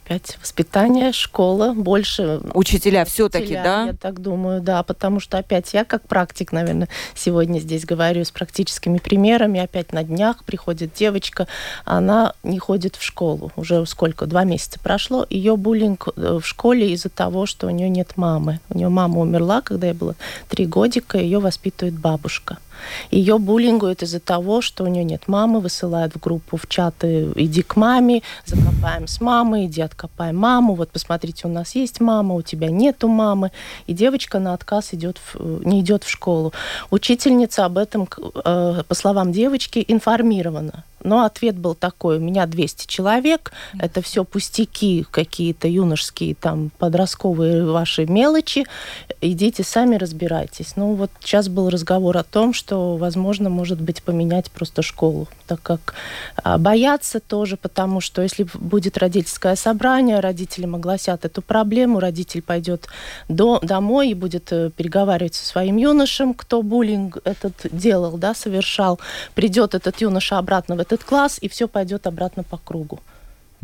опять 0.05 0.37
воспитание, 0.39 1.11
школа, 1.11 1.73
больше... 1.73 2.39
Учителя 2.53 3.05
все-таки, 3.05 3.55
да? 3.55 3.85
Я 3.87 3.93
так 3.93 4.21
думаю, 4.21 4.61
да, 4.61 4.83
потому 4.83 5.19
что 5.19 5.37
опять 5.37 5.73
я 5.73 5.83
как 5.83 6.07
практик, 6.07 6.51
наверное, 6.51 6.89
сегодня 7.15 7.59
здесь 7.59 7.85
говорю 7.85 8.23
с 8.23 8.29
практическими 8.29 8.99
примерами. 8.99 9.59
Опять 9.59 9.93
на 9.93 10.03
днях 10.03 10.43
приходит 10.43 10.93
девочка, 10.93 11.47
она 11.85 12.33
не 12.43 12.59
ходит 12.59 12.95
в 12.95 13.03
школу. 13.03 13.51
Уже 13.55 13.85
сколько? 13.87 14.27
Два 14.27 14.43
месяца 14.43 14.79
прошло. 14.79 15.25
Ее 15.29 15.57
буллинг 15.57 16.09
э, 16.15 16.39
в 16.39 16.45
школе 16.45 16.91
из-за 16.91 17.09
того, 17.09 17.47
что 17.47 17.67
у 17.67 17.71
нее 17.71 17.89
нет 17.89 18.15
мамы. 18.15 18.59
У 18.69 18.77
нее 18.77 18.89
мама 18.89 19.19
умерла, 19.19 19.61
когда 19.61 19.87
ей 19.87 19.93
было 19.93 20.15
три 20.49 20.67
годика, 20.67 21.17
ее 21.17 21.39
воспитывает 21.39 21.97
бабушка. 21.97 22.57
Ее 23.11 23.37
буллингуют 23.37 24.03
из-за 24.03 24.19
того, 24.19 24.61
что 24.61 24.83
у 24.83 24.87
нее 24.87 25.03
нет 25.03 25.27
мамы, 25.27 25.59
высылают 25.59 26.13
в 26.15 26.19
группу, 26.19 26.57
в 26.57 26.67
чаты 26.67 27.31
«иди 27.35 27.61
к 27.61 27.75
маме», 27.75 28.21
«закопаем 28.45 29.07
с 29.07 29.21
мамой», 29.21 29.65
«иди 29.65 29.81
откопай 29.81 30.31
маму», 30.31 30.75
вот 30.75 30.89
посмотрите, 30.89 31.47
у 31.47 31.51
нас 31.51 31.75
есть 31.75 31.99
мама, 31.99 32.35
у 32.35 32.41
тебя 32.41 32.69
нету 32.69 33.07
мамы. 33.07 33.51
И 33.87 33.93
девочка 33.93 34.39
на 34.39 34.53
отказ 34.53 34.93
идет 34.93 35.17
в, 35.17 35.65
не 35.65 35.81
идет 35.81 36.03
в 36.03 36.09
школу. 36.09 36.53
Учительница 36.91 37.65
об 37.65 37.77
этом, 37.77 38.07
э, 38.45 38.83
по 38.87 38.95
словам 38.95 39.31
девочки, 39.31 39.83
информирована. 39.87 40.83
Но 41.05 41.23
ответ 41.23 41.57
был 41.57 41.75
такой, 41.75 42.17
у 42.17 42.19
меня 42.19 42.45
200 42.45 42.87
человек, 42.87 43.51
это 43.79 44.01
все 44.01 44.23
пустяки 44.23 45.05
какие-то 45.09 45.67
юношеские, 45.67 46.35
там, 46.35 46.71
подростковые 46.77 47.65
ваши 47.65 48.05
мелочи, 48.05 48.65
идите 49.21 49.63
сами 49.63 49.95
разбирайтесь. 49.95 50.75
Ну 50.75 50.95
вот 50.95 51.11
сейчас 51.19 51.47
был 51.47 51.69
разговор 51.69 52.17
о 52.17 52.23
том, 52.23 52.53
что, 52.53 52.97
возможно, 52.97 53.49
может 53.49 53.79
быть, 53.79 54.01
поменять 54.01 54.49
просто 54.51 54.81
школу, 54.81 55.27
так 55.47 55.61
как 55.61 55.93
а, 56.43 56.57
боятся 56.57 57.19
тоже, 57.19 57.55
потому 57.55 58.01
что 58.01 58.21
если 58.21 58.47
будет 58.53 58.97
родительское 58.97 59.55
собрание, 59.55 60.19
родители 60.19 60.65
огласят 60.65 61.25
эту 61.25 61.41
проблему, 61.41 61.99
родитель 61.99 62.41
пойдет 62.41 62.87
до, 63.29 63.59
домой 63.61 64.09
и 64.09 64.13
будет 64.13 64.51
э, 64.51 64.71
переговаривать 64.71 65.35
со 65.35 65.45
своим 65.45 65.77
юношем, 65.77 66.33
кто 66.33 66.61
буллинг 66.61 67.17
этот 67.23 67.53
делал, 67.71 68.17
да, 68.17 68.33
совершал, 68.33 68.99
придет 69.35 69.75
этот 69.75 70.01
юноша 70.01 70.37
обратно 70.37 70.75
в 70.75 70.79
этот 70.79 70.94
этот 70.95 71.07
класс, 71.07 71.37
и 71.41 71.47
все 71.47 71.67
пойдет 71.67 72.07
обратно 72.07 72.43
по 72.43 72.57
кругу. 72.57 72.99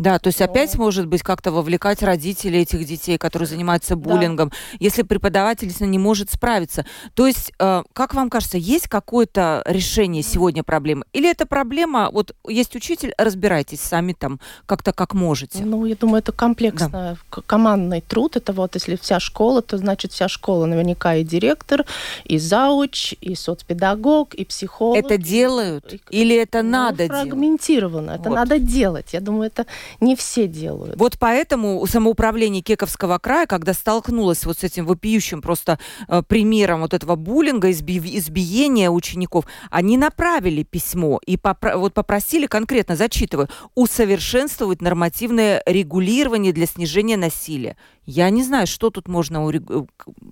Да, 0.02 0.18
то 0.18 0.28
есть 0.28 0.40
Но... 0.40 0.46
опять 0.46 0.76
может 0.78 1.06
быть 1.06 1.22
как-то 1.22 1.52
вовлекать 1.52 2.02
родителей 2.02 2.62
этих 2.62 2.86
детей, 2.86 3.20
которые 3.20 3.48
занимаются 3.48 3.96
буллингом, 3.96 4.50
да. 4.50 4.56
если 4.80 5.04
преподаватель 5.04 5.72
не 5.82 6.00
может 6.00 6.32
справиться. 6.32 6.86
То 7.14 7.28
есть, 7.28 7.54
э, 7.60 7.84
как 7.94 8.16
вам 8.16 8.32
кажется, 8.32 8.58
есть 8.58 8.88
какое-то 8.88 9.62
решение 9.66 10.24
сегодня 10.24 10.64
проблемы? 10.64 11.06
Или 11.14 11.30
это 11.30 11.46
проблема, 11.46 12.10
вот 12.12 12.36
есть 12.48 12.76
учитель, 12.76 13.14
разбирайтесь 13.18 13.80
сами 13.80 14.14
там 14.14 14.40
как-то 14.66 14.92
как 14.92 15.14
можете? 15.14 15.64
Ну, 15.64 15.86
я 15.86 15.96
думаю, 15.96 16.20
это 16.20 16.32
комплексный 16.32 16.90
да. 16.92 17.16
командный 17.46 18.02
труд. 18.02 18.38
Это 18.38 18.54
вот 18.54 18.74
если 18.74 18.96
вся 18.96 19.20
школа, 19.20 19.62
то 19.62 19.78
значит 19.78 20.14
вся 20.14 20.28
школа 20.28 20.66
наверняка 20.66 21.16
и 21.16 21.24
директор, 21.24 21.86
и 22.24 22.40
зауч, 22.40 23.14
и 23.22 23.36
соцпедагог, 23.36 24.34
и 24.34 24.46
психолог. 24.46 24.98
Это 24.98 25.18
делают? 25.18 25.94
И... 25.94 26.02
Или 26.10 26.36
это 26.36 26.64
ну, 26.64 26.72
надо 26.72 27.08
делать? 27.08 27.30
Фрагментированно. 27.30 28.12
Это 28.12 28.30
вот. 28.30 28.36
надо 28.36 28.58
делать. 28.58 29.14
Я 29.14 29.20
думаю, 29.20 29.48
это 29.48 29.68
не 30.00 30.16
все 30.16 30.48
делают. 30.48 30.96
Вот 30.98 31.18
поэтому 31.20 31.86
самоуправление 31.88 32.62
Кековского 32.62 33.18
края, 33.18 33.46
когда 33.46 33.74
столкнулось 33.74 34.46
вот 34.46 34.60
с 34.60 34.64
этим 34.64 34.86
вопиющим 34.86 35.42
просто 35.42 35.80
э, 36.08 36.24
примером 36.28 36.82
вот 36.82 36.94
этого 36.94 37.16
буллинга, 37.16 37.72
изби 37.72 38.00
избиения 38.18 38.90
учеников, 38.90 39.46
они 39.70 39.98
направили 39.98 40.64
письмо 40.64 41.20
и 41.26 41.38
попро 41.38 41.78
вот 41.78 41.94
попросили 41.94 42.48
конкретно, 42.48 42.96
зачитываю, 42.96 43.50
усовершенствовать 43.76 44.82
нормативное 44.82 45.62
регулирование 45.66 46.54
для 46.54 46.66
снижения 46.66 47.18
насилия. 47.18 47.78
Я 48.06 48.30
не 48.30 48.44
знаю, 48.44 48.68
что 48.68 48.90
тут 48.90 49.08
можно 49.08 49.48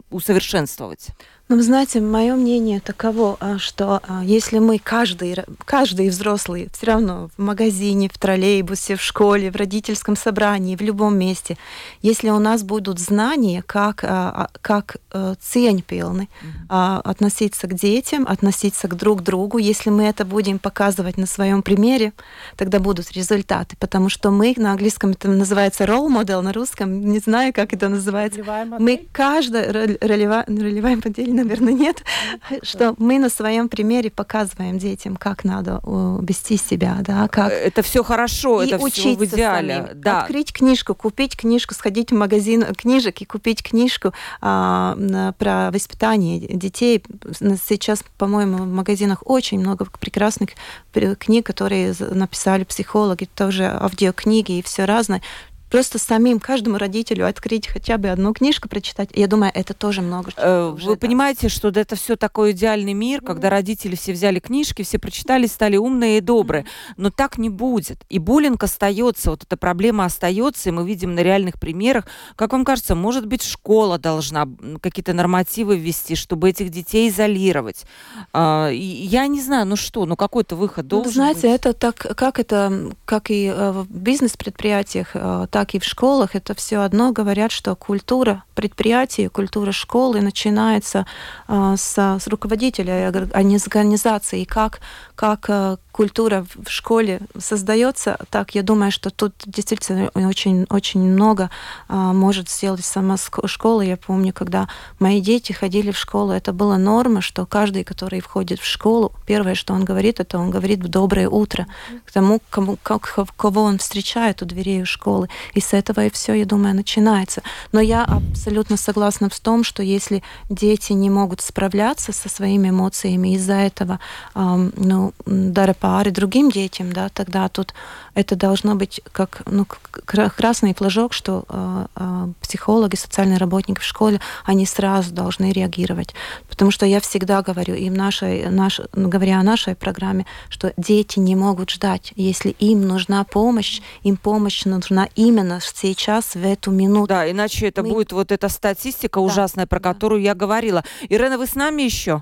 усовершенствовать. 0.10 1.10
Ну, 1.50 1.56
вы 1.56 1.64
знаете, 1.64 2.00
мое 2.00 2.36
мнение 2.36 2.80
таково, 2.80 3.36
а, 3.40 3.58
что 3.58 4.02
а, 4.08 4.24
если 4.24 4.60
мы 4.60 4.78
каждый, 4.78 5.36
каждый 5.66 6.10
взрослый 6.10 6.70
все 6.72 6.86
равно 6.86 7.32
в 7.36 7.42
магазине, 7.42 8.08
в 8.08 8.20
троллейбусе, 8.20 8.96
в 8.96 9.02
школе, 9.02 9.49
в 9.50 9.56
родительском 9.56 10.16
собрании, 10.16 10.76
в 10.76 10.82
любом 10.82 11.18
месте, 11.18 11.58
если 12.02 12.30
у 12.30 12.40
нас 12.40 12.64
будут 12.64 13.00
знания, 13.00 13.64
как, 13.66 14.04
а, 14.04 14.50
как 14.62 14.98
э, 15.12 15.36
цень 15.40 15.82
пилны, 15.82 16.30
относиться 16.70 17.68
к 17.68 17.74
детям, 17.74 18.26
относиться 18.28 18.88
к 18.88 18.96
друг 18.96 19.24
другу, 19.24 19.58
если 19.58 19.90
мы 19.90 20.04
это 20.04 20.26
будем 20.26 20.60
показывать 20.60 21.18
на 21.18 21.26
своем 21.26 21.62
примере, 21.62 22.14
тогда 22.56 22.80
будут 22.80 23.12
результаты, 23.12 23.76
потому 23.80 24.10
что 24.10 24.32
мы 24.32 24.54
на 24.58 24.72
английском 24.72 25.12
это 25.12 25.30
называется 25.30 25.86
role 25.86 26.08
model, 26.08 26.42
на 26.42 26.54
русском 26.54 27.02
не 27.02 27.20
знаю, 27.20 27.54
как 27.54 27.74
это 27.74 27.90
называется. 27.90 28.42
Мы 28.80 29.08
каждый 29.12 29.98
ролевая, 30.00 30.46
ролевая 30.48 30.96
модель 31.04 31.34
наверное, 31.34 31.74
нет, 31.74 32.04
что 32.64 32.96
мы 32.98 33.20
на 33.20 33.30
своем 33.30 33.70
примере 33.70 34.10
показываем 34.10 34.78
детям, 34.78 35.16
как 35.16 35.44
надо 35.44 35.82
вести 36.22 36.58
себя, 36.58 36.98
да, 37.02 37.28
как... 37.28 37.52
Это 37.52 37.82
все 37.82 38.04
хорошо, 38.04 38.64
и 38.64 38.68
это 38.68 38.86
все 38.88 39.16
в 39.16 39.24
идеале. 39.34 39.76
Самим. 39.76 40.02
Да. 40.02 40.22
Открыть 40.22 40.54
книжку, 40.54 40.96
купить 40.96 41.38
книжку, 41.38 41.74
сходить 41.74 42.12
в 42.12 42.16
магазин 42.16 42.64
книжек 42.76 43.22
и 43.22 43.26
купить 43.26 43.64
книжку 43.64 44.14
а, 44.42 45.34
про 45.38 45.72
воспитание 45.72 46.40
детей. 46.40 47.04
Сейчас, 47.34 48.04
по-моему, 48.18 48.58
в 48.58 48.68
магазинах 48.68 49.24
очень 49.26 49.60
много 49.60 49.86
прекрасных 50.00 50.50
книг, 50.92 51.46
которые 51.46 51.94
написали 52.00 52.64
психологи, 52.64 53.28
тоже 53.36 53.66
аудиокниги 53.66 54.60
и 54.60 54.62
все 54.62 54.86
разное, 54.86 55.22
просто 55.70 56.00
самим 56.00 56.40
каждому 56.40 56.78
родителю 56.78 57.28
открыть 57.28 57.68
хотя 57.68 57.98
бы 57.98 58.10
одну 58.10 58.34
книжку, 58.34 58.70
прочитать, 58.70 59.10
я 59.14 59.28
думаю, 59.28 59.52
это 59.54 59.74
тоже 59.74 60.02
много. 60.02 60.32
Э, 60.38 60.70
вы 60.70 60.92
даст. 60.92 61.00
понимаете, 61.00 61.50
что 61.50 61.70
это 61.70 61.96
все 61.96 62.16
такой 62.16 62.52
идеальный 62.52 62.94
мир, 62.94 63.22
mm-hmm. 63.22 63.26
когда 63.26 63.50
родители 63.50 63.96
все 63.96 64.14
взяли 64.14 64.40
книжки, 64.40 64.84
все 64.84 65.00
прочитали, 65.00 65.48
стали 65.48 65.78
умные 65.78 66.18
и 66.18 66.22
добрые. 66.22 66.64
Mm-hmm. 66.64 66.94
Но 66.98 67.10
так 67.12 67.38
не 67.38 67.50
будет. 67.50 68.06
И 68.10 68.20
буллинг 68.20 68.64
остается, 68.64 69.32
вот 69.32 69.44
эта 69.44 69.58
проблема 69.58 70.06
остается, 70.06 70.70
и 70.70 70.72
мы 70.72 70.86
видим 70.86 71.16
на 71.16 71.22
реальных 71.22 71.60
примерах. 71.60 72.06
Как 72.36 72.52
вам 72.52 72.66
кажется, 72.66 72.96
может 72.96 73.26
быть, 73.26 73.44
школа 73.44 73.98
должна 73.98 74.48
какие-то 74.82 75.14
нормативы 75.14 75.78
ввести, 75.78 76.16
чтобы 76.16 76.50
этих 76.50 76.70
детей 76.70 77.10
изолировать? 77.10 77.86
А, 78.34 78.70
я 78.70 79.28
не 79.28 79.42
знаю, 79.42 79.66
ну 79.66 79.76
что, 79.76 80.06
ну 80.06 80.16
какой-то 80.16 80.56
выход 80.56 80.86
ну, 80.86 80.90
должен 80.90 81.14
Знаете, 81.14 81.42
быть. 81.42 81.52
это 81.52 81.74
так, 81.74 81.96
как 81.96 82.40
это, 82.40 82.92
как 83.06 83.32
и 83.32 83.46
э, 83.46 83.72
в 83.72 83.88
бизнес-предприятиях, 83.90 85.12
э, 85.14 85.48
так 85.60 85.76
и 85.76 85.80
в 85.80 85.84
школах, 85.84 86.38
это 86.38 86.56
все 86.56 86.78
одно 86.78 87.12
говорят, 87.12 87.52
что 87.52 87.76
культура 87.76 88.44
предприятий, 88.56 89.28
культура 89.28 89.74
школы 89.74 90.22
начинается 90.22 91.06
э, 91.50 91.76
с, 91.78 91.98
с 91.98 92.28
руководителя, 92.28 93.12
а 93.34 93.44
не 93.44 93.60
с 93.60 93.68
организации. 93.68 94.44
И 94.44 94.46
как, 94.46 94.80
как 95.16 95.50
э, 95.50 95.76
культура 95.92 96.46
в 96.56 96.70
школе 96.70 97.20
создается, 97.38 98.18
так 98.30 98.56
я 98.56 98.64
думаю, 98.64 98.90
что 98.90 99.10
тут 99.10 99.34
действительно 99.46 100.10
очень, 100.14 100.66
очень 100.70 101.02
много 101.02 101.50
э, 101.90 101.94
может 101.94 102.50
сделать 102.50 102.86
сама 102.86 103.18
школа. 103.18 103.82
Я 103.82 103.98
помню, 103.98 104.32
когда 104.32 104.70
мои 105.00 105.20
дети 105.20 105.52
ходили 105.52 105.92
в 105.92 105.98
школу, 105.98 106.32
это 106.32 106.54
была 106.54 106.78
норма, 106.78 107.20
что 107.20 107.46
каждый, 107.46 107.84
который 107.84 108.22
входит 108.22 108.62
в 108.62 108.66
школу, 108.66 109.12
первое, 109.26 109.56
что 109.56 109.74
он 109.74 109.84
говорит, 109.84 110.22
это 110.22 110.38
он 110.38 110.52
говорит 110.52 110.80
«доброе 110.80 111.28
утро» 111.28 111.68
к 112.06 112.14
тому, 112.14 112.40
кому, 112.50 112.78
как, 112.82 113.14
кого 113.36 113.64
он 113.64 113.78
встречает 113.78 114.42
у 114.42 114.46
дверей 114.46 114.86
школы. 114.86 115.28
И 115.54 115.62
с 115.62 115.74
этого 115.74 116.06
и 116.06 116.10
все, 116.10 116.34
я 116.34 116.46
думаю, 116.46 116.76
начинается. 116.76 117.42
Но 117.72 117.82
я 117.82 118.04
абсолютно 118.04 118.78
согласна 118.78 119.30
в 119.30 119.40
том, 119.40 119.64
что 119.64 119.84
если 119.84 120.24
дети 120.50 120.94
не 120.94 121.10
могут 121.10 121.42
справляться 121.42 122.12
со 122.12 122.30
своими 122.30 122.70
эмоциями 122.70 123.36
из-за 123.36 123.54
этого, 123.54 124.00
ну, 124.36 125.14
дара 125.26 125.74
пары 125.74 126.12
другим 126.12 126.52
детям, 126.52 126.94
да, 126.94 127.10
тогда 127.10 127.50
тут 127.50 127.74
это 128.20 128.36
должно 128.36 128.76
быть 128.76 129.02
как 129.12 129.42
ну, 129.46 129.66
красный 129.66 130.74
флажок, 130.74 131.14
что 131.14 131.46
э, 131.48 131.86
э, 131.96 132.28
психологи, 132.42 132.96
социальные 132.96 133.38
работники 133.38 133.80
в 133.80 133.84
школе, 133.84 134.20
они 134.46 134.66
сразу 134.66 135.14
должны 135.14 135.52
реагировать. 135.52 136.14
Потому 136.50 136.72
что 136.72 136.86
я 136.86 137.00
всегда 137.00 137.42
говорю 137.42 137.76
им 137.76 137.94
нашей, 137.94 138.50
наш, 138.50 138.82
говоря 138.94 139.40
о 139.40 139.44
нашей 139.44 139.76
программе, 139.76 140.26
что 140.50 140.74
дети 140.78 141.20
не 141.20 141.36
могут 141.36 141.70
ждать. 141.70 142.14
Если 142.16 142.50
им 142.60 142.82
нужна 142.82 143.24
помощь, 143.24 143.82
им 144.04 144.18
помощь 144.18 144.66
нужна 144.66 145.08
именно 145.16 145.60
сейчас, 145.62 146.36
в 146.36 146.46
эту 146.46 146.72
минуту. 146.72 147.08
Да, 147.08 147.30
иначе 147.30 147.68
это 147.68 147.84
Мы... 147.84 147.90
будет 147.90 148.12
вот 148.12 148.32
эта 148.32 148.50
статистика 148.50 149.20
да, 149.20 149.26
ужасная, 149.26 149.66
про 149.66 149.80
да. 149.80 149.94
которую 149.94 150.22
я 150.22 150.36
говорила. 150.36 150.84
Ирена, 151.08 151.38
вы 151.38 151.48
с 151.48 151.56
нами 151.56 151.84
еще? 151.84 152.22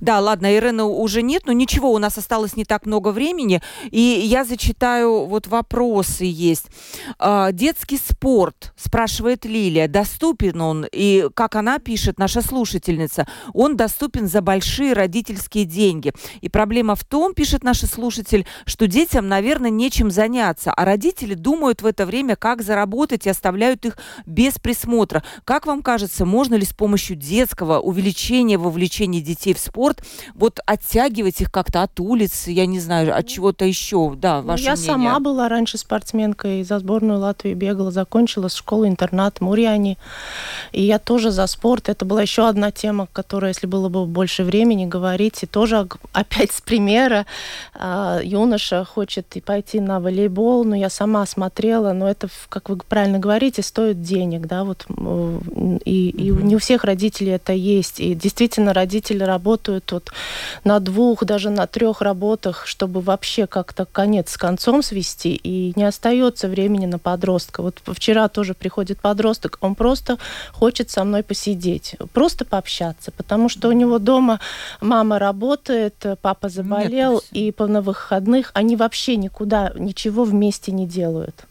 Да, 0.00 0.20
ладно, 0.20 0.54
Ирена 0.54 0.84
уже 0.84 1.22
нет, 1.22 1.42
но 1.46 1.52
ничего, 1.52 1.92
у 1.92 1.98
нас 1.98 2.18
осталось 2.18 2.56
не 2.56 2.64
так 2.64 2.86
много 2.86 3.08
времени. 3.08 3.62
И 3.90 4.00
я 4.00 4.44
зачитаю, 4.44 5.26
вот 5.26 5.46
вопросы 5.46 6.24
есть. 6.24 6.66
А, 7.18 7.52
детский 7.52 7.98
спорт, 7.98 8.72
спрашивает 8.76 9.44
Лилия, 9.44 9.88
доступен 9.88 10.60
он? 10.60 10.86
И 10.92 11.28
как 11.34 11.56
она 11.56 11.78
пишет, 11.78 12.18
наша 12.18 12.42
слушательница, 12.42 13.26
он 13.54 13.76
доступен 13.76 14.28
за 14.28 14.42
большие 14.42 14.92
родительские 14.92 15.64
деньги. 15.64 16.12
И 16.40 16.48
проблема 16.48 16.94
в 16.94 17.04
том, 17.04 17.34
пишет 17.34 17.64
наш 17.64 17.78
слушатель, 17.80 18.46
что 18.66 18.86
детям, 18.86 19.28
наверное, 19.28 19.70
нечем 19.70 20.10
заняться, 20.10 20.72
а 20.72 20.84
родители 20.84 21.34
думают 21.34 21.82
в 21.82 21.86
это 21.86 22.06
время, 22.06 22.36
как 22.36 22.62
заработать 22.62 23.26
и 23.26 23.30
оставляют 23.30 23.84
их 23.84 23.98
без 24.26 24.54
присмотра. 24.54 25.22
Как 25.44 25.66
вам 25.66 25.82
кажется, 25.82 26.24
можно 26.24 26.54
ли 26.54 26.64
с 26.64 26.72
помощью 26.72 27.16
детского 27.16 27.78
увеличения 27.78 28.58
вовлечения 28.58 29.20
детей 29.20 29.54
в 29.54 29.58
спорт, 29.68 30.02
вот 30.34 30.60
оттягивать 30.66 31.40
их 31.40 31.50
как-то 31.50 31.82
от 31.82 32.00
улиц, 32.00 32.46
я 32.48 32.66
не 32.66 32.80
знаю, 32.80 33.16
от 33.16 33.26
чего-то 33.26 33.64
еще, 33.64 34.14
да, 34.16 34.40
ваше 34.40 34.64
Я 34.64 34.72
мнение. 34.72 34.92
сама 34.92 35.20
была 35.20 35.48
раньше 35.48 35.78
спортсменкой, 35.78 36.64
за 36.64 36.78
сборную 36.78 37.18
Латвии 37.20 37.54
бегала, 37.54 37.90
закончила 37.90 38.48
школу-интернат 38.48 39.40
Мурьяни, 39.40 39.98
и 40.72 40.82
я 40.82 40.98
тоже 40.98 41.30
за 41.30 41.46
спорт. 41.46 41.88
Это 41.88 42.04
была 42.04 42.22
еще 42.22 42.48
одна 42.48 42.70
тема, 42.70 43.08
которая, 43.12 43.52
если 43.52 43.66
было 43.66 43.88
бы 43.88 44.06
больше 44.06 44.44
времени 44.44 44.86
говорить, 44.86 45.42
и 45.42 45.46
тоже 45.46 45.86
опять 46.12 46.52
с 46.52 46.60
примера, 46.60 47.26
а, 47.74 48.20
юноша 48.22 48.84
хочет 48.84 49.36
и 49.36 49.40
пойти 49.40 49.80
на 49.80 50.00
волейбол, 50.00 50.64
но 50.64 50.76
я 50.76 50.90
сама 50.90 51.26
смотрела, 51.26 51.92
но 51.92 52.08
это, 52.08 52.28
как 52.48 52.68
вы 52.68 52.76
правильно 52.76 53.18
говорите, 53.18 53.62
стоит 53.62 54.02
денег, 54.02 54.46
да, 54.46 54.64
вот, 54.64 54.86
и, 55.84 56.08
и 56.10 56.30
не 56.30 56.56
у 56.56 56.58
всех 56.58 56.84
родителей 56.84 57.32
это 57.32 57.52
есть, 57.52 58.00
и 58.00 58.14
действительно 58.14 58.72
родители 58.72 59.22
работают 59.24 59.57
работают 59.58 59.92
вот 59.92 60.12
на 60.64 60.80
двух, 60.80 61.24
даже 61.24 61.50
на 61.50 61.66
трех 61.66 62.00
работах, 62.02 62.66
чтобы 62.66 63.00
вообще 63.00 63.46
как-то 63.46 63.84
конец 63.84 64.30
с 64.32 64.36
концом 64.36 64.82
свести, 64.82 65.34
и 65.34 65.72
не 65.76 65.84
остается 65.84 66.48
времени 66.48 66.86
на 66.86 66.98
подростка. 66.98 67.62
Вот 67.62 67.82
вчера 67.86 68.28
тоже 68.28 68.54
приходит 68.54 69.00
подросток, 69.00 69.58
он 69.60 69.74
просто 69.74 70.18
хочет 70.52 70.90
со 70.90 71.04
мной 71.04 71.22
посидеть, 71.22 71.96
просто 72.12 72.44
пообщаться, 72.44 73.10
потому 73.10 73.48
что 73.48 73.68
у 73.68 73.72
него 73.72 73.98
дома 73.98 74.38
мама 74.80 75.18
работает, 75.18 76.06
папа 76.22 76.48
заболел, 76.48 77.14
Нет, 77.14 77.24
и 77.32 77.54
на 77.58 77.82
выходных 77.82 78.50
они 78.54 78.76
вообще 78.76 79.16
никуда 79.16 79.72
ничего 79.74 80.24
вместе 80.24 80.72
не 80.72 80.86
делают 80.86 81.47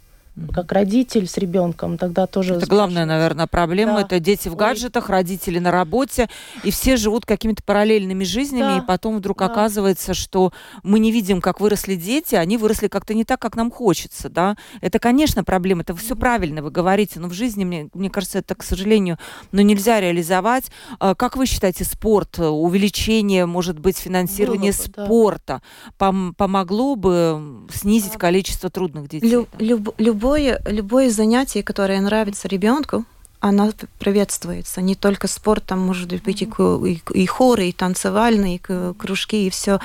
как 0.54 0.72
родитель 0.72 1.28
с 1.28 1.38
ребенком, 1.38 1.98
тогда 1.98 2.28
тоже... 2.28 2.56
Это 2.56 2.68
главная, 2.68 3.06
наверное, 3.06 3.48
проблема. 3.48 3.96
Да. 3.96 4.02
Это 4.02 4.20
дети 4.20 4.50
в 4.50 4.54
Ой. 4.54 4.58
гаджетах, 4.58 5.10
родители 5.10 5.60
на 5.60 5.72
работе, 5.72 6.30
и 6.64 6.72
все 6.72 6.98
живут 6.98 7.26
какими-то 7.26 7.64
параллельными 7.64 8.24
жизнями, 8.24 8.62
да. 8.62 8.78
и 8.78 8.82
потом 8.82 9.18
вдруг 9.18 9.40
да. 9.40 9.46
оказывается, 9.46 10.14
что 10.14 10.54
мы 10.84 11.00
не 11.00 11.12
видим, 11.12 11.42
как 11.42 11.60
выросли 11.60 11.96
дети, 11.96 12.36
они 12.36 12.58
выросли 12.58 12.88
как-то 12.88 13.14
не 13.14 13.24
так, 13.26 13.40
как 13.40 13.56
нам 13.56 13.72
хочется, 13.72 14.30
да. 14.30 14.58
Это, 14.82 15.00
конечно, 15.00 15.44
проблема, 15.44 15.82
это 15.82 15.96
все 15.96 16.16
правильно 16.16 16.62
вы 16.62 16.72
говорите, 16.72 17.20
но 17.20 17.30
в 17.30 17.34
жизни, 17.34 17.66
мне, 17.66 17.90
мне 17.94 18.10
кажется, 18.10 18.40
это, 18.40 18.54
к 18.56 18.64
сожалению, 18.64 19.18
но 19.52 19.62
ну, 19.62 19.68
нельзя 19.68 20.00
реализовать. 20.00 20.72
А, 21.00 21.16
как 21.16 21.36
вы 21.36 21.46
считаете, 21.46 21.84
спорт, 21.84 22.40
увеличение, 22.40 23.46
может 23.46 23.80
быть, 23.80 23.98
финансирование 23.98 24.72
бы, 24.72 24.78
спорта 24.78 25.62
да. 25.88 25.92
пом 25.98 26.34
помогло 26.36 26.96
бы 26.96 27.66
снизить 27.74 28.14
да. 28.14 28.20
количество 28.20 28.70
трудных 28.70 29.08
детей? 29.08 29.30
Лю 29.30 29.48
люб 29.58 29.90
любой 29.98 30.27
любое, 30.28 30.62
любое 30.66 31.10
занятие, 31.10 31.64
которое 31.64 32.02
нравится 32.02 32.48
ребенку, 32.48 33.06
оно 33.40 33.72
приветствуется. 34.00 34.82
Не 34.82 34.96
только 34.96 35.28
спорт, 35.28 35.64
там 35.66 35.80
может 35.80 36.12
быть 36.24 36.42
и, 36.42 36.46
и, 36.46 37.02
и 37.14 37.26
хоры, 37.26 37.70
и 37.70 37.72
танцевальные, 37.72 38.56
и 38.58 38.94
кружки, 38.98 39.48
и 39.48 39.50
все. 39.50 39.80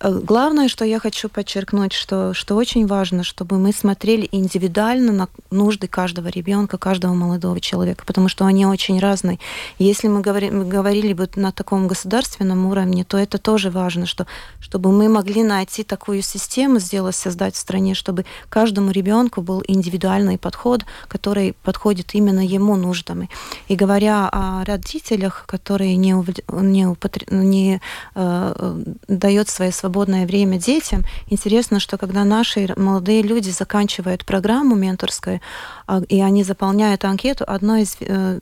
Э, 0.00 0.10
главное, 0.22 0.68
что 0.68 0.84
я 0.84 0.98
хочу 0.98 1.28
подчеркнуть, 1.28 1.92
что, 1.92 2.34
что 2.34 2.56
очень 2.56 2.86
важно, 2.86 3.22
чтобы 3.22 3.58
мы 3.58 3.72
смотрели 3.72 4.28
индивидуально 4.32 5.12
на 5.12 5.28
нужды 5.50 5.86
каждого 5.86 6.28
ребенка, 6.28 6.78
каждого 6.78 7.14
молодого 7.14 7.60
человека, 7.60 8.04
потому 8.06 8.28
что 8.28 8.44
они 8.46 8.66
очень 8.66 8.98
разные. 8.98 9.38
Если 9.78 10.08
мы, 10.08 10.20
говори, 10.20 10.50
мы 10.50 10.64
говорили 10.64 11.12
бы 11.12 11.28
на 11.36 11.52
таком 11.52 11.86
государственном 11.86 12.66
уровне, 12.66 13.04
то 13.04 13.16
это 13.16 13.38
тоже 13.38 13.70
важно, 13.70 14.06
что, 14.06 14.26
чтобы 14.60 14.92
мы 14.92 15.08
могли 15.08 15.42
найти 15.42 15.84
такую 15.84 16.22
систему, 16.22 16.80
сделать, 16.80 17.16
создать 17.16 17.54
в 17.54 17.58
стране, 17.58 17.94
чтобы 17.94 18.24
каждому 18.48 18.90
ребенку 18.90 19.42
был 19.42 19.62
индивидуальный 19.66 20.38
подход, 20.38 20.84
который 21.08 21.54
подходит 21.62 22.14
именно 22.14 22.44
ему 22.44 22.76
нуждами. 22.76 23.30
И 23.68 23.76
говоря 23.76 24.28
о 24.30 24.64
родителях, 24.64 25.44
которые 25.46 25.96
не, 25.96 26.14
не, 26.48 26.86
употр... 26.86 27.22
не 27.30 27.80
э, 28.14 28.82
дают 29.08 29.48
свои 29.48 29.70
свободы 29.70 29.93
свободное 29.94 30.26
время 30.26 30.58
детям. 30.58 31.04
Интересно, 31.30 31.78
что 31.78 31.98
когда 31.98 32.24
наши 32.24 32.68
молодые 32.76 33.22
люди 33.22 33.50
заканчивают 33.50 34.24
программу 34.24 34.74
менторскую, 34.74 35.40
а, 35.86 36.02
и 36.08 36.20
они 36.20 36.42
заполняют 36.42 37.04
анкету, 37.04 37.44
одно 37.46 37.76
из 37.76 37.96
э, 38.00 38.40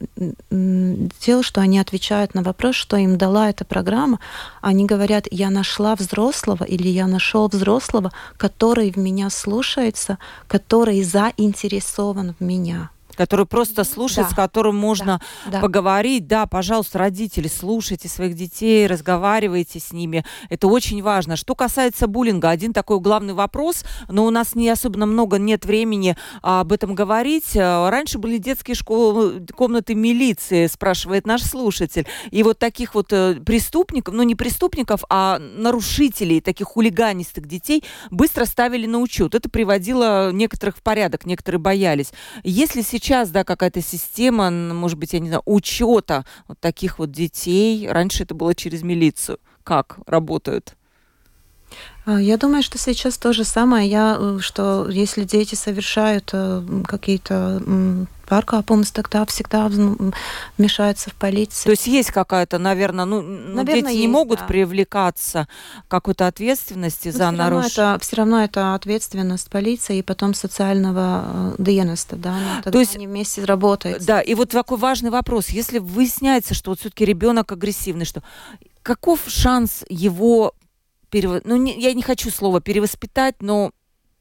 дел, 1.27 1.43
что 1.43 1.61
они 1.61 1.79
отвечают 1.79 2.35
на 2.35 2.43
вопрос, 2.43 2.77
что 2.77 2.97
им 2.97 3.19
дала 3.19 3.51
эта 3.51 3.65
программа, 3.67 4.19
они 4.63 4.87
говорят, 4.87 5.27
я 5.31 5.51
нашла 5.51 5.95
взрослого 5.95 6.65
или 6.65 6.89
я 6.89 7.07
нашел 7.07 7.49
взрослого, 7.49 8.13
который 8.39 8.91
в 8.91 8.97
меня 8.97 9.29
слушается, 9.29 10.17
который 10.49 11.03
заинтересован 11.03 12.35
в 12.41 12.43
меня 12.43 12.89
который 13.17 13.47
просто 13.47 13.85
слушает, 13.85 14.29
да. 14.29 14.33
с 14.33 14.37
которым 14.37 14.77
можно 14.77 15.21
да. 15.47 15.61
поговорить. 15.61 16.27
Да, 16.27 16.47
пожалуйста, 16.47 16.99
родители, 16.99 17.49
слушайте 17.49 18.09
своих 18.09 18.35
детей, 18.35 18.87
разговаривайте 18.87 19.79
с 19.79 19.93
ними. 19.93 20.25
Это 20.49 20.67
очень 20.69 21.03
важно. 21.03 21.37
Что 21.37 21.55
касается 21.55 22.07
буллинга, 22.07 22.51
один 22.51 22.73
такой 22.73 23.01
главный 23.01 23.35
вопрос, 23.35 23.85
но 24.09 24.25
у 24.25 24.31
нас 24.31 24.55
не 24.55 24.69
особенно 24.69 25.07
много, 25.07 25.39
нет 25.39 25.65
времени 25.65 26.17
об 26.41 26.73
этом 26.73 26.95
говорить. 26.95 27.55
Раньше 27.55 28.19
были 28.19 28.39
детские 28.39 28.75
школы, 28.75 29.47
комнаты 29.55 29.95
милиции, 29.95 30.67
спрашивает 30.67 31.27
наш 31.27 31.43
слушатель. 31.43 32.07
И 32.31 32.43
вот 32.43 32.59
таких 32.59 32.95
вот 32.95 33.13
э, 33.13 33.35
преступников, 33.45 34.15
ну 34.15 34.23
не 34.23 34.35
преступников, 34.35 35.05
а 35.11 35.39
нарушителей, 35.39 36.41
таких 36.41 36.69
хулиганистых 36.69 37.47
детей 37.47 37.85
быстро 38.11 38.45
ставили 38.47 38.87
на 38.87 38.99
учет. 38.99 39.35
Это 39.35 39.51
приводило 39.51 40.33
некоторых 40.33 40.79
в 40.79 40.83
порядок, 40.83 41.27
некоторые 41.27 41.61
боялись. 41.61 42.13
Если 42.43 42.83
сейчас 42.83 43.02
сейчас, 43.03 43.31
да, 43.31 43.45
какая-то 43.45 43.83
система, 43.83 44.51
может 44.51 44.99
быть, 44.99 45.13
я 45.13 45.19
не 45.19 45.29
знаю, 45.29 45.43
учета 45.45 46.25
вот 46.47 46.61
таких 46.61 46.99
вот 46.99 47.11
детей. 47.11 47.89
Раньше 47.89 48.23
это 48.23 48.35
было 48.35 48.55
через 48.55 48.83
милицию. 48.83 49.39
Как 49.65 49.99
работают? 50.07 50.77
А, 52.05 52.21
я 52.21 52.37
думаю, 52.37 52.63
что 52.63 52.79
сейчас 52.79 53.17
то 53.17 53.33
же 53.33 53.45
самое. 53.45 53.89
Я, 53.89 54.17
э, 54.19 54.39
что 54.41 54.89
если 54.89 55.25
дети 55.25 55.55
совершают 55.55 56.31
э, 56.33 56.63
какие-то 56.87 57.63
паркапумс, 58.27 58.91
тогда 58.91 59.27
всегда 59.27 59.69
вмешаются 60.57 61.11
в 61.11 61.15
полицию. 61.15 61.65
То 61.65 61.71
есть 61.73 61.87
есть 61.87 62.11
какая-то, 62.11 62.59
наверное, 62.59 63.05
ну, 63.05 63.21
ну 63.21 63.57
наверное, 63.57 63.83
дети 63.83 63.87
есть, 63.89 64.01
не 64.01 64.09
могут 64.09 64.41
да. 64.41 64.47
привлекаться 64.47 65.49
какой-то 65.89 66.27
ответственности 66.27 67.09
Но 67.09 67.19
за 67.19 67.31
нарушение. 67.31 67.99
Все 68.01 68.17
равно 68.17 68.43
это 68.43 68.75
ответственность 68.75 69.51
полиции 69.51 69.99
и 69.99 70.03
потом 70.03 70.35
социального 70.35 71.55
э, 71.59 71.63
диеноста, 71.63 72.17
да. 72.17 72.37
Ну, 72.65 72.73
То 72.73 72.81
есть 72.81 72.97
они 72.97 73.07
вместе 73.07 73.45
работают. 73.45 74.05
Да, 74.05 74.21
и 74.21 74.35
вот 74.35 74.51
такой 74.51 74.79
важный 74.79 75.11
вопрос. 75.11 75.51
Если 75.51 75.79
выясняется, 75.79 76.55
что 76.55 76.71
вот 76.71 76.81
все-таки 76.81 77.05
ребенок 77.05 77.53
агрессивный, 77.53 78.07
что 78.07 78.23
каков 78.83 79.21
шанс 79.27 79.85
его 79.89 80.55
перево... 81.13 81.43
ну, 81.45 81.57
не, 81.57 81.79
я 81.79 81.93
не 81.93 82.03
хочу 82.03 82.31
слово 82.31 82.61
перевоспитать, 82.61 83.37
но 83.41 83.71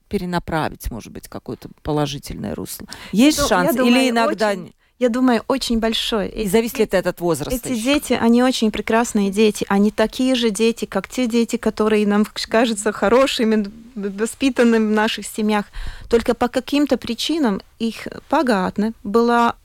перенаправить, 0.09 0.91
может 0.91 1.11
быть, 1.11 1.27
какое-то 1.29 1.69
положительное 1.81 2.53
русло. 2.53 2.85
Есть 3.13 3.39
я 3.39 3.47
шанс? 3.47 3.75
Думаю, 3.75 3.91
Или 3.91 4.09
иногда... 4.09 4.49
Очень, 4.51 4.73
я 4.99 5.09
думаю, 5.09 5.43
очень 5.47 5.79
большой. 5.79 6.27
И 6.27 6.47
зависит 6.47 6.77
ли 6.79 6.83
это 6.83 7.09
от 7.09 7.21
возраста? 7.21 7.55
Эти 7.55 7.71
еще? 7.71 7.83
дети, 7.83 8.13
они 8.13 8.43
очень 8.43 8.71
прекрасные 8.71 9.31
дети. 9.31 9.65
Они 9.69 9.89
такие 9.89 10.35
же 10.35 10.51
дети, 10.51 10.83
как 10.85 11.07
те 11.07 11.27
дети, 11.27 11.55
которые 11.55 12.05
нам 12.05 12.27
кажутся 12.49 12.91
хорошими, 12.91 13.71
воспитанными 13.95 14.91
в 14.91 14.95
наших 14.95 15.25
семьях. 15.25 15.65
Только 16.09 16.35
по 16.35 16.49
каким-то 16.49 16.97
причинам 16.97 17.61
их 17.79 18.07
погатна 18.29 18.93
была 19.03 19.55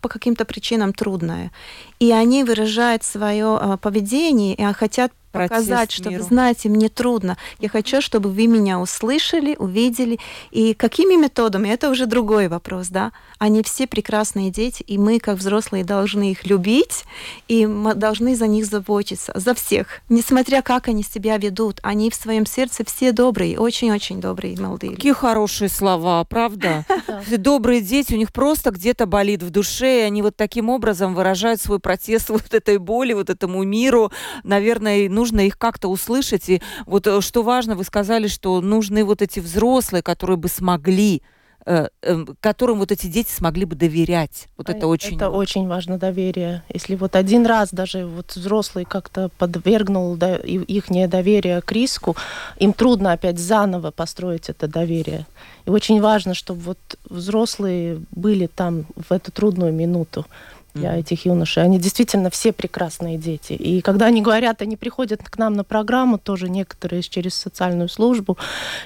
по 0.00 0.08
каким-то 0.08 0.44
причинам 0.44 0.92
трудная. 0.92 1.50
И 1.98 2.12
они 2.12 2.44
выражают 2.44 3.02
свое 3.02 3.58
а, 3.60 3.76
поведение 3.76 4.54
и 4.54 4.62
хотят 4.72 5.12
показать, 5.34 5.92
что, 5.92 6.10
миру. 6.10 6.22
вы 6.22 6.28
знаете, 6.28 6.68
мне 6.68 6.88
трудно. 6.88 7.36
Я 7.58 7.68
хочу, 7.68 8.00
чтобы 8.00 8.30
вы 8.30 8.46
меня 8.46 8.80
услышали, 8.80 9.56
увидели. 9.58 10.18
И 10.50 10.74
какими 10.74 11.14
методами, 11.16 11.68
это 11.68 11.90
уже 11.90 12.06
другой 12.06 12.48
вопрос, 12.48 12.88
да. 12.88 13.12
Они 13.38 13.62
все 13.62 13.86
прекрасные 13.86 14.50
дети, 14.50 14.82
и 14.82 14.96
мы, 14.98 15.18
как 15.18 15.38
взрослые, 15.38 15.84
должны 15.84 16.30
их 16.30 16.46
любить, 16.46 17.04
и 17.48 17.66
мы 17.66 17.94
должны 17.94 18.36
за 18.36 18.46
них 18.46 18.66
заботиться, 18.66 19.32
за 19.34 19.54
всех. 19.54 20.00
Несмотря 20.08 20.62
как 20.62 20.88
они 20.88 21.02
себя 21.02 21.36
ведут, 21.36 21.80
они 21.82 22.10
в 22.10 22.14
своем 22.14 22.46
сердце 22.46 22.84
все 22.84 23.12
добрые, 23.12 23.58
очень-очень 23.58 24.20
добрые 24.20 24.58
молодые. 24.58 24.94
Какие 24.94 25.12
хорошие 25.12 25.68
слова, 25.68 26.24
правда? 26.24 26.84
Добрые 27.36 27.80
дети, 27.80 28.14
у 28.14 28.16
них 28.16 28.32
просто 28.32 28.70
где-то 28.70 29.06
болит 29.06 29.42
в 29.42 29.50
душе, 29.50 30.00
и 30.00 30.02
они 30.02 30.22
вот 30.22 30.36
таким 30.36 30.70
образом 30.70 31.14
выражают 31.14 31.60
свой 31.60 31.78
протест 31.78 32.28
вот 32.30 32.54
этой 32.54 32.78
боли, 32.78 33.12
вот 33.12 33.30
этому 33.30 33.62
миру. 33.64 34.12
Наверное, 34.42 35.08
нужно 35.24 35.46
их 35.46 35.56
как-то 35.56 35.88
услышать. 35.88 36.50
И 36.50 36.60
вот 36.84 37.06
э, 37.06 37.20
что 37.22 37.42
важно, 37.42 37.76
вы 37.76 37.84
сказали, 37.84 38.28
что 38.28 38.60
нужны 38.60 39.04
вот 39.04 39.22
эти 39.22 39.40
взрослые, 39.40 40.02
которые 40.02 40.36
бы 40.36 40.48
смогли 40.48 41.22
э, 41.64 41.88
эм, 42.02 42.36
которым 42.42 42.78
вот 42.78 42.92
эти 42.92 43.06
дети 43.06 43.30
смогли 43.30 43.64
бы 43.64 43.74
доверять. 43.74 44.48
Вот 44.58 44.68
это 44.68 44.86
очень 44.86 45.16
это 45.16 45.30
очень 45.30 45.66
важно 45.66 45.96
доверие. 45.96 46.62
Если 46.68 46.94
вот 46.94 47.16
один 47.16 47.46
раз 47.46 47.70
даже 47.72 48.04
вот 48.04 48.36
взрослый 48.36 48.84
как-то 48.84 49.30
подвергнул 49.38 50.14
их 50.16 50.90
недоверие 50.90 51.62
к 51.62 51.72
риску, 51.72 52.16
им 52.58 52.74
трудно 52.74 53.12
опять 53.12 53.38
заново 53.38 53.92
построить 53.92 54.50
это 54.50 54.68
доверие. 54.68 55.24
И 55.64 55.70
очень 55.70 56.02
важно, 56.02 56.34
чтобы 56.34 56.60
вот 56.60 56.78
взрослые 57.08 58.02
были 58.10 58.46
там 58.46 58.84
в 59.08 59.10
эту 59.10 59.32
трудную 59.32 59.72
минуту 59.72 60.26
для 60.74 60.96
этих 60.96 61.24
юношей. 61.24 61.62
Они 61.62 61.78
действительно 61.78 62.30
все 62.30 62.52
прекрасные 62.52 63.16
дети. 63.16 63.52
И 63.52 63.80
когда 63.80 64.06
они 64.06 64.22
говорят, 64.22 64.60
они 64.60 64.76
приходят 64.76 65.22
к 65.22 65.38
нам 65.38 65.54
на 65.54 65.62
программу, 65.64 66.18
тоже 66.18 66.48
некоторые 66.48 67.02
через 67.02 67.34
социальную 67.34 67.88
службу, 67.88 68.36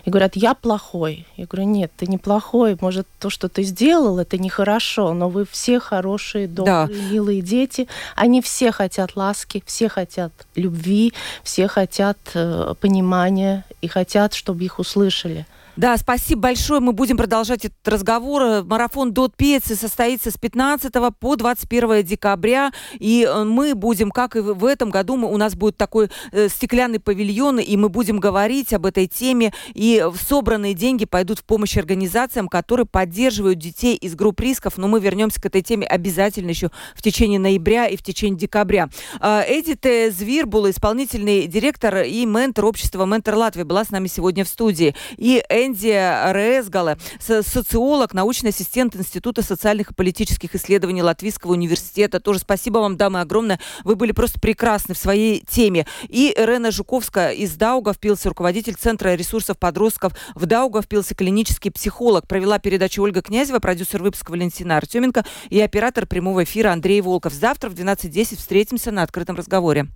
и 0.05 0.11
говорят, 0.11 0.37
я 0.37 0.55
плохой. 0.55 1.27
Я 1.37 1.47
говорю, 1.47 1.69
нет, 1.69 1.91
ты 1.97 2.07
не 2.07 2.19
плохой. 2.19 2.77
Может, 2.81 3.07
то, 3.19 3.31
что 3.31 3.49
ты 3.49 3.63
сделал, 3.63 4.19
это 4.19 4.37
нехорошо, 4.37 5.15
но 5.15 5.29
вы 5.31 5.47
все 5.51 5.81
хорошие, 5.81 6.47
добрые, 6.47 6.87
да. 6.87 7.11
милые 7.11 7.41
дети. 7.41 7.89
Они 8.17 8.43
все 8.43 8.71
хотят 8.71 9.17
ласки, 9.17 9.63
все 9.67 9.89
хотят 9.89 10.33
любви, 10.57 11.15
все 11.43 11.69
хотят 11.69 12.19
э, 12.35 12.75
понимания 12.81 13.65
и 13.81 13.89
хотят, 13.89 14.35
чтобы 14.35 14.65
их 14.65 14.79
услышали. 14.79 15.47
Да, 15.79 15.97
спасибо 15.97 16.41
большое. 16.41 16.81
Мы 16.81 16.93
будем 16.93 17.17
продолжать 17.17 17.65
этот 17.65 17.87
разговор. 17.87 18.65
Марафон 18.65 19.13
Дот 19.13 19.37
Пецы 19.37 19.77
состоится 19.77 20.33
с 20.33 20.37
15 20.37 20.93
по 21.21 21.37
21 21.37 22.03
декабря. 22.03 22.73
И 22.99 23.23
э, 23.25 23.45
мы 23.45 23.77
будем, 23.77 24.11
как 24.11 24.35
и 24.35 24.41
в 24.41 24.65
этом 24.65 24.91
году, 24.91 25.17
мы, 25.17 25.33
у 25.33 25.37
нас 25.37 25.55
будет 25.55 25.77
такой 25.77 26.11
э, 26.33 26.49
стеклянный 26.49 26.99
павильон, 26.99 27.61
и 27.61 27.77
мы 27.77 27.91
будем 27.91 28.19
говорить 28.19 28.73
об 28.73 28.87
этой 28.87 29.07
теме. 29.07 29.53
И 29.73 30.05
собранные 30.21 30.75
деньги 30.75 31.05
пойдут 31.05 31.39
в 31.39 31.45
помощь 31.45 31.77
организациям, 31.77 32.49
которые 32.49 32.85
поддерживают 32.85 33.61
детей 33.61 33.95
из 33.95 34.17
групп 34.17 34.41
рисков. 34.41 34.79
Но 34.79 34.89
мы 34.89 34.99
вернемся 34.99 35.41
к 35.41 35.47
этой 35.47 35.63
теме 35.63 35.87
обязательно 35.87 36.51
еще 36.51 36.73
в 36.97 37.03
течение 37.03 37.39
ноября 37.39 37.87
и 37.87 37.97
в 37.97 38.03
течение 38.03 38.37
декабря. 38.37 38.89
Э, 39.21 39.45
Эдит 39.47 39.87
Звирбула, 40.13 40.73
исполнительный 40.73 41.47
директор 41.47 41.99
и 41.99 42.27
ментор 42.27 42.65
общества 42.65 43.07
«Ментор 43.07 43.37
Латвии» 43.37 43.63
была 43.63 43.85
с 43.85 43.91
нами 43.91 44.09
сегодня 44.09 44.45
в 44.45 44.49
студии. 44.49 44.97
И 45.17 45.41
Энди 45.69 46.33
Резгале, 46.33 46.97
социолог, 47.19 48.15
научный 48.15 48.51
ассистент 48.51 48.97
Института 48.97 49.43
социальных 49.43 49.91
и 49.91 49.95
политических 49.95 50.55
исследований 50.55 51.03
Латвийского 51.03 51.53
университета. 51.53 52.21
Тоже 52.21 52.39
спасибо 52.41 52.79
вам, 52.79 52.97
дамы, 52.97 53.21
огромное. 53.21 53.61
Вы 53.85 53.97
были 53.97 54.13
просто 54.13 54.41
прекрасны 54.41 54.95
в 54.95 54.99
своей 54.99 55.45
теме. 55.49 55.87
И 56.09 56.33
Ирена 56.37 56.71
Жуковская 56.71 57.33
из 57.33 57.55
Даугавпилса, 57.57 58.31
руководитель 58.31 58.75
Центра 58.75 59.15
ресурсов 59.15 59.59
подростков 59.59 60.15
в 60.35 60.47
Даугавпилсе, 60.47 61.15
клинический 61.15 61.71
психолог. 61.71 62.27
Провела 62.27 62.59
передачу 62.59 63.03
Ольга 63.03 63.21
Князева, 63.21 63.59
продюсер 63.59 64.03
выпуска 64.03 64.31
Валентина 64.31 64.79
Артеменко 64.79 65.25
и 65.51 65.61
оператор 65.61 66.07
прямого 66.07 66.45
эфира 66.45 66.73
Андрей 66.73 67.03
Волков. 67.03 67.35
Завтра 67.35 67.69
в 67.69 67.75
12.10 67.75 68.39
встретимся 68.39 68.91
на 68.91 69.03
открытом 69.03 69.37
разговоре. 69.37 69.87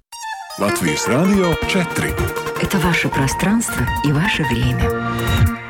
Латвийс 0.59 1.09
радио 1.09 1.55
4. 1.67 2.15
Это 2.61 2.79
ваше 2.79 3.09
пространство 3.09 3.87
и 4.05 4.13
ваше 4.13 4.43
время. 4.45 5.62